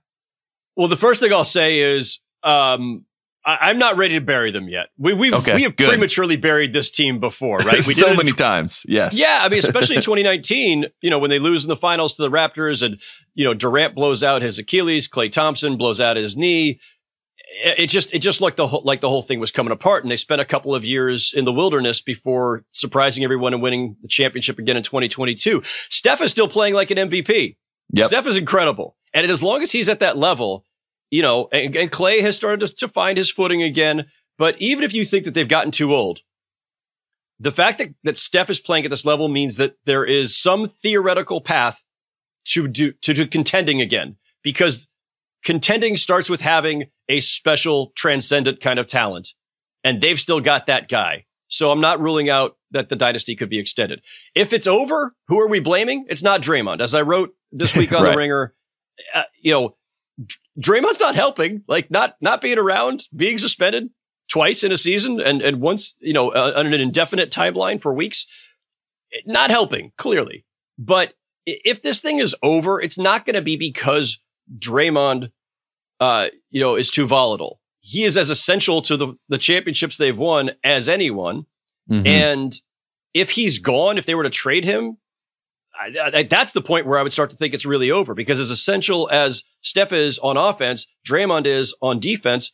Well, 0.75 0.87
the 0.87 0.97
first 0.97 1.21
thing 1.21 1.33
I'll 1.33 1.43
say 1.43 1.79
is 1.79 2.19
um, 2.43 3.05
I, 3.45 3.69
am 3.71 3.79
not 3.79 3.97
ready 3.97 4.15
to 4.15 4.21
bury 4.21 4.51
them 4.51 4.67
yet. 4.67 4.87
We 4.97 5.13
we 5.13 5.33
okay, 5.33 5.55
we 5.55 5.63
have 5.63 5.75
good. 5.75 5.89
prematurely 5.89 6.37
buried 6.37 6.73
this 6.73 6.91
team 6.91 7.19
before, 7.19 7.57
right? 7.57 7.85
We 7.85 7.93
so 7.93 8.13
many 8.13 8.31
times. 8.31 8.85
Yes. 8.87 9.17
Yeah, 9.17 9.39
I 9.41 9.49
mean, 9.49 9.59
especially 9.59 9.95
in 9.95 10.01
2019, 10.03 10.85
you 11.01 11.09
know, 11.09 11.19
when 11.19 11.29
they 11.29 11.39
lose 11.39 11.63
in 11.63 11.69
the 11.69 11.75
finals 11.75 12.15
to 12.15 12.21
the 12.21 12.29
Raptors, 12.29 12.83
and 12.83 13.01
you 13.33 13.45
know 13.45 13.53
Durant 13.53 13.95
blows 13.95 14.23
out 14.23 14.41
his 14.41 14.59
Achilles, 14.59 15.07
Klay 15.07 15.31
Thompson 15.31 15.77
blows 15.77 15.99
out 15.99 16.17
his 16.17 16.35
knee 16.35 16.79
it 17.63 17.87
just 17.87 18.13
it 18.13 18.19
just 18.19 18.41
looked 18.41 18.57
the 18.57 18.67
whole, 18.67 18.81
like 18.83 19.01
the 19.01 19.09
whole 19.09 19.21
thing 19.21 19.39
was 19.39 19.51
coming 19.51 19.71
apart, 19.71 20.03
and 20.03 20.11
they 20.11 20.15
spent 20.15 20.41
a 20.41 20.45
couple 20.45 20.73
of 20.73 20.83
years 20.83 21.33
in 21.35 21.45
the 21.45 21.51
wilderness 21.51 22.01
before 22.01 22.63
surprising 22.71 23.23
everyone 23.23 23.53
and 23.53 23.61
winning 23.61 23.95
the 24.01 24.07
championship 24.07 24.59
again 24.59 24.77
in 24.77 24.83
2022. 24.83 25.61
Steph 25.89 26.21
is 26.21 26.31
still 26.31 26.47
playing 26.47 26.73
like 26.73 26.91
an 26.91 26.97
MVP. 26.97 27.57
Yep. 27.91 28.07
Steph 28.07 28.27
is 28.27 28.37
incredible, 28.37 28.95
and 29.13 29.29
as 29.29 29.43
long 29.43 29.61
as 29.61 29.71
he's 29.71 29.89
at 29.89 29.99
that 29.99 30.17
level, 30.17 30.63
you 31.09 31.21
know, 31.21 31.49
and, 31.51 31.75
and 31.75 31.91
Klay 31.91 32.21
has 32.21 32.35
started 32.35 32.65
to, 32.65 32.75
to 32.75 32.87
find 32.87 33.17
his 33.17 33.29
footing 33.29 33.63
again. 33.63 34.05
But 34.37 34.55
even 34.61 34.85
if 34.85 34.93
you 34.93 35.03
think 35.03 35.25
that 35.25 35.33
they've 35.33 35.47
gotten 35.47 35.71
too 35.71 35.93
old, 35.93 36.21
the 37.39 37.51
fact 37.51 37.77
that, 37.79 37.89
that 38.03 38.17
Steph 38.17 38.49
is 38.49 38.59
playing 38.59 38.85
at 38.85 38.91
this 38.91 39.05
level 39.05 39.27
means 39.27 39.57
that 39.57 39.75
there 39.85 40.05
is 40.05 40.37
some 40.37 40.69
theoretical 40.69 41.41
path 41.41 41.83
to 42.45 42.67
do 42.67 42.93
to, 43.01 43.13
to 43.13 43.27
contending 43.27 43.81
again 43.81 44.15
because 44.43 44.87
contending 45.43 45.97
starts 45.97 46.29
with 46.29 46.41
having 46.41 46.85
a 47.09 47.19
special 47.19 47.91
transcendent 47.95 48.61
kind 48.61 48.79
of 48.79 48.87
talent. 48.87 49.29
And 49.83 49.99
they've 49.99 50.19
still 50.19 50.39
got 50.39 50.67
that 50.67 50.87
guy. 50.87 51.25
So 51.47 51.71
I'm 51.71 51.81
not 51.81 51.99
ruling 51.99 52.29
out 52.29 52.55
that 52.71 52.89
the 52.89 52.95
dynasty 52.95 53.35
could 53.35 53.49
be 53.49 53.57
extended. 53.57 54.01
If 54.35 54.53
it's 54.53 54.67
over, 54.67 55.15
who 55.27 55.39
are 55.39 55.47
we 55.47 55.59
blaming? 55.59 56.05
It's 56.07 56.21
not 56.21 56.41
Draymond. 56.41 56.79
As 56.81 56.93
I 56.93 57.01
wrote 57.01 57.33
this 57.51 57.75
week 57.75 57.91
on 57.91 58.03
Right. 58.03 58.11
the 58.11 58.17
Ringer, 58.17 58.53
uh, 59.15 59.23
you 59.41 59.51
know, 59.53 59.75
Draymond's 60.59 60.99
not 60.99 61.15
helping. 61.15 61.63
Like 61.67 61.89
not 61.89 62.15
not 62.21 62.41
being 62.41 62.57
around, 62.59 63.05
being 63.15 63.37
suspended 63.37 63.89
twice 64.29 64.63
in 64.63 64.71
a 64.71 64.77
season, 64.77 65.19
and 65.21 65.41
and 65.41 65.61
once 65.61 65.95
you 66.01 66.13
know 66.13 66.29
uh, 66.31 66.53
on 66.57 66.67
an 66.67 66.73
indefinite 66.73 67.31
timeline 67.31 67.81
for 67.81 67.93
weeks, 67.93 68.27
not 69.25 69.49
helping 69.49 69.91
clearly. 69.97 70.45
But 70.77 71.13
if 71.45 71.81
this 71.81 72.01
thing 72.01 72.19
is 72.19 72.35
over, 72.43 72.81
it's 72.81 72.97
not 72.97 73.25
going 73.25 73.35
to 73.35 73.41
be 73.41 73.55
because 73.55 74.19
Draymond, 74.55 75.31
uh, 75.99 76.27
you 76.49 76.61
know, 76.61 76.75
is 76.75 76.89
too 76.89 77.07
volatile. 77.07 77.59
He 77.81 78.03
is 78.03 78.17
as 78.17 78.29
essential 78.29 78.81
to 78.83 78.97
the 78.97 79.13
the 79.29 79.37
championships 79.37 79.97
they've 79.97 80.17
won 80.17 80.51
as 80.63 80.89
anyone. 80.89 81.45
Mhm. 81.89 82.07
And 82.07 82.53
if 83.13 83.31
he's 83.31 83.59
gone, 83.59 83.97
if 83.97 84.05
they 84.05 84.15
were 84.15 84.23
to 84.23 84.29
trade 84.29 84.63
him, 84.65 84.97
I, 85.73 86.19
I, 86.19 86.23
that's 86.23 86.51
the 86.51 86.61
point 86.61 86.85
where 86.85 86.99
I 86.99 87.03
would 87.03 87.11
start 87.11 87.31
to 87.31 87.35
think 87.37 87.53
it's 87.53 87.65
really 87.65 87.89
over 87.89 88.13
because 88.13 88.39
as 88.39 88.51
essential 88.51 89.09
as 89.11 89.43
Steph 89.61 89.93
is 89.93 90.19
on 90.19 90.37
offense, 90.37 90.85
Draymond 91.07 91.45
is 91.45 91.73
on 91.81 91.99
defense 91.99 92.53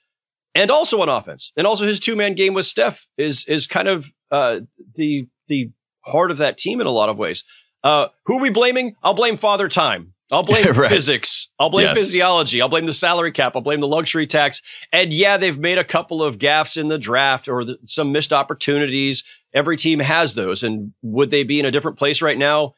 and 0.54 0.72
also 0.72 1.02
on 1.02 1.10
offense. 1.10 1.52
And 1.58 1.68
also 1.68 1.86
his 1.86 2.00
two 2.00 2.16
man 2.16 2.36
game 2.36 2.54
with 2.54 2.66
Steph 2.66 3.08
is, 3.18 3.46
is 3.48 3.68
kind 3.68 3.88
of, 3.88 4.06
uh, 4.32 4.60
the, 4.96 5.28
the 5.48 5.72
heart 6.06 6.32
of 6.32 6.38
that 6.38 6.58
team 6.58 6.80
in 6.80 6.88
a 6.88 6.92
lot 6.92 7.10
of 7.10 7.18
ways. 7.18 7.44
Uh, 7.84 8.08
who 8.26 8.38
are 8.38 8.42
we 8.42 8.52
blaming? 8.52 8.96
I'll 9.04 9.14
blame 9.14 9.38
father 9.38 9.68
time. 9.70 10.14
I'll 10.32 10.44
blame 10.52 10.66
Right. 10.74 10.90
physics. 10.90 11.50
I'll 11.60 11.70
blame 11.70 11.88
Yes. 11.88 11.98
physiology. 11.98 12.62
I'll 12.62 12.70
blame 12.70 12.86
the 12.88 12.94
salary 12.94 13.32
cap. 13.32 13.54
I'll 13.56 13.62
blame 13.62 13.80
the 13.82 13.88
luxury 13.88 14.26
tax. 14.28 14.62
And 14.92 15.14
yeah, 15.14 15.38
they've 15.38 15.58
made 15.58 15.78
a 15.78 15.84
couple 15.84 16.24
of 16.24 16.38
gaffes 16.40 16.78
in 16.78 16.88
the 16.88 16.98
draft 16.98 17.48
or 17.48 17.64
the, 17.64 17.78
some 17.86 18.12
missed 18.12 18.34
opportunities. 18.34 19.24
Every 19.54 19.78
team 19.78 20.00
has 20.00 20.34
those. 20.36 20.64
And 20.64 20.94
would 21.02 21.32
they 21.32 21.44
be 21.44 21.60
in 21.60 21.66
a 21.66 21.72
different 21.72 21.98
place 21.98 22.22
right 22.22 22.38
now 22.38 22.74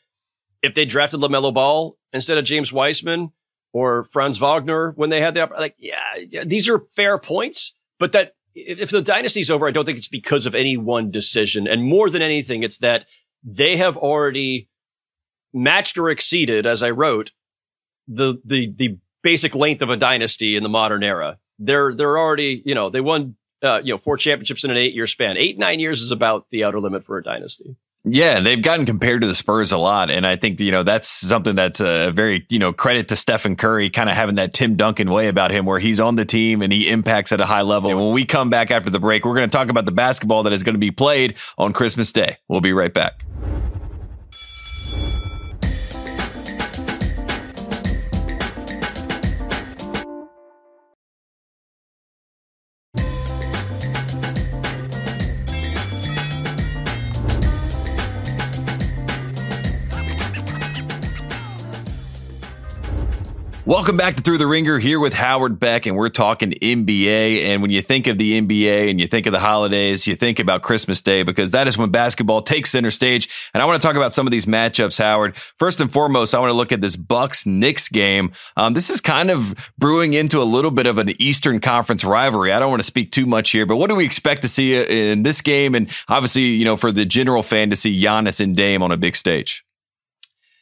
if 0.61 0.73
they 0.73 0.85
drafted 0.85 1.19
LaMelo 1.21 1.53
Ball 1.53 1.97
instead 2.13 2.37
of 2.37 2.45
James 2.45 2.73
Wiseman 2.73 3.31
or 3.73 4.05
Franz 4.05 4.37
Wagner 4.37 4.91
when 4.95 5.09
they 5.09 5.21
had 5.21 5.33
the, 5.35 5.47
like, 5.57 5.75
yeah, 5.77 5.95
yeah, 6.29 6.43
these 6.45 6.67
are 6.67 6.79
fair 6.95 7.17
points, 7.17 7.73
but 7.99 8.11
that 8.13 8.33
if 8.55 8.89
the 8.89 9.01
dynasty's 9.03 9.51
over, 9.51 9.67
I 9.67 9.71
don't 9.71 9.85
think 9.85 9.99
it's 9.99 10.07
because 10.07 10.45
of 10.47 10.55
any 10.55 10.77
one 10.77 11.11
decision. 11.11 11.67
And 11.67 11.83
more 11.83 12.09
than 12.09 12.21
anything, 12.23 12.63
it's 12.63 12.79
that 12.79 13.05
they 13.43 13.77
have 13.77 13.95
already 13.97 14.67
matched 15.53 15.97
or 15.97 16.09
exceeded, 16.09 16.65
as 16.65 16.81
I 16.83 16.89
wrote, 16.89 17.31
the, 18.07 18.39
the, 18.45 18.73
the 18.75 18.97
basic 19.23 19.55
length 19.55 19.81
of 19.81 19.89
a 19.89 19.97
dynasty 19.97 20.55
in 20.55 20.63
the 20.63 20.69
modern 20.69 21.03
era. 21.03 21.37
They're, 21.59 21.93
they're 21.93 22.17
already, 22.17 22.61
you 22.65 22.75
know, 22.75 22.89
they 22.89 23.01
won, 23.01 23.35
uh, 23.63 23.81
you 23.83 23.93
know, 23.93 23.97
four 23.97 24.17
championships 24.17 24.63
in 24.63 24.71
an 24.71 24.77
eight 24.77 24.93
year 24.93 25.07
span. 25.07 25.37
Eight, 25.37 25.57
nine 25.57 25.79
years 25.79 26.01
is 26.01 26.11
about 26.11 26.45
the 26.51 26.63
outer 26.63 26.79
limit 26.79 27.03
for 27.03 27.17
a 27.17 27.23
dynasty. 27.23 27.75
Yeah, 28.09 28.39
they've 28.39 28.61
gotten 28.61 28.85
compared 28.85 29.21
to 29.21 29.27
the 29.27 29.35
Spurs 29.35 29.71
a 29.71 29.77
lot, 29.77 30.09
and 30.09 30.25
I 30.25 30.37
think 30.37 30.59
you 30.61 30.71
know 30.71 30.83
that's 30.83 31.07
something 31.07 31.55
that's 31.55 31.81
a 31.81 32.11
very 32.11 32.45
you 32.49 32.59
know 32.59 32.71
credit 32.71 33.09
to 33.09 33.15
Stephen 33.15 33.55
Curry, 33.55 33.89
kind 33.89 34.09
of 34.09 34.15
having 34.15 34.35
that 34.35 34.53
Tim 34.53 34.75
Duncan 34.75 35.11
way 35.11 35.27
about 35.27 35.51
him, 35.51 35.65
where 35.65 35.79
he's 35.79 35.99
on 35.99 36.15
the 36.15 36.23
team 36.23 36.61
and 36.61 36.71
he 36.71 36.89
impacts 36.89 37.31
at 37.31 37.41
a 37.41 37.45
high 37.45 37.63
level. 37.63 37.89
And 37.89 37.99
when 37.99 38.13
we 38.13 38.23
come 38.23 38.49
back 38.49 38.71
after 38.71 38.89
the 38.89 38.99
break, 38.99 39.25
we're 39.25 39.35
going 39.35 39.49
to 39.49 39.55
talk 39.55 39.69
about 39.69 39.85
the 39.85 39.91
basketball 39.91 40.43
that 40.43 40.53
is 40.53 40.63
going 40.63 40.75
to 40.75 40.79
be 40.79 40.91
played 40.91 41.37
on 41.57 41.73
Christmas 41.73 42.13
Day. 42.13 42.37
We'll 42.47 42.61
be 42.61 42.71
right 42.71 42.93
back. 42.93 43.25
Welcome 63.67 63.97
back 63.97 64.15
to 64.15 64.21
Thru 64.21 64.37
the 64.37 64.47
Ringer 64.47 64.79
here 64.79 64.97
with 64.97 65.11
Howard 65.13 65.59
Beck, 65.59 65.87
and 65.87 65.97
we're 65.97 66.07
talking 66.07 66.51
NBA. 66.51 67.43
And 67.43 67.61
when 67.61 67.69
you 67.69 67.81
think 67.81 68.07
of 68.07 68.17
the 68.17 68.39
NBA 68.39 68.89
and 68.89 68.97
you 68.97 69.07
think 69.07 69.25
of 69.25 69.33
the 69.33 69.41
holidays, 69.41 70.07
you 70.07 70.15
think 70.15 70.39
about 70.39 70.61
Christmas 70.61 71.01
Day 71.01 71.23
because 71.23 71.51
that 71.51 71.67
is 71.67 71.77
when 71.77 71.91
basketball 71.91 72.41
takes 72.41 72.69
center 72.69 72.91
stage. 72.91 73.27
And 73.53 73.61
I 73.61 73.65
want 73.65 73.81
to 73.81 73.85
talk 73.85 73.97
about 73.97 74.13
some 74.13 74.25
of 74.25 74.31
these 74.31 74.45
matchups, 74.45 74.99
Howard. 74.99 75.35
First 75.35 75.81
and 75.81 75.91
foremost, 75.91 76.33
I 76.33 76.39
want 76.39 76.51
to 76.51 76.55
look 76.55 76.71
at 76.71 76.79
this 76.79 76.95
Bucks 76.95 77.45
Knicks 77.45 77.89
game. 77.89 78.31
Um, 78.55 78.71
this 78.71 78.89
is 78.89 79.01
kind 79.01 79.29
of 79.29 79.53
brewing 79.77 80.13
into 80.13 80.41
a 80.41 80.45
little 80.47 80.71
bit 80.71 80.85
of 80.85 80.97
an 80.97 81.09
Eastern 81.19 81.59
Conference 81.59 82.05
rivalry. 82.05 82.53
I 82.53 82.59
don't 82.59 82.69
want 82.69 82.79
to 82.79 82.87
speak 82.87 83.11
too 83.11 83.25
much 83.25 83.49
here, 83.49 83.65
but 83.65 83.75
what 83.75 83.87
do 83.87 83.95
we 83.95 84.05
expect 84.05 84.43
to 84.43 84.47
see 84.47 84.75
in 85.11 85.23
this 85.23 85.41
game? 85.41 85.75
And 85.75 85.93
obviously, 86.07 86.43
you 86.43 86.63
know, 86.63 86.77
for 86.77 86.93
the 86.93 87.03
general 87.03 87.43
fan 87.43 87.71
to 87.71 87.75
see 87.75 88.01
Giannis 88.01 88.39
and 88.39 88.55
Dame 88.55 88.81
on 88.81 88.93
a 88.93 88.97
big 88.97 89.17
stage. 89.17 89.66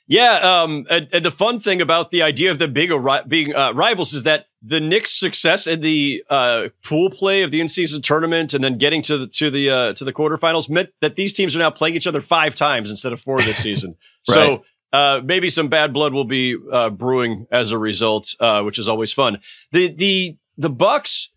Yeah, 0.07 0.61
um, 0.61 0.85
and, 0.89 1.07
and 1.11 1.25
the 1.25 1.31
fun 1.31 1.59
thing 1.59 1.81
about 1.81 2.11
the 2.11 2.21
idea 2.21 2.51
of 2.51 2.59
them 2.59 2.73
being 2.73 2.91
ri- 2.91 3.23
being 3.27 3.55
uh, 3.55 3.71
rivals 3.73 4.13
is 4.13 4.23
that 4.23 4.45
the 4.61 4.79
Knicks' 4.79 5.19
success 5.19 5.65
in 5.65 5.81
the 5.81 6.23
uh, 6.29 6.67
pool 6.83 7.09
play 7.09 7.41
of 7.41 7.49
the 7.49 7.59
in-season 7.59 8.03
tournament 8.03 8.53
and 8.53 8.63
then 8.63 8.77
getting 8.77 9.01
to 9.03 9.17
the 9.17 9.27
to 9.27 9.49
the 9.49 9.69
uh, 9.69 9.93
to 9.93 10.05
the 10.05 10.13
quarterfinals 10.13 10.69
meant 10.69 10.89
that 11.01 11.15
these 11.15 11.33
teams 11.33 11.55
are 11.55 11.59
now 11.59 11.71
playing 11.71 11.95
each 11.95 12.05
other 12.05 12.21
five 12.21 12.55
times 12.55 12.91
instead 12.91 13.13
of 13.13 13.21
four 13.21 13.39
this 13.39 13.57
season. 13.57 13.95
So 14.27 14.63
uh, 14.91 15.21
maybe 15.23 15.51
some 15.51 15.67
bad 15.67 15.93
blood 15.93 16.11
will 16.11 16.25
be 16.25 16.57
uh, 16.71 16.89
brewing 16.89 17.45
as 17.51 17.71
a 17.71 17.77
result, 17.77 18.35
uh, 18.39 18.63
which 18.63 18.79
is 18.79 18.87
always 18.87 19.11
fun. 19.13 19.39
The 19.71 19.89
the 19.89 20.37
the 20.57 20.69
Bucks 20.69 21.29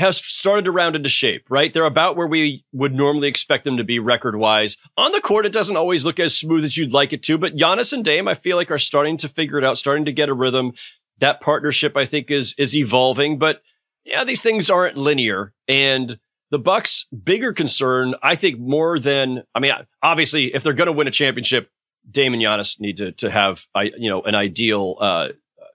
have 0.00 0.14
started 0.14 0.64
to 0.64 0.70
round 0.70 0.96
into 0.96 1.08
shape, 1.08 1.46
right? 1.50 1.72
They're 1.72 1.84
about 1.84 2.16
where 2.16 2.26
we 2.26 2.64
would 2.72 2.94
normally 2.94 3.28
expect 3.28 3.64
them 3.64 3.76
to 3.76 3.84
be 3.84 3.98
record 3.98 4.36
wise. 4.36 4.76
On 4.96 5.12
the 5.12 5.20
court, 5.20 5.46
it 5.46 5.52
doesn't 5.52 5.76
always 5.76 6.04
look 6.04 6.18
as 6.18 6.36
smooth 6.36 6.64
as 6.64 6.76
you'd 6.76 6.92
like 6.92 7.12
it 7.12 7.22
to, 7.24 7.38
but 7.38 7.56
Giannis 7.56 7.92
and 7.92 8.04
Dame, 8.04 8.26
I 8.26 8.34
feel 8.34 8.56
like 8.56 8.70
are 8.70 8.78
starting 8.78 9.16
to 9.18 9.28
figure 9.28 9.58
it 9.58 9.64
out, 9.64 9.78
starting 9.78 10.06
to 10.06 10.12
get 10.12 10.28
a 10.28 10.34
rhythm. 10.34 10.72
That 11.18 11.40
partnership, 11.40 11.96
I 11.96 12.06
think, 12.06 12.30
is, 12.30 12.54
is 12.58 12.74
evolving, 12.74 13.38
but 13.38 13.62
yeah, 14.04 14.24
these 14.24 14.42
things 14.42 14.70
aren't 14.70 14.96
linear. 14.96 15.52
And 15.68 16.18
the 16.50 16.58
Bucks 16.58 17.06
bigger 17.12 17.52
concern, 17.52 18.14
I 18.22 18.36
think 18.36 18.58
more 18.58 18.98
than, 18.98 19.44
I 19.54 19.60
mean, 19.60 19.72
obviously 20.02 20.54
if 20.54 20.62
they're 20.62 20.72
going 20.72 20.86
to 20.86 20.92
win 20.92 21.08
a 21.08 21.12
championship, 21.12 21.70
Dame 22.10 22.32
and 22.32 22.42
Giannis 22.42 22.80
need 22.80 22.96
to, 22.96 23.12
to 23.12 23.30
have, 23.30 23.66
I, 23.74 23.90
you 23.96 24.08
know, 24.08 24.22
an 24.22 24.34
ideal, 24.34 24.96
uh, 25.00 25.28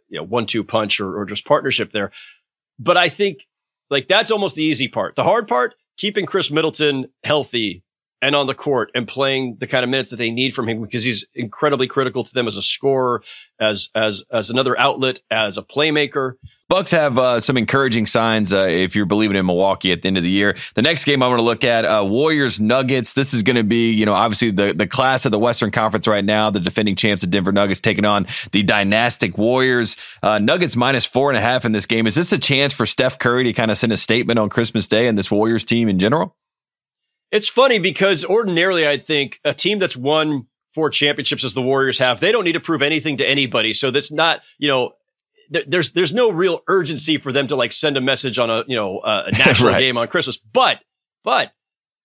you 0.09 0.19
know, 0.19 0.23
one, 0.23 0.47
two 0.47 0.63
punch 0.63 0.99
or, 0.99 1.19
or 1.19 1.25
just 1.25 1.45
partnership 1.45 1.91
there. 1.91 2.11
But 2.79 2.97
I 2.97 3.09
think 3.09 3.45
like 3.89 4.07
that's 4.07 4.31
almost 4.31 4.55
the 4.55 4.63
easy 4.63 4.87
part. 4.87 5.15
The 5.15 5.23
hard 5.23 5.47
part, 5.47 5.75
keeping 5.97 6.25
Khris 6.25 6.51
Middleton 6.51 7.07
healthy 7.23 7.83
and 8.25 8.35
on 8.35 8.47
the 8.47 8.55
court 8.55 8.89
and 8.95 9.07
playing 9.07 9.55
the 9.59 9.67
kind 9.67 9.83
of 9.83 9.89
minutes 9.89 10.09
that 10.09 10.15
they 10.15 10.31
need 10.31 10.55
from 10.55 10.67
him 10.67 10.81
because 10.81 11.03
he's 11.03 11.25
incredibly 11.35 11.85
critical 11.85 12.23
to 12.23 12.33
them 12.33 12.47
as 12.47 12.57
a 12.57 12.61
scorer, 12.61 13.21
as 13.59 13.89
as 13.93 14.23
as 14.31 14.49
another 14.49 14.77
outlet, 14.79 15.21
as 15.29 15.59
a 15.59 15.61
playmaker. 15.61 16.33
Bucks 16.67 16.89
have 16.89 17.19
uh, 17.19 17.39
some 17.39 17.55
encouraging 17.55 18.07
signs 18.07 18.51
uh, 18.51 18.61
if 18.67 18.95
you're 18.95 19.05
believing 19.05 19.37
in 19.37 19.45
Milwaukee 19.45 19.91
at 19.91 20.01
the 20.01 20.07
end 20.07 20.17
of 20.17 20.23
the 20.23 20.31
year. 20.31 20.57
The 20.73 20.81
next 20.81 21.03
game 21.03 21.21
I'm 21.21 21.29
going 21.29 21.37
to 21.37 21.43
look 21.43 21.63
at 21.63 21.85
uh, 21.85 22.03
Warriors 22.03 22.59
Nuggets. 22.59 23.13
This 23.13 23.35
is 23.35 23.43
going 23.43 23.57
to 23.57 23.63
be, 23.63 23.91
you 23.91 24.07
know, 24.07 24.15
obviously 24.15 24.49
the 24.49 24.73
the 24.73 24.87
class 24.87 25.27
of 25.27 25.31
the 25.31 25.37
Western 25.37 25.69
Conference 25.69 26.07
right 26.07 26.25
now. 26.25 26.49
The 26.49 26.59
defending 26.59 26.95
champs, 26.95 27.21
of 27.21 27.29
Denver 27.29 27.51
Nuggets, 27.51 27.79
taking 27.79 28.05
on 28.05 28.25
the 28.51 28.63
dynastic 28.63 29.37
Warriors. 29.37 29.97
Uh, 30.23 30.39
Nuggets 30.39 30.75
minus 30.75 31.05
four 31.05 31.29
and 31.29 31.37
a 31.37 31.41
half 31.41 31.63
in 31.63 31.73
this 31.73 31.85
game. 31.85 32.07
Is 32.07 32.15
this 32.15 32.31
a 32.31 32.39
chance 32.39 32.73
for 32.73 32.87
Steph 32.87 33.19
Curry 33.19 33.43
to 33.43 33.53
kind 33.53 33.69
of 33.69 33.77
send 33.77 33.93
a 33.93 33.97
statement 33.97 34.39
on 34.39 34.49
Christmas 34.49 34.87
Day 34.87 35.07
and 35.07 35.15
this 35.15 35.29
Warriors 35.29 35.63
team 35.63 35.87
in 35.87 35.99
general? 35.99 36.35
It's 37.35 37.49
funny 37.49 37.79
because 37.79 38.23
ordinarily 38.23 38.87
I 38.87 38.97
think 38.97 39.41
a 39.43 39.53
team 39.53 39.77
that's 39.79 39.97
won 39.97 40.47
four 40.73 40.89
championships 40.89 41.43
as 41.43 41.53
the 41.53 41.61
Warriors 41.61 41.99
have, 41.99 42.21
they 42.21 42.31
don't 42.31 42.45
need 42.45 42.53
to 42.53 42.59
prove 42.61 42.81
anything 42.81 43.17
to 43.17 43.27
anybody. 43.27 43.73
So 43.73 43.91
that's 43.91 44.09
not, 44.09 44.39
you 44.57 44.69
know, 44.69 44.91
th- 45.51 45.65
there's 45.67 45.91
there's 45.91 46.13
no 46.13 46.31
real 46.31 46.61
urgency 46.69 47.17
for 47.17 47.33
them 47.33 47.47
to 47.47 47.57
like 47.57 47.73
send 47.73 47.97
a 47.97 48.01
message 48.01 48.39
on 48.39 48.49
a 48.49 48.63
you 48.67 48.75
know 48.77 48.99
uh, 48.99 49.23
a 49.27 49.31
national 49.37 49.71
Right. 49.71 49.79
game 49.79 49.97
on 49.97 50.07
Christmas. 50.07 50.37
But 50.37 50.79
but 51.25 51.51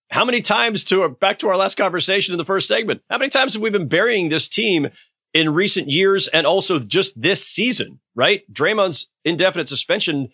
how 0.09 0.25
many 0.25 0.41
times 0.41 0.83
to 0.85 1.07
back 1.07 1.39
to 1.39 1.47
our 1.47 1.55
last 1.55 1.77
conversation 1.77 2.33
in 2.33 2.37
the 2.37 2.43
first 2.45 2.67
segment? 2.67 3.01
How 3.09 3.17
many 3.17 3.29
times 3.29 3.53
have 3.53 3.61
we 3.61 3.69
been 3.69 3.87
burying 3.87 4.27
this 4.27 4.49
team 4.49 4.89
in 5.33 5.53
recent 5.53 5.87
years 5.89 6.27
and 6.27 6.45
also 6.45 6.77
just 6.79 7.21
this 7.21 7.47
season? 7.47 8.01
Right, 8.15 8.41
Draymond's 8.51 9.07
indefinite 9.23 9.69
suspension. 9.69 10.27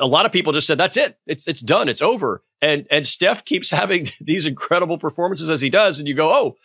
A 0.00 0.06
lot 0.06 0.26
of 0.26 0.32
people 0.32 0.52
just 0.52 0.66
said 0.66 0.78
that's 0.78 0.96
it. 0.96 1.18
It's 1.26 1.46
it's 1.48 1.60
done. 1.60 1.88
It's 1.88 2.02
over. 2.02 2.42
And 2.62 2.86
and 2.90 3.06
Steph 3.06 3.44
keeps 3.44 3.70
having 3.80 4.08
these 4.20 4.46
incredible 4.46 4.98
performances 4.98 5.50
as 5.50 5.60
he 5.60 5.70
does, 5.70 5.98
and 5.98 6.08
you 6.08 6.14
go, 6.14 6.32
oh, 6.32 6.56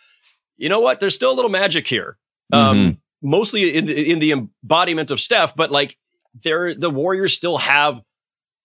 you 0.56 0.68
know 0.68 0.80
what? 0.80 1.00
There's 1.00 1.14
still 1.14 1.32
a 1.32 1.34
little 1.34 1.50
magic 1.50 1.86
here. 1.86 2.16
Um, 2.52 2.98
mostly 3.22 3.74
in 3.74 3.86
the, 3.86 4.12
in 4.12 4.18
the 4.18 4.30
embodiment 4.30 5.10
of 5.10 5.20
Steph, 5.20 5.56
but 5.56 5.72
like 5.72 5.96
they're 6.42 6.74
the 6.74 6.90
Warriors 6.90 7.34
still 7.34 7.58
have 7.58 8.00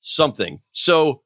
something. 0.02 0.60
So 0.72 1.22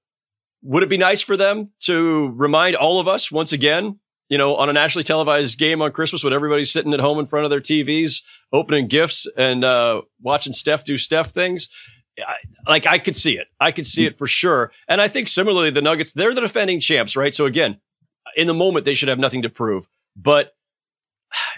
would 0.61 0.83
it 0.83 0.89
be 0.89 0.97
nice 0.97 1.21
for 1.21 1.35
them 1.35 1.71
to 1.81 2.31
remind 2.35 2.75
all 2.75 2.99
of 2.99 3.07
us 3.07 3.31
once 3.31 3.51
again, 3.51 3.99
you 4.29 4.37
know, 4.37 4.55
on 4.55 4.69
a 4.69 4.73
nationally 4.73 5.03
televised 5.03 5.57
game 5.57 5.81
on 5.81 5.91
Christmas 5.91 6.23
when 6.23 6.31
everybody's 6.31 6.71
sitting 6.71 6.93
at 6.93 6.99
home 6.99 7.19
in 7.19 7.25
front 7.25 7.43
of 7.45 7.49
their 7.49 7.59
TVs, 7.59 8.21
opening 8.53 8.87
gifts 8.87 9.27
and 9.35 9.65
uh, 9.65 10.01
watching 10.21 10.53
Steph 10.53 10.85
do 10.85 10.97
Steph 10.97 11.31
things? 11.31 11.69
I, 12.19 12.69
like 12.69 12.85
I 12.85 12.99
could 12.99 13.15
see 13.15 13.37
it. 13.37 13.47
I 13.59 13.71
could 13.71 13.85
see 13.85 14.03
mm. 14.03 14.07
it 14.07 14.17
for 14.17 14.27
sure. 14.27 14.71
And 14.87 15.01
I 15.01 15.07
think 15.07 15.27
similarly, 15.27 15.71
the 15.71 15.81
Nuggets, 15.81 16.13
they're 16.13 16.33
the 16.33 16.41
defending 16.41 16.79
champs, 16.79 17.15
right? 17.15 17.33
So 17.33 17.45
again, 17.45 17.79
in 18.35 18.47
the 18.47 18.53
moment, 18.53 18.85
they 18.85 18.93
should 18.93 19.09
have 19.09 19.19
nothing 19.19 19.43
to 19.43 19.49
prove. 19.49 19.87
But 20.15 20.53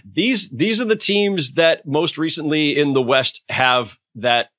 these 0.06 0.50
these 0.50 0.82
are 0.82 0.86
the 0.86 0.96
teams 0.96 1.54
that 1.54 1.86
most 1.86 2.18
recently 2.18 2.78
in 2.78 2.94
the 2.94 3.02
West 3.02 3.42
have 3.50 3.98
that 4.16 4.50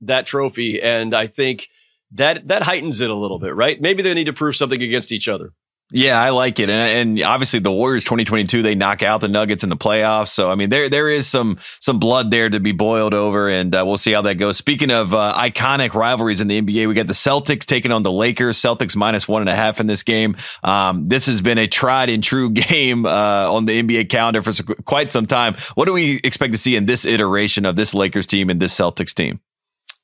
that 0.00 0.26
trophy, 0.26 0.82
and 0.82 1.14
I 1.14 1.26
think 1.26 1.68
that 2.12 2.48
that 2.48 2.62
heightens 2.62 3.00
it 3.00 3.10
a 3.10 3.14
little 3.14 3.38
bit, 3.38 3.54
right? 3.54 3.80
Maybe 3.80 4.02
they 4.02 4.14
need 4.14 4.24
to 4.24 4.32
prove 4.32 4.56
something 4.56 4.82
against 4.82 5.12
each 5.12 5.28
other. 5.28 5.52
Yeah, 5.90 6.20
I 6.20 6.30
like 6.30 6.58
it, 6.60 6.70
and, 6.70 7.18
and 7.18 7.22
obviously 7.22 7.60
the 7.60 7.70
Warriors 7.70 8.04
2022 8.04 8.62
they 8.62 8.74
knock 8.74 9.02
out 9.02 9.20
the 9.20 9.28
Nuggets 9.28 9.64
in 9.64 9.68
the 9.68 9.76
playoffs. 9.76 10.28
So 10.28 10.50
I 10.50 10.54
mean, 10.54 10.70
there 10.70 10.88
there 10.88 11.10
is 11.10 11.26
some 11.26 11.58
some 11.78 11.98
blood 11.98 12.30
there 12.30 12.48
to 12.48 12.58
be 12.58 12.72
boiled 12.72 13.12
over, 13.12 13.50
and 13.50 13.74
uh, 13.74 13.84
we'll 13.86 13.98
see 13.98 14.12
how 14.12 14.22
that 14.22 14.36
goes. 14.36 14.56
Speaking 14.56 14.90
of 14.90 15.12
uh, 15.12 15.34
iconic 15.36 15.92
rivalries 15.92 16.40
in 16.40 16.48
the 16.48 16.60
NBA, 16.60 16.88
we 16.88 16.94
got 16.94 17.06
the 17.06 17.12
Celtics 17.12 17.66
taking 17.66 17.92
on 17.92 18.00
the 18.00 18.10
Lakers. 18.10 18.58
Celtics 18.58 18.96
minus 18.96 19.28
one 19.28 19.42
and 19.42 19.50
a 19.50 19.54
half 19.54 19.78
in 19.78 19.86
this 19.86 20.02
game. 20.02 20.36
Um, 20.62 21.06
this 21.08 21.26
has 21.26 21.42
been 21.42 21.58
a 21.58 21.66
tried 21.66 22.08
and 22.08 22.24
true 22.24 22.50
game 22.50 23.04
uh, 23.04 23.52
on 23.52 23.66
the 23.66 23.82
NBA 23.82 24.08
calendar 24.08 24.40
for 24.40 24.52
quite 24.84 25.12
some 25.12 25.26
time. 25.26 25.54
What 25.74 25.84
do 25.84 25.92
we 25.92 26.18
expect 26.24 26.54
to 26.54 26.58
see 26.58 26.76
in 26.76 26.86
this 26.86 27.04
iteration 27.04 27.66
of 27.66 27.76
this 27.76 27.94
Lakers 27.94 28.26
team 28.26 28.48
and 28.48 28.58
this 28.58 28.74
Celtics 28.74 29.12
team? 29.12 29.38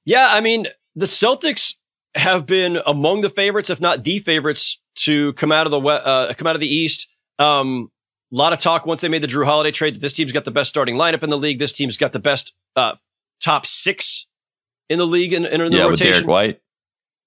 Yeah, 0.05 0.29
I 0.31 0.43
mean 0.43 0.67
the 0.95 1.07
Celtics 1.07 1.75
have 2.15 2.47
been 2.47 2.79
among 2.87 3.21
the 3.21 3.31
favorites, 3.31 3.71
if 3.71 3.81
not 3.81 4.03
the 4.03 4.19
favorites, 4.19 4.81
to 4.97 5.33
come 5.35 5.53
out 5.53 5.67
of 5.67 5.71
the 5.71 5.81
uh, 5.81 6.35
come 6.35 6.47
out 6.47 6.57
of 6.57 6.61
the 6.61 6.69
East. 6.69 7.09
Um, 7.39 7.91
a 8.33 8.37
lot 8.37 8.53
of 8.53 8.59
talk 8.59 8.87
once 8.87 9.01
they 9.01 9.09
made 9.09 9.23
the 9.23 9.29
Jrue 9.29 9.45
Holiday 9.45 9.71
trade 9.71 9.95
that 9.95 10.01
this 10.01 10.13
team's 10.13 10.33
got 10.33 10.45
the 10.45 10.51
best 10.51 10.71
starting 10.71 10.97
lineup 10.97 11.23
in 11.23 11.31
the 11.31 11.39
league. 11.39 11.59
This 11.59 11.73
team's 11.73 11.97
got 11.97 12.13
the 12.13 12.19
best 12.19 12.55
uh, 12.77 12.95
top 13.41 13.67
six 13.67 14.27
in 14.89 14.99
the 14.99 15.07
league 15.07 15.33
in, 15.33 15.45
in 15.45 15.61
the 15.61 15.77
yeah, 15.77 15.85
rotation. 15.85 15.91
with 15.91 16.01
Derrick 16.01 16.27
White. 16.27 16.61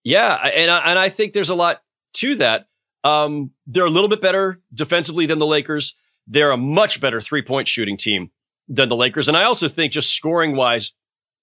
Yeah, 0.04 0.34
and 0.34 0.70
I, 0.70 0.80
and 0.80 1.00
I 1.00 1.10
think 1.10 1.34
there's 1.34 1.50
a 1.50 1.56
lot 1.56 1.82
to 2.16 2.36
that. 2.36 2.68
Um, 3.04 3.52
they're 3.68 3.86
a 3.86 3.90
little 3.90 4.10
bit 4.10 4.22
better 4.22 4.62
defensively 4.74 5.26
than 5.26 5.40
the 5.40 5.46
Lakers. 5.46 5.96
They're 6.28 6.52
a 6.52 6.58
much 6.58 7.02
better 7.02 7.20
three 7.20 7.42
point 7.42 7.68
shooting 7.68 7.98
team 7.98 8.32
than 8.68 8.90
the 8.90 8.96
Lakers, 8.96 9.28
and 9.28 9.36
I 9.36 9.44
also 9.44 9.68
think 9.68 9.92
just 9.92 10.14
scoring 10.14 10.56
wise, 10.56 10.94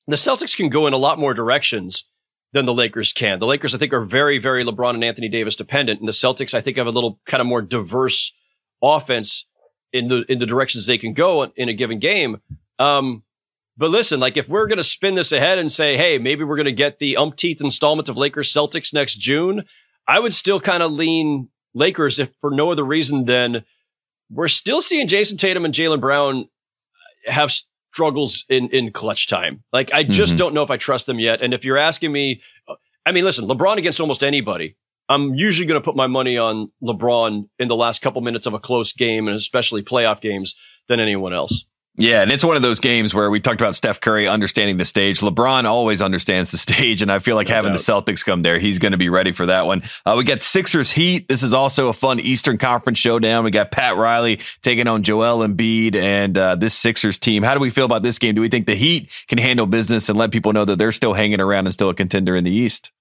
the 0.06 0.16
Celtics 0.16 0.56
can 0.56 0.68
go 0.68 0.86
in 0.86 0.94
a 0.94 0.98
lot 0.98 1.18
more 1.18 1.34
directions 1.34 2.04
than 2.52 2.66
the 2.66 2.74
Lakers 2.74 3.12
can. 3.12 3.38
The 3.38 3.46
Lakers, 3.46 3.74
I 3.74 3.78
think, 3.78 3.92
are 3.92 4.04
very, 4.04 4.38
very 4.38 4.64
LeBron 4.64 4.94
and 4.94 5.04
Anthony 5.04 5.28
Davis 5.28 5.56
dependent. 5.56 6.00
And 6.00 6.08
the 6.08 6.12
Celtics, 6.12 6.54
I 6.54 6.60
think, 6.60 6.76
have 6.76 6.86
a 6.86 6.90
little 6.90 7.20
kind 7.26 7.40
of 7.40 7.46
more 7.46 7.62
diverse 7.62 8.32
offense 8.82 9.46
in 9.92 10.08
the, 10.08 10.24
in 10.28 10.38
the 10.38 10.46
directions 10.46 10.86
they 10.86 10.98
can 10.98 11.12
go 11.12 11.44
in 11.44 11.68
a 11.68 11.74
given 11.74 11.98
game. 11.98 12.40
Um, 12.78 13.22
but 13.76 13.90
listen, 13.90 14.20
like 14.20 14.36
if 14.36 14.48
we're 14.48 14.66
going 14.66 14.78
to 14.78 14.84
spin 14.84 15.14
this 15.14 15.32
ahead 15.32 15.58
and 15.58 15.70
say, 15.70 15.96
Hey, 15.96 16.18
maybe 16.18 16.44
we're 16.44 16.56
going 16.56 16.66
to 16.66 16.72
get 16.72 16.98
the 16.98 17.16
umpteenth 17.16 17.60
installment 17.60 18.08
of 18.08 18.16
Lakers 18.16 18.52
Celtics 18.52 18.92
next 18.92 19.14
June, 19.14 19.64
I 20.06 20.18
would 20.18 20.34
still 20.34 20.60
kind 20.60 20.82
of 20.82 20.92
lean 20.92 21.48
Lakers 21.74 22.18
if 22.18 22.30
for 22.40 22.50
no 22.50 22.72
other 22.72 22.84
reason 22.84 23.24
than 23.24 23.64
we're 24.30 24.48
still 24.48 24.82
seeing 24.82 25.08
Jayson 25.08 25.38
Tatum 25.38 25.64
and 25.64 25.74
Jaylen 25.74 26.00
Brown 26.00 26.48
have 27.26 27.52
struggles 27.92 28.44
in 28.48 28.68
in 28.70 28.92
clutch 28.92 29.26
time. 29.28 29.62
Like 29.72 29.92
I 29.92 30.02
just 30.02 30.32
mm-hmm. 30.32 30.38
don't 30.38 30.54
know 30.54 30.62
if 30.62 30.70
I 30.70 30.76
trust 30.76 31.06
them 31.06 31.18
yet. 31.18 31.42
And 31.42 31.54
if 31.54 31.64
you're 31.64 31.78
asking 31.78 32.12
me, 32.12 32.40
I 33.06 33.12
mean, 33.12 33.24
listen, 33.24 33.46
LeBron 33.46 33.76
against 33.76 34.00
almost 34.00 34.22
anybody. 34.22 34.76
I'm 35.08 35.34
usually 35.34 35.66
going 35.66 35.80
to 35.80 35.84
put 35.84 35.96
my 35.96 36.06
money 36.06 36.38
on 36.38 36.70
LeBron 36.84 37.48
in 37.58 37.66
the 37.66 37.74
last 37.74 38.00
couple 38.00 38.20
minutes 38.20 38.46
of 38.46 38.54
a 38.54 38.60
close 38.60 38.92
game, 38.92 39.26
and 39.26 39.36
especially 39.36 39.82
playoff 39.82 40.20
games, 40.20 40.54
than 40.86 41.00
anyone 41.00 41.34
else. 41.34 41.64
Yeah, 42.00 42.22
and 42.22 42.32
it's 42.32 42.42
one 42.42 42.56
of 42.56 42.62
those 42.62 42.80
games 42.80 43.12
where 43.12 43.30
we 43.30 43.40
talked 43.40 43.60
about 43.60 43.74
Steph 43.74 44.00
Curry 44.00 44.26
understanding 44.26 44.78
the 44.78 44.86
stage. 44.86 45.20
LeBron 45.20 45.66
always 45.66 46.00
understands 46.00 46.50
the 46.50 46.56
stage, 46.56 47.02
and 47.02 47.12
I 47.12 47.18
feel 47.18 47.36
like 47.36 47.48
no 47.48 47.54
having 47.56 47.72
doubt. 47.72 48.04
the 48.04 48.12
Celtics 48.12 48.24
come 48.24 48.40
there, 48.40 48.58
he's 48.58 48.78
going 48.78 48.92
to 48.92 48.98
be 48.98 49.10
ready 49.10 49.32
for 49.32 49.44
that 49.46 49.66
one. 49.66 49.82
Uh, 50.06 50.14
we 50.16 50.24
got 50.24 50.40
Sixers 50.40 50.90
Heat. 50.90 51.28
This 51.28 51.42
is 51.42 51.52
also 51.52 51.88
a 51.88 51.92
fun 51.92 52.18
Eastern 52.18 52.56
Conference 52.56 52.98
showdown. 52.98 53.44
We 53.44 53.50
got 53.50 53.70
Pat 53.70 53.98
Riley 53.98 54.40
taking 54.62 54.88
on 54.88 55.02
Joel 55.02 55.46
Embiid 55.46 55.94
and 55.94 56.38
uh, 56.38 56.54
this 56.56 56.72
Sixers 56.72 57.18
team. 57.18 57.42
How 57.42 57.52
do 57.52 57.60
we 57.60 57.68
feel 57.68 57.84
about 57.84 58.02
this 58.02 58.18
game? 58.18 58.34
Do 58.34 58.40
we 58.40 58.48
think 58.48 58.66
the 58.66 58.74
Heat 58.74 59.12
can 59.28 59.36
handle 59.36 59.66
business 59.66 60.08
and 60.08 60.18
let 60.18 60.30
people 60.30 60.54
know 60.54 60.64
that 60.64 60.76
they're 60.78 60.92
still 60.92 61.12
hanging 61.12 61.40
around 61.40 61.66
and 61.66 61.74
still 61.74 61.90
a 61.90 61.94
contender 61.94 62.34
in 62.34 62.44
the 62.44 62.50
East? 62.50 62.92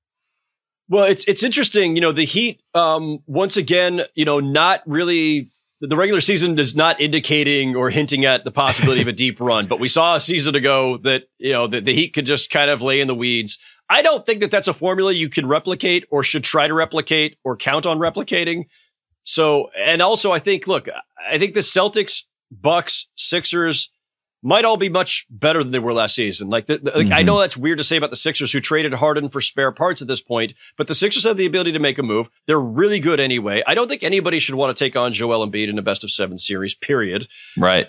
Well, 0.89 1.05
it's 1.05 1.23
it's 1.25 1.43
interesting. 1.43 1.95
You 1.95 2.01
know, 2.01 2.11
the 2.11 2.25
Heat 2.25 2.61
um, 2.73 3.19
once 3.27 3.55
again, 3.55 4.01
you 4.13 4.25
know, 4.25 4.41
not 4.41 4.81
really 4.85 5.51
the 5.81 5.95
regular 5.95 6.21
season 6.21 6.59
is 6.59 6.75
not 6.75 6.99
indicating 6.99 7.75
or 7.75 7.89
hinting 7.89 8.25
at 8.25 8.43
the 8.43 8.51
possibility 8.51 9.01
of 9.01 9.07
a 9.07 9.13
deep 9.13 9.39
run, 9.39 9.67
but 9.67 9.79
we 9.79 9.87
saw 9.87 10.15
a 10.15 10.19
season 10.19 10.55
ago 10.55 10.97
that, 10.97 11.23
you 11.37 11.53
know, 11.53 11.67
that 11.67 11.85
the 11.85 11.93
Heat 11.93 12.09
could 12.09 12.25
just 12.25 12.49
kind 12.49 12.69
of 12.69 12.81
lay 12.81 12.99
in 12.99 13.07
the 13.07 13.15
weeds. 13.15 13.57
I 13.89 14.01
don't 14.01 14.25
think 14.25 14.41
that 14.41 14.51
that's 14.51 14.67
a 14.67 14.73
formula 14.73 15.13
you 15.13 15.29
can 15.29 15.47
replicate 15.47 16.05
or 16.11 16.21
should 16.21 16.43
try 16.43 16.67
to 16.67 16.73
replicate 16.73 17.37
or 17.43 17.55
count 17.55 17.85
on 17.85 17.97
replicating. 17.97 18.65
So, 19.23 19.69
and 19.77 20.01
also 20.01 20.31
I 20.31 20.39
think, 20.39 20.67
look, 20.67 20.87
I 21.29 21.39
think 21.39 21.53
the 21.53 21.61
Celtics, 21.61 22.23
Bucks, 22.51 23.07
Sixers, 23.15 23.89
might 24.41 24.63
all 24.63 24.77
be 24.77 24.89
much 24.89 25.25
better 25.29 25.63
than 25.63 25.71
they 25.71 25.79
were 25.79 25.93
last 25.93 26.15
season. 26.15 26.49
Like, 26.49 26.67
the, 26.67 26.77
the, 26.77 26.91
mm-hmm. 26.91 27.13
I 27.13 27.23
know 27.23 27.39
that's 27.39 27.57
weird 27.57 27.79
to 27.79 27.83
say 27.83 27.97
about 27.97 28.09
the 28.09 28.15
Sixers 28.15 28.51
who 28.51 28.61
traded 28.61 28.93
Harden 28.93 29.29
for 29.29 29.41
spare 29.41 29.71
parts 29.71 30.01
at 30.01 30.07
this 30.07 30.21
point, 30.21 30.53
but 30.77 30.87
the 30.87 30.95
Sixers 30.95 31.25
have 31.25 31.35
the 31.35 31.45
ability 31.45 31.73
to 31.73 31.79
make 31.79 31.97
a 31.97 32.03
move. 32.03 32.29
They're 32.47 32.59
really 32.59 32.99
good 32.99 33.19
anyway. 33.19 33.63
I 33.67 33.73
don't 33.73 33.89
think 33.89 34.03
anybody 34.03 34.39
should 34.39 34.55
want 34.55 34.75
to 34.75 34.83
take 34.83 34.95
on 34.95 35.11
Joel 35.11 35.45
Embiid 35.45 35.69
in 35.69 35.77
a 35.77 35.81
best 35.81 36.03
of 36.03 36.11
seven 36.11 36.37
series, 36.37 36.73
period. 36.73 37.27
Right. 37.57 37.87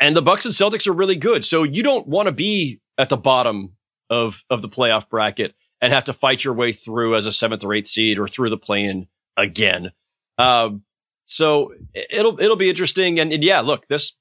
And 0.00 0.14
the 0.14 0.22
Bucks 0.22 0.44
and 0.44 0.54
Celtics 0.54 0.86
are 0.86 0.92
really 0.92 1.16
good. 1.16 1.44
So 1.44 1.64
you 1.64 1.82
don't 1.82 2.06
want 2.06 2.26
to 2.26 2.32
be 2.32 2.80
at 2.96 3.08
the 3.08 3.16
bottom 3.16 3.72
of, 4.08 4.44
of 4.48 4.62
the 4.62 4.68
playoff 4.68 5.08
bracket 5.08 5.54
and 5.80 5.92
have 5.92 6.04
to 6.04 6.12
fight 6.12 6.44
your 6.44 6.54
way 6.54 6.72
through 6.72 7.16
as 7.16 7.26
a 7.26 7.32
seventh 7.32 7.64
or 7.64 7.74
eighth 7.74 7.88
seed 7.88 8.18
or 8.18 8.28
through 8.28 8.50
the 8.50 8.58
play 8.58 8.84
in 8.84 9.08
again. 9.36 9.90
Um, 10.38 10.82
so 11.24 11.72
it'll, 11.94 12.38
it'll 12.38 12.56
be 12.56 12.68
interesting. 12.68 13.18
And, 13.18 13.32
and 13.32 13.42
yeah, 13.42 13.60
look, 13.60 13.88
this, 13.88 14.12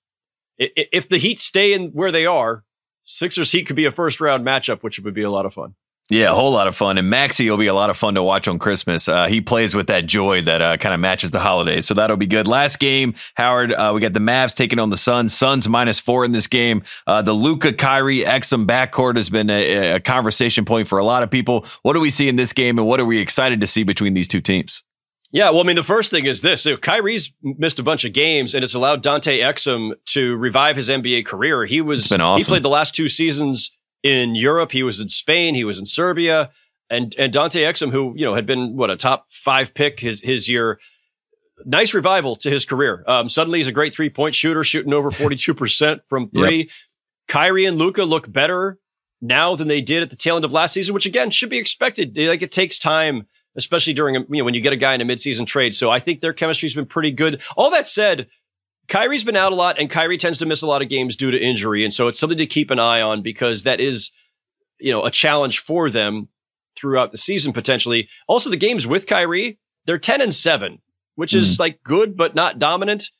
if 0.60 1.10
the 1.10 1.18
Heat 1.18 1.40
stay 1.40 1.74
in 1.74 1.90
where 1.90 2.12
they 2.12 2.26
are, 2.26 2.64
Sixers 3.04 3.52
Heat 3.52 3.66
could 3.66 3.76
be 3.76 3.86
a 3.86 3.92
first 3.92 4.20
round 4.20 4.46
matchup, 4.46 4.84
which 4.84 5.00
would 5.00 5.14
be 5.14 5.24
a 5.24 5.32
lot 5.32 5.46
of 5.46 5.54
fun. 5.54 5.76
Yeah, 6.12 6.32
a 6.32 6.34
whole 6.34 6.52
lot 6.52 6.68
of 6.68 6.76
fun. 6.76 6.98
And 6.98 7.08
Maxey 7.08 7.48
will 7.50 7.58
be 7.58 7.68
a 7.68 7.74
lot 7.74 7.92
of 7.92 7.98
fun 7.98 8.16
to 8.16 8.24
watch 8.24 8.48
on 8.48 8.58
Christmas. 8.58 9.08
Uh, 9.08 9.28
he 9.28 9.42
plays 9.42 9.76
with 9.76 9.88
that 9.88 10.08
joy 10.08 10.42
that 10.42 10.60
uh, 10.60 10.78
kind 10.78 10.96
of 10.96 11.00
matches 11.00 11.30
the 11.30 11.40
holidays. 11.40 11.86
So 11.86 11.94
that'll 11.94 12.18
be 12.18 12.26
good. 12.26 12.48
Last 12.48 12.80
game, 12.80 13.14
Howard, 13.36 13.72
uh, 13.72 13.92
we 13.94 14.02
got 14.02 14.14
the 14.14 14.20
Mavs 14.20 14.56
taking 14.56 14.80
on 14.80 14.90
the 14.90 14.98
Suns. 14.98 15.36
Suns 15.36 15.70
minus 15.70 16.00
four 16.00 16.26
in 16.26 16.32
this 16.32 16.48
game. 16.48 16.82
Uh, 17.06 17.22
the 17.22 17.34
Luka 17.34 17.74
Kyrie 17.74 18.22
Exum 18.22 18.66
backcourt 18.66 19.18
has 19.18 19.30
been 19.30 19.52
a, 19.52 19.94
a 19.94 20.00
conversation 20.00 20.66
point 20.66 20.88
for 20.88 20.98
a 20.98 21.06
lot 21.06 21.22
of 21.22 21.30
people. 21.30 21.68
What 21.84 21.94
do 21.94 22.00
we 22.00 22.10
see 22.10 22.28
in 22.28 22.38
this 22.38 22.54
game 22.54 22.80
and 22.80 22.88
what 22.88 23.00
are 23.00 23.06
we 23.06 23.20
excited 23.20 23.62
to 23.62 23.68
see 23.68 23.84
between 23.84 24.16
these 24.16 24.28
two 24.28 24.42
teams? 24.42 24.84
Yeah, 25.32 25.52
well, 25.52 25.62
I 25.62 25.64
mean, 25.64 25.76
the 25.76 25.84
first 25.84 26.10
thing 26.10 26.26
is 26.26 26.42
this: 26.42 26.64
so 26.64 26.76
Kyrie's 26.76 27.32
missed 27.44 27.78
a 27.78 27.84
bunch 27.84 28.04
of 28.04 28.14
games, 28.14 28.56
and 28.56 28.64
it's 28.64 28.74
allowed 28.74 29.04
Dante 29.04 29.40
Exum 29.40 29.94
to 30.08 30.36
revive 30.38 30.76
his 30.76 30.90
NBA 30.90 31.26
career. 31.26 31.66
He 31.66 31.82
was 31.82 32.08
been 32.08 32.22
awesome. 32.22 32.46
he 32.46 32.50
played 32.50 32.64
the 32.64 32.70
last 32.70 32.96
two 32.96 33.08
seasons 33.08 33.72
in 34.02 34.34
Europe. 34.34 34.72
He 34.72 34.82
was 34.82 35.00
in 35.00 35.10
Spain. 35.10 35.54
He 35.54 35.64
was 35.64 35.78
in 35.78 35.86
Serbia, 35.86 36.50
and 36.90 37.14
and 37.20 37.32
Dante 37.32 37.62
Exum, 37.62 37.92
who 37.92 38.14
you 38.16 38.26
know 38.26 38.34
had 38.34 38.48
been 38.48 38.76
what 38.76 38.90
a 38.90 38.98
top 38.98 39.28
five 39.30 39.74
pick 39.74 40.00
his 40.00 40.22
his 40.22 40.50
year. 40.50 40.80
Nice 41.66 41.94
revival 41.94 42.36
to 42.38 42.50
his 42.50 42.66
career. 42.66 43.04
Um, 43.06 43.30
suddenly, 43.30 43.60
he's 43.60 43.68
a 43.68 43.74
great 43.74 43.94
three 43.94 44.10
point 44.10 44.34
shooter, 44.34 44.64
shooting 44.64 44.94
over 44.94 45.12
forty 45.12 45.36
two 45.36 45.54
percent 45.54 46.02
from 46.10 46.30
three. 46.34 46.58
Yep. 46.58 46.68
Kyrie 47.28 47.66
and 47.66 47.78
Luka 47.78 48.04
look 48.04 48.32
better 48.32 48.80
now 49.22 49.56
than 49.56 49.68
they 49.68 49.82
did 49.82 50.02
at 50.02 50.10
the 50.10 50.16
tail 50.16 50.38
end 50.38 50.46
of 50.46 50.52
last 50.52 50.74
season, 50.74 50.96
which 50.96 51.06
again 51.06 51.30
should 51.30 51.50
be 51.50 51.60
expected. 51.60 52.18
Like 52.18 52.42
it 52.42 52.52
takes 52.52 52.80
time 52.80 53.28
especially 53.60 53.94
during, 53.94 54.16
you 54.16 54.26
know, 54.30 54.46
when 54.46 54.54
you 54.54 54.62
get 54.62 54.74
a 54.74 54.78
guy 54.78 54.96
in 54.96 55.02
a 55.02 55.06
midseason 55.06 55.46
trade. 55.46 55.76
So 55.76 55.92
I 55.92 56.00
think 56.00 56.22
their 56.22 56.34
chemistry's 56.34 56.74
been 56.74 56.86
pretty 56.86 57.12
good. 57.12 57.42
All 57.58 57.70
that 57.72 57.88
said, 57.88 58.28
Kyrie's 58.88 59.26
been 59.26 59.36
out 59.36 59.52
a 59.52 59.56
lot 59.56 59.78
and 59.78 59.90
Kyrie 59.90 60.18
tends 60.18 60.38
to 60.40 60.46
miss 60.46 60.62
a 60.62 60.68
lot 60.68 60.82
of 60.82 60.90
games 60.90 61.18
due 61.18 61.30
to 61.30 61.38
injury. 61.38 61.84
And 61.84 61.94
so 61.94 62.08
it's 62.08 62.18
something 62.18 62.38
to 62.38 62.48
keep 62.48 62.72
an 62.72 62.80
eye 62.80 63.02
on 63.02 63.22
because 63.22 63.64
that 63.64 63.82
is, 63.82 64.12
you 64.80 64.92
know, 64.94 65.04
a 65.04 65.12
challenge 65.12 65.60
for 65.60 65.90
them 65.90 66.30
throughout 66.78 67.12
the 67.12 67.18
season 67.18 67.52
potentially. 67.52 68.08
Also, 68.28 68.50
the 68.50 68.58
games 68.58 68.88
with 68.88 69.06
Kyrie, 69.06 69.60
they're 69.86 70.00
10 70.00 70.22
and 70.22 70.34
7, 70.34 70.80
which 71.16 71.32
mm-hmm. 71.32 71.40
is 71.40 71.60
like 71.60 71.84
good, 71.84 72.16
but 72.16 72.34
not 72.34 72.60
dominant. 72.60 73.12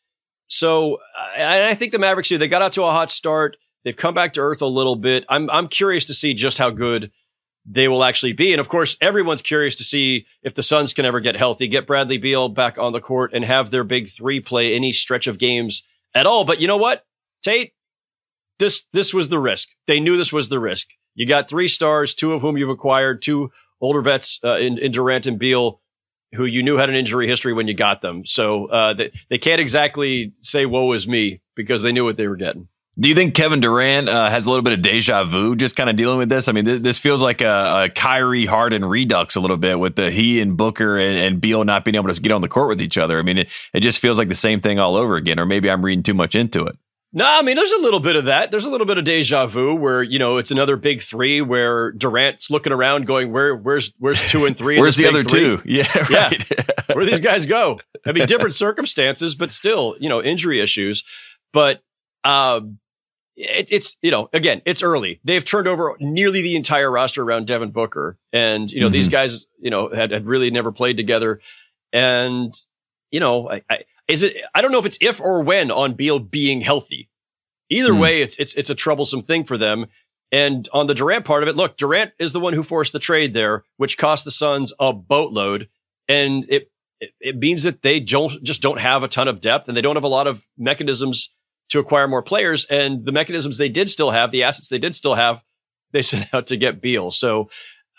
So 0.48 1.00
I, 1.38 1.70
I 1.70 1.76
think 1.76 1.92
the 1.92 2.00
Mavericks, 2.00 2.30
they 2.30 2.48
got 2.48 2.62
out 2.62 2.72
to 2.74 2.84
a 2.84 2.92
hot 2.92 3.12
start. 3.12 3.58
They've 3.84 3.96
come 3.96 4.14
back 4.14 4.34
to 4.34 4.42
earth 4.42 4.62
a 4.62 4.68
little 4.68 4.96
bit. 4.96 5.26
I'm, 5.28 5.50
I'm 5.50 5.68
curious 5.68 6.06
to 6.06 6.14
see 6.14 6.34
just 6.34 6.58
how 6.58 6.70
good 6.70 7.12
they 7.66 7.88
will 7.88 8.04
actually 8.04 8.34
be. 8.34 8.52
And 8.52 8.60
of 8.60 8.70
course, 8.70 8.98
everyone's 9.02 9.42
curious 9.42 9.76
to 9.76 9.84
see 9.84 10.26
if 10.44 10.56
the 10.56 10.64
Suns 10.64 10.94
can 10.94 11.06
ever 11.06 11.20
get 11.20 11.36
healthy, 11.36 11.68
get 11.68 11.88
Bradley 11.88 12.18
Beal 12.18 12.50
back 12.50 12.78
on 12.78 12.94
the 12.94 13.02
court 13.02 13.32
and 13.34 13.46
have 13.46 13.70
their 13.70 13.84
big 13.84 14.10
three 14.10 14.40
play 14.40 14.76
any 14.76 14.92
stretch 14.92 15.28
of 15.28 15.38
games 15.38 15.84
at 16.16 16.26
all. 16.26 16.46
But 16.46 16.60
you 16.60 16.68
know 16.68 16.78
what, 16.78 17.06
Tate? 17.44 17.74
This, 18.58 18.86
this 18.92 19.14
was 19.14 19.30
the 19.30 19.40
risk. 19.40 19.70
They 19.88 20.00
knew 20.00 20.18
this 20.18 20.34
was 20.34 20.50
the 20.50 20.60
risk. 20.60 20.88
You 21.16 21.26
got 21.26 21.50
three 21.50 21.68
stars, 21.68 22.14
two 22.14 22.34
of 22.34 22.42
whom 22.42 22.58
you've 22.58 22.70
acquired, 22.70 23.22
two 23.22 23.52
older 23.82 24.02
vets 24.02 24.40
uh, 24.44 24.58
in, 24.58 24.78
in 24.78 24.92
Durant 24.92 25.28
and 25.28 25.40
Beal, 25.40 25.80
who 26.34 26.46
you 26.46 26.62
knew 26.64 26.78
had 26.78 26.90
an 26.90 26.96
injury 26.96 27.28
history 27.28 27.54
when 27.54 27.68
you 27.68 27.74
got 27.74 28.02
them. 28.02 28.26
So 28.26 28.66
uh, 28.68 28.94
they, 28.94 29.12
they 29.30 29.38
can't 29.38 29.62
exactly 29.62 30.34
say, 30.42 30.66
woe 30.66 30.92
is 30.94 31.08
me, 31.08 31.42
because 31.56 31.84
they 31.84 31.92
knew 31.92 32.04
what 32.04 32.18
they 32.18 32.28
were 32.28 32.36
getting. 32.36 32.68
Do 33.00 33.08
you 33.08 33.16
think 33.16 33.34
Kevin 33.34 33.62
Durant 33.62 34.10
uh, 34.10 34.30
has 34.30 34.46
a 34.46 34.50
little 34.50 34.64
bit 34.64 34.74
of 34.74 34.82
deja 34.82 35.24
vu 35.24 35.56
just 35.56 35.78
kind 35.78 35.90
of 35.90 35.96
dealing 35.96 36.18
with 36.18 36.28
this? 36.28 36.50
I 36.50 36.52
mean, 36.52 36.66
th- 36.66 36.82
this 36.82 37.00
feels 37.00 37.22
like 37.22 37.40
a, 37.40 37.84
a 37.86 37.90
Kyrie 37.90 38.46
Harden 38.46 38.84
redux 38.84 39.38
a 39.38 39.40
little 39.40 39.56
bit 39.56 39.80
with 39.80 39.96
the 39.96 40.12
he 40.12 40.42
and 40.42 40.58
Booker 40.58 40.98
and, 40.98 41.18
and 41.18 41.42
Beal 41.42 41.64
not 41.64 41.86
being 41.86 41.96
able 41.96 42.14
to 42.14 42.20
get 42.20 42.34
on 42.34 42.42
the 42.42 42.50
court 42.50 42.68
with 42.68 42.82
each 42.82 42.98
other. 42.98 43.18
I 43.18 43.22
mean, 43.22 43.38
it, 43.38 43.52
it 43.74 43.80
just 43.80 44.00
feels 44.00 44.18
like 44.18 44.28
the 44.28 44.36
same 44.36 44.60
thing 44.60 44.80
all 44.80 44.98
over 44.98 45.16
again, 45.16 45.40
or 45.40 45.46
maybe 45.46 45.72
I'm 45.72 45.84
reading 45.84 46.04
too 46.04 46.14
much 46.14 46.36
into 46.36 46.66
it. 46.66 46.78
No, 47.14 47.26
I 47.26 47.42
mean, 47.42 47.56
there's 47.56 47.72
a 47.72 47.80
little 47.80 48.02
bit 48.02 48.18
of 48.18 48.26
that. 48.26 48.52
There's 48.52 48.66
a 48.66 48.70
little 48.70 48.86
bit 48.86 48.98
of 48.98 49.06
deja 49.06 49.48
vu 49.48 49.74
where, 49.76 50.04
you 50.04 50.20
know, 50.20 50.38
it's 50.38 50.52
another 50.52 50.76
big 50.76 51.02
three 51.02 51.40
where 51.40 51.92
Durant's 51.94 52.52
looking 52.52 52.74
around 52.74 53.08
going, 53.08 53.32
where, 53.32 53.56
where's, 53.56 53.94
where's 53.98 54.22
two 54.30 54.46
and 54.46 54.56
three? 54.56 54.78
where's 54.78 54.98
the 54.98 55.08
other 55.08 55.24
three? 55.24 55.40
two? 55.40 55.62
Yeah. 55.66 55.88
Right. 55.98 56.52
Yeah. 56.52 56.64
where 56.94 57.06
do 57.06 57.10
these 57.10 57.22
guys 57.22 57.46
go? 57.46 57.80
I 58.06 58.12
mean, 58.12 58.28
different 58.28 58.56
circumstances, 58.56 59.34
but 59.36 59.52
still, 59.52 59.96
you 60.00 60.10
know, 60.10 60.22
injury 60.22 60.62
issues. 60.62 61.04
But, 61.52 61.82
um, 62.24 62.78
it, 63.40 63.72
it's, 63.72 63.96
you 64.02 64.12
know, 64.12 64.30
again, 64.34 64.62
it's 64.66 64.84
early. 64.84 65.22
They've 65.24 65.44
turned 65.44 65.68
over 65.68 65.96
nearly 66.00 66.42
the 66.42 66.58
entire 66.58 66.92
roster 66.92 67.24
around 67.24 67.48
Devin 67.48 67.72
Booker. 67.72 68.18
And, 68.34 68.70
you 68.70 68.82
know, 68.82 68.88
mm-hmm. 68.88 68.94
these 68.94 69.08
guys, 69.08 69.46
you 69.60 69.72
know, 69.72 69.90
had, 69.90 70.12
had 70.12 70.26
really 70.26 70.52
never 70.52 70.72
played 70.72 70.98
together. 70.98 71.40
And, 71.94 72.54
you 73.12 73.22
know, 73.22 73.50
I, 73.50 73.62
I, 73.70 73.78
is 74.10 74.24
it, 74.24 74.36
I 74.54 74.62
don't 74.62 74.74
know 74.74 74.80
if 74.80 74.86
it's 74.86 74.98
if 75.00 75.22
or 75.22 75.42
when 75.42 75.72
on 75.72 75.94
Beal 75.94 76.20
being 76.20 76.60
healthy. 76.60 77.10
Either 77.70 77.94
mm. 77.94 78.00
way, 78.00 78.22
it's, 78.22 78.36
it's, 78.38 78.54
it's 78.56 78.70
a 78.70 78.76
troublesome 78.76 79.24
thing 79.24 79.46
for 79.46 79.58
them. 79.58 79.86
And 80.32 80.68
on 80.74 80.88
the 80.88 80.94
Durant 80.94 81.24
part 81.24 81.42
of 81.42 81.50
it, 81.50 81.56
look, 81.56 81.78
Durant 81.78 82.12
is 82.20 82.34
the 82.34 82.40
one 82.40 82.54
who 82.54 82.64
forced 82.64 82.94
the 82.94 83.00
trade 83.00 83.34
there, 83.34 83.64
which 83.78 83.98
cost 83.98 84.26
the 84.26 84.32
Suns 84.32 84.74
a 84.80 84.92
boatload. 84.92 85.70
And 86.08 86.46
it, 86.50 86.70
it, 87.00 87.12
it 87.22 87.38
means 87.38 87.64
that 87.64 87.84
they 87.84 88.00
don't 88.00 88.44
just 88.44 88.62
don't 88.62 88.80
have 88.80 89.04
a 89.04 89.08
ton 89.08 89.28
of 89.28 89.40
depth 89.40 89.68
and 89.68 89.78
they 89.78 89.82
don't 89.82 89.96
have 89.96 90.04
a 90.04 90.10
lot 90.10 90.28
of 90.28 90.46
mechanisms 90.58 91.30
to 91.70 91.80
acquire 91.80 92.08
more 92.08 92.22
players. 92.22 92.66
And 92.66 93.06
the 93.06 93.12
mechanisms 93.12 93.58
they 93.58 93.70
did 93.70 93.90
still 93.90 94.12
have, 94.12 94.32
the 94.32 94.44
assets 94.44 94.70
they 94.70 94.80
did 94.80 94.96
still 94.96 95.16
have, 95.16 95.42
they 95.92 96.02
sent 96.04 96.34
out 96.34 96.48
to 96.48 96.58
get 96.58 96.82
Beal. 96.82 97.12
So 97.12 97.50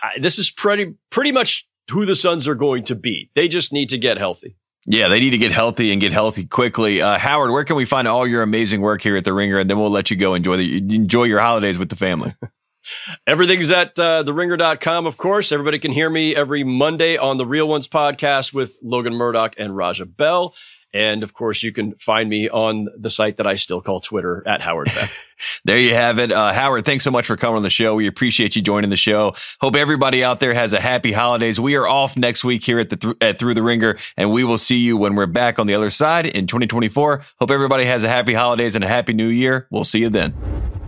uh, 0.03 0.21
this 0.21 0.39
is 0.39 0.51
pretty, 0.51 0.95
pretty 1.11 1.33
much 1.33 1.67
who 1.91 2.07
the 2.07 2.17
Suns 2.17 2.47
are 2.47 2.55
going 2.55 2.85
to 2.85 2.95
be. 2.95 3.31
They 3.35 3.49
just 3.49 3.73
need 3.73 3.89
to 3.91 3.99
get 3.99 4.19
healthy. 4.19 4.57
Yeah, 4.87 5.09
they 5.09 5.21
need 5.21 5.31
to 5.31 5.39
get 5.39 5.53
healthy 5.53 5.93
and 5.93 6.01
get 6.01 6.13
healthy 6.13 6.45
quickly. 6.45 7.03
Uh, 7.03 7.19
Howard, 7.19 7.51
where 7.51 7.65
can 7.65 7.77
we 7.77 7.85
find 7.85 8.09
all 8.09 8.27
your 8.27 8.43
amazing 8.43 8.81
work 8.81 9.03
here 9.03 9.15
at 9.17 9.25
the 9.25 9.33
Ringer? 9.33 9.59
And 9.59 9.69
then 9.69 9.79
we'll 9.79 9.91
let 9.91 10.11
you 10.11 10.17
go 10.17 10.35
enjoy 10.35 10.57
the, 10.57 10.79
enjoy 10.79 11.25
your 11.25 11.41
holidays 11.41 11.77
with 11.77 11.91
the 11.91 11.97
family. 11.97 12.35
Everything's 13.27 13.71
at 13.71 13.99
uh, 13.99 14.25
theringer.com, 14.25 15.07
of 15.07 15.19
course. 15.19 15.53
Everybody 15.53 15.79
can 15.79 15.93
hear 15.93 16.09
me 16.09 16.35
every 16.35 16.65
Monday 16.65 17.19
on 17.19 17.37
the 17.37 17.45
Real 17.45 17.69
Ones 17.69 17.89
podcast 17.89 18.55
with 18.55 18.79
Logan 18.83 19.15
Murdock 19.15 19.55
and 19.59 19.77
Raja 19.77 20.07
Bell. 20.07 20.55
And 20.93 21.23
of 21.23 21.33
course, 21.35 21.63
you 21.63 21.73
can 21.73 21.95
find 21.95 22.29
me 22.29 22.49
on 22.49 22.89
the 22.99 23.11
site 23.11 23.37
that 23.37 23.47
I 23.47 23.55
still 23.55 23.81
call 23.81 24.01
Twitter 24.01 24.43
at 24.47 24.61
Howard 24.61 24.87
Beck. 24.95 25.11
there 25.65 25.79
you 25.79 25.95
have 25.95 26.19
it. 26.19 26.33
Uh, 26.33 26.53
Howard, 26.53 26.85
thanks 26.85 27.05
so 27.05 27.11
much 27.11 27.27
for 27.27 27.37
coming 27.37 27.57
on 27.57 27.63
the 27.63 27.71
show. 27.71 27.95
We 27.95 28.07
appreciate 28.07 28.57
you 28.57 28.63
joining 28.63 28.91
the 28.91 28.97
show. 28.97 29.35
Hope 29.61 29.77
everybody 29.77 30.25
out 30.25 30.41
there 30.41 30.55
has 30.55 30.73
a 30.73 30.81
happy 30.81 31.13
holidays. 31.13 31.61
We 31.61 31.77
are 31.77 31.87
off 31.87 32.17
next 32.17 32.43
week 32.43 32.65
here 32.65 32.81
at 32.81 32.91
the 32.91 32.97
th- 32.97 33.17
at 33.21 33.39
Thru 33.39 33.55
the 33.55 33.63
Ringer, 33.63 33.99
and 34.17 34.33
we 34.33 34.45
will 34.45 34.59
see 34.59 34.79
you 34.79 34.97
when 34.97 35.15
we're 35.15 35.27
back 35.27 35.59
on 35.59 35.67
the 35.67 35.75
other 35.75 35.91
side 35.91 36.27
in 36.27 36.47
2024. 36.47 37.23
Hope 37.39 37.51
everybody 37.51 37.85
has 37.85 38.05
a 38.05 38.09
happy 38.09 38.35
holidays 38.35 38.75
and 38.75 38.85
a 38.85 38.89
happy 38.89 39.13
new 39.13 39.29
year. 39.29 39.67
We'll 39.71 39.85
see 39.85 40.01
you 40.01 40.11
then. 40.11 40.80